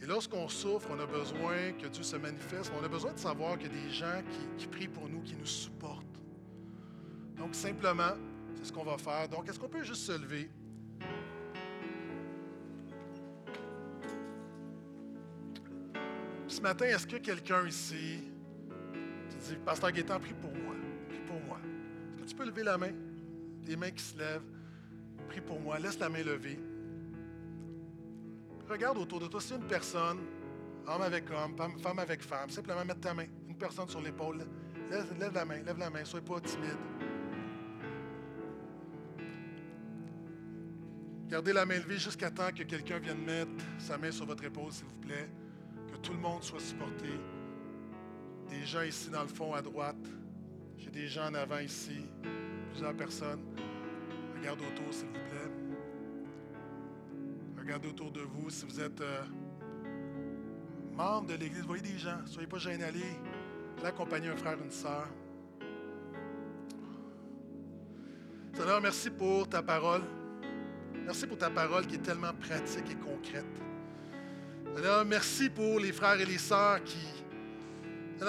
Et 0.00 0.06
lorsqu'on 0.06 0.48
souffre, 0.48 0.88
on 0.90 0.98
a 0.98 1.06
besoin 1.06 1.72
que 1.78 1.86
Dieu 1.86 2.02
se 2.02 2.16
manifeste. 2.16 2.72
On 2.80 2.84
a 2.84 2.88
besoin 2.88 3.12
de 3.12 3.18
savoir 3.18 3.56
qu'il 3.56 3.68
y 3.68 3.78
a 3.78 3.82
des 3.84 3.90
gens 3.90 4.22
qui 4.58 4.66
prient 4.66 4.88
pour 4.88 5.08
nous, 5.08 5.20
qui 5.20 5.36
nous 5.36 5.46
supportent. 5.46 6.01
Donc, 7.36 7.54
simplement, 7.54 8.12
c'est 8.56 8.66
ce 8.66 8.72
qu'on 8.72 8.84
va 8.84 8.98
faire. 8.98 9.28
Donc, 9.28 9.48
est-ce 9.48 9.58
qu'on 9.58 9.68
peut 9.68 9.84
juste 9.84 10.02
se 10.02 10.12
lever? 10.12 10.50
ce 16.52 16.60
matin, 16.68 16.84
est-ce 16.84 17.06
que 17.06 17.16
quelqu'un 17.16 17.66
ici 17.66 18.20
te 19.30 19.48
dit, 19.48 19.56
Pasteur 19.64 19.90
Gaétan, 19.90 20.20
prie 20.20 20.34
pour 20.34 20.52
moi, 20.52 20.74
prie 21.08 21.20
pour 21.26 21.40
moi. 21.40 21.58
Est-ce 22.14 22.22
que 22.22 22.28
tu 22.28 22.36
peux 22.36 22.44
lever 22.44 22.62
la 22.62 22.78
main? 22.78 22.92
Des 23.62 23.74
mains 23.74 23.90
qui 23.90 24.04
se 24.04 24.16
lèvent. 24.16 24.44
Prie 25.28 25.40
pour 25.40 25.58
moi, 25.58 25.80
laisse 25.80 25.98
la 25.98 26.08
main 26.08 26.22
levée. 26.22 26.60
Regarde 28.68 28.98
autour 28.98 29.18
de 29.18 29.26
toi, 29.26 29.40
c'est 29.40 29.56
une 29.56 29.66
personne, 29.66 30.20
homme 30.86 31.02
avec 31.02 31.24
homme, 31.30 31.56
femme 31.80 31.98
avec 31.98 32.22
femme, 32.22 32.48
simplement 32.50 32.84
mettre 32.84 33.00
ta 33.00 33.14
main, 33.14 33.26
une 33.48 33.56
personne 33.56 33.88
sur 33.88 34.00
l'épaule. 34.00 34.46
Lève, 34.88 35.18
lève 35.18 35.34
la 35.34 35.44
main, 35.44 35.62
lève 35.62 35.78
la 35.78 35.90
main, 35.90 36.04
sois 36.04 36.20
pas 36.20 36.40
timide. 36.40 36.78
Gardez 41.32 41.54
la 41.54 41.64
main 41.64 41.78
levée 41.78 41.96
jusqu'à 41.96 42.30
temps 42.30 42.50
que 42.54 42.62
quelqu'un 42.62 42.98
vienne 42.98 43.24
mettre 43.24 43.64
sa 43.78 43.96
main 43.96 44.12
sur 44.12 44.26
votre 44.26 44.44
épaule, 44.44 44.70
s'il 44.70 44.84
vous 44.84 45.00
plaît 45.00 45.30
tout 46.02 46.12
le 46.12 46.18
monde 46.18 46.42
soit 46.42 46.60
supporté. 46.60 47.08
Des 48.50 48.66
gens 48.66 48.82
ici 48.82 49.08
dans 49.08 49.22
le 49.22 49.28
fond 49.28 49.54
à 49.54 49.62
droite. 49.62 50.04
J'ai 50.76 50.90
des 50.90 51.06
gens 51.06 51.28
en 51.28 51.34
avant 51.34 51.60
ici. 51.60 52.04
Plusieurs 52.70 52.94
personnes. 52.94 53.40
Regardez 54.36 54.64
autour, 54.66 54.92
s'il 54.92 55.06
vous 55.06 55.12
plaît. 55.12 55.50
Regardez 57.56 57.88
autour 57.88 58.10
de 58.10 58.20
vous 58.20 58.50
si 58.50 58.66
vous 58.66 58.80
êtes 58.80 59.00
euh, 59.00 59.22
membre 60.92 61.28
de 61.28 61.34
l'Église. 61.34 61.62
Voyez 61.62 61.82
des 61.82 61.98
gens. 61.98 62.26
Soyez 62.26 62.48
pas 62.48 62.58
gênés. 62.58 62.84
Allez, 62.84 63.00
allez 63.78 63.86
accompagner 63.86 64.28
un 64.28 64.36
frère, 64.36 64.58
une 64.62 64.72
sœur. 64.72 65.08
Seigneur, 68.54 68.80
merci 68.80 69.08
pour 69.08 69.48
ta 69.48 69.62
parole. 69.62 70.02
Merci 71.04 71.26
pour 71.26 71.36
ta 71.36 71.50
parole 71.50 71.86
qui 71.86 71.96
est 71.96 72.02
tellement 72.02 72.32
pratique 72.32 72.90
et 72.90 72.94
concrète. 72.94 73.44
Alors, 74.76 75.04
merci 75.04 75.50
pour 75.50 75.80
les 75.80 75.92
frères 75.92 76.20
et 76.20 76.24
les 76.24 76.38
sœurs 76.38 76.82
qui, 76.84 76.96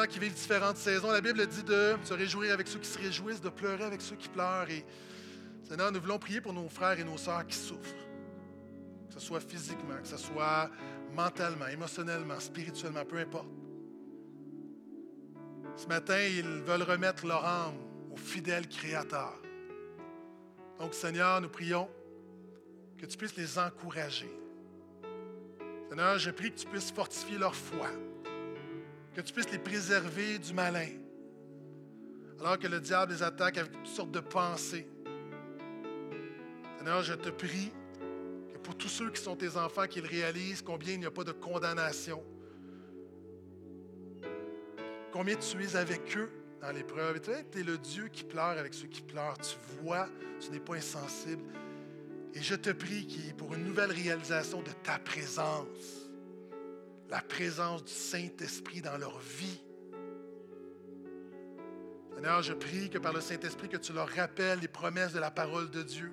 qui 0.09 0.19
vivent 0.19 0.33
différentes 0.33 0.77
saisons, 0.77 1.11
la 1.11 1.21
Bible 1.21 1.45
dit 1.45 1.63
de 1.63 1.95
se 2.03 2.13
réjouir 2.13 2.53
avec 2.53 2.67
ceux 2.67 2.79
qui 2.79 2.89
se 2.89 2.97
réjouissent, 2.97 3.41
de 3.41 3.49
pleurer 3.49 3.83
avec 3.83 4.01
ceux 4.01 4.15
qui 4.15 4.27
pleurent. 4.27 4.69
Et 4.69 4.83
Seigneur, 5.63 5.91
nous 5.91 6.01
voulons 6.01 6.17
prier 6.17 6.41
pour 6.41 6.51
nos 6.51 6.67
frères 6.67 6.99
et 6.99 7.03
nos 7.03 7.17
sœurs 7.17 7.45
qui 7.45 7.55
souffrent. 7.55 7.95
Que 9.07 9.13
ce 9.13 9.19
soit 9.19 9.39
physiquement, 9.39 10.01
que 10.01 10.07
ce 10.07 10.17
soit 10.17 10.69
mentalement, 11.15 11.67
émotionnellement, 11.67 12.39
spirituellement, 12.39 13.05
peu 13.05 13.19
importe. 13.19 13.47
Ce 15.75 15.87
matin, 15.87 16.19
ils 16.19 16.63
veulent 16.63 16.83
remettre 16.83 17.25
leur 17.25 17.45
âme 17.45 17.75
au 18.11 18.17
fidèle 18.17 18.67
Créateur. 18.67 19.39
Donc, 20.79 20.93
Seigneur, 20.93 21.39
nous 21.39 21.49
prions 21.49 21.87
que 23.03 23.07
tu 23.09 23.17
puisses 23.17 23.35
les 23.35 23.59
encourager. 23.59 24.31
Seigneur, 25.89 26.17
je 26.17 26.31
prie 26.31 26.51
que 26.51 26.59
tu 26.59 26.65
puisses 26.65 26.89
fortifier 26.89 27.37
leur 27.37 27.53
foi, 27.53 27.89
que 29.13 29.19
tu 29.19 29.33
puisses 29.33 29.51
les 29.51 29.57
préserver 29.57 30.39
du 30.39 30.53
malin, 30.53 30.87
alors 32.39 32.57
que 32.57 32.67
le 32.67 32.79
diable 32.79 33.11
les 33.11 33.21
attaque 33.21 33.57
avec 33.57 33.73
toutes 33.73 33.87
sortes 33.87 34.11
de 34.11 34.21
pensées. 34.21 34.87
Seigneur, 36.77 37.03
je 37.03 37.15
te 37.15 37.27
prie 37.27 37.73
que 38.53 38.57
pour 38.59 38.77
tous 38.77 38.87
ceux 38.87 39.11
qui 39.11 39.21
sont 39.21 39.35
tes 39.35 39.57
enfants, 39.57 39.85
qu'ils 39.85 40.05
réalisent 40.05 40.61
combien 40.61 40.93
il 40.93 41.01
n'y 41.01 41.05
a 41.05 41.11
pas 41.11 41.25
de 41.25 41.33
condamnation, 41.33 42.23
combien 45.11 45.35
tu 45.35 45.61
es 45.61 45.75
avec 45.75 46.15
eux 46.15 46.31
dans 46.61 46.71
l'épreuve. 46.71 47.19
Tu 47.19 47.59
es 47.59 47.63
le 47.63 47.77
Dieu 47.77 48.07
qui 48.07 48.23
pleure 48.23 48.57
avec 48.57 48.73
ceux 48.73 48.87
qui 48.87 49.01
pleurent. 49.01 49.37
Tu 49.39 49.57
vois, 49.81 50.07
tu 50.39 50.51
n'es 50.51 50.61
pas 50.61 50.75
insensible. 50.75 51.43
Et 52.35 52.41
je 52.41 52.55
te 52.55 52.71
prie 52.71 53.33
pour 53.37 53.53
une 53.53 53.63
nouvelle 53.63 53.91
réalisation 53.91 54.61
de 54.61 54.71
ta 54.83 54.97
présence, 54.97 56.09
la 57.09 57.21
présence 57.21 57.83
du 57.83 57.93
Saint-Esprit 57.93 58.81
dans 58.81 58.97
leur 58.97 59.19
vie. 59.19 59.61
Seigneur, 62.15 62.41
je 62.41 62.53
prie 62.53 62.89
que 62.89 62.97
par 62.97 63.13
le 63.13 63.21
Saint-Esprit, 63.21 63.69
que 63.69 63.77
tu 63.77 63.93
leur 63.93 64.09
rappelles 64.09 64.59
les 64.59 64.67
promesses 64.67 65.13
de 65.13 65.19
la 65.19 65.29
parole 65.29 65.69
de 65.69 65.83
Dieu. 65.83 66.11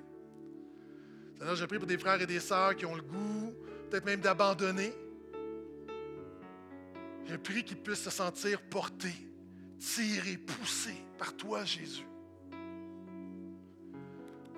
Seigneur, 1.39 1.55
je 1.55 1.65
prie 1.65 1.79
pour 1.79 1.87
des 1.87 1.97
frères 1.97 2.21
et 2.21 2.27
des 2.27 2.39
sœurs 2.39 2.75
qui 2.75 2.85
ont 2.85 2.95
le 2.95 3.01
goût, 3.01 3.53
peut-être 3.89 4.05
même 4.05 4.21
d'abandonner. 4.21 4.93
Je 7.25 7.35
prie 7.35 7.63
qu'ils 7.63 7.77
puissent 7.77 8.03
se 8.03 8.09
sentir 8.11 8.61
portés, 8.61 9.15
tirés, 9.79 10.37
poussés 10.37 11.01
par 11.17 11.35
toi, 11.35 11.63
Jésus. 11.65 12.05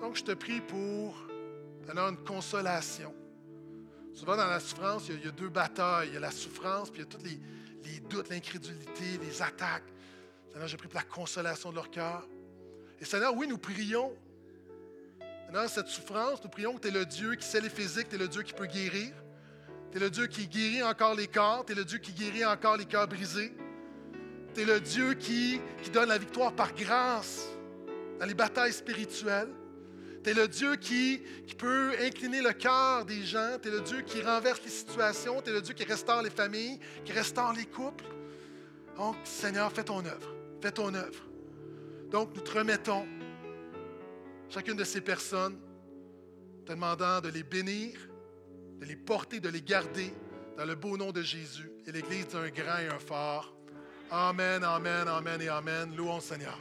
Donc, 0.00 0.16
je 0.16 0.24
te 0.24 0.32
prie 0.32 0.60
pour 0.60 1.16
donner 1.84 2.00
une 2.00 2.24
consolation. 2.24 3.14
Souvent, 4.14 4.36
dans 4.36 4.46
la 4.46 4.60
souffrance, 4.60 5.08
il 5.08 5.24
y, 5.24 5.28
a, 5.28 5.32
deux 5.32 5.48
batailles. 5.48 6.08
Il 6.08 6.14
y 6.14 6.16
a 6.16 6.20
la 6.20 6.30
souffrance, 6.30 6.90
puis 6.90 7.02
il 7.02 7.04
y 7.04 7.06
a 7.06 7.10
tous 7.10 7.24
les, 7.24 8.00
doutes, 8.00 8.30
l'incrédulité, 8.30 9.18
les 9.20 9.42
attaques. 9.42 9.92
Seigneur, 10.50 10.68
je 10.68 10.76
prie 10.76 10.86
pour 10.86 11.00
la 11.00 11.06
consolation 11.06 11.70
de 11.70 11.74
leur 11.74 11.90
cœur. 11.90 12.26
Et 13.00 13.04
Seigneur, 13.04 13.34
oui, 13.34 13.48
nous 13.48 13.58
prions. 13.58 14.12
Dans 15.52 15.68
cette 15.68 15.88
souffrance, 15.88 16.42
nous 16.42 16.50
prions 16.50 16.74
que 16.74 16.80
tu 16.80 16.88
es 16.88 16.90
le 16.90 17.04
Dieu 17.04 17.34
qui 17.34 17.46
sait 17.46 17.60
les 17.60 17.68
physiques, 17.68 18.08
tu 18.08 18.16
es 18.16 18.18
le 18.18 18.28
Dieu 18.28 18.42
qui 18.42 18.52
peut 18.52 18.66
guérir. 18.66 19.12
Tu 19.90 19.98
es 19.98 20.00
le 20.00 20.10
Dieu 20.10 20.26
qui 20.26 20.48
guérit 20.48 20.82
encore 20.82 21.14
les 21.14 21.28
corps, 21.28 21.64
tu 21.64 21.72
es 21.72 21.74
le 21.76 21.84
Dieu 21.84 21.98
qui 21.98 22.12
guérit 22.12 22.44
encore 22.44 22.76
les 22.76 22.86
cœurs 22.86 23.06
brisés. 23.06 23.52
Tu 24.54 24.62
es 24.62 24.64
le 24.64 24.80
Dieu 24.80 25.14
qui 25.14 25.60
donne 25.92 26.08
la 26.08 26.18
victoire 26.18 26.52
par 26.54 26.72
grâce 26.74 27.48
dans 28.18 28.26
les 28.26 28.34
batailles 28.34 28.72
spirituelles. 28.72 29.50
Tu 30.24 30.30
es 30.30 30.34
le 30.34 30.48
Dieu 30.48 30.76
qui, 30.76 31.22
peut 31.58 31.92
incliner 32.00 32.40
le 32.40 32.52
cœur 32.52 33.04
des 33.04 33.22
gens. 33.22 33.58
Tu 33.62 33.68
es 33.68 33.70
le 33.70 33.82
Dieu 33.82 34.00
qui 34.00 34.22
renverse 34.22 34.60
les 34.64 34.70
situations. 34.70 35.42
Tu 35.42 35.50
es 35.50 35.52
le 35.52 35.60
Dieu 35.60 35.74
qui 35.74 35.84
restaure 35.84 36.22
les 36.22 36.30
familles, 36.30 36.80
qui 37.04 37.12
restaure 37.12 37.52
les 37.52 37.66
couples. 37.66 38.04
Donc, 38.96 39.16
Seigneur, 39.24 39.70
fais 39.70 39.84
ton 39.84 40.04
œuvre. 40.04 40.34
Fais 40.62 40.72
ton 40.72 40.94
œuvre. 40.94 41.22
Donc, 42.10 42.34
nous 42.34 42.40
te 42.40 42.58
remettons 42.58 43.06
chacune 44.48 44.76
de 44.76 44.84
ces 44.84 45.02
personnes, 45.02 45.58
te 46.64 46.72
demandant 46.72 47.20
de 47.20 47.28
les 47.28 47.42
bénir, 47.42 47.98
de 48.80 48.86
les 48.86 48.96
porter, 48.96 49.40
de 49.40 49.48
les 49.50 49.62
garder 49.62 50.12
dans 50.56 50.64
le 50.64 50.74
beau 50.74 50.96
nom 50.96 51.12
de 51.12 51.22
Jésus. 51.22 51.70
Et 51.86 51.92
l'Église 51.92 52.28
d'un 52.28 52.48
grand 52.48 52.78
et 52.78 52.88
un 52.88 52.98
fort. 52.98 53.54
Amen, 54.10 54.64
amen, 54.64 55.06
amen 55.06 55.42
et 55.42 55.48
amen. 55.48 55.94
Louons 55.94 56.20
Seigneur. 56.20 56.58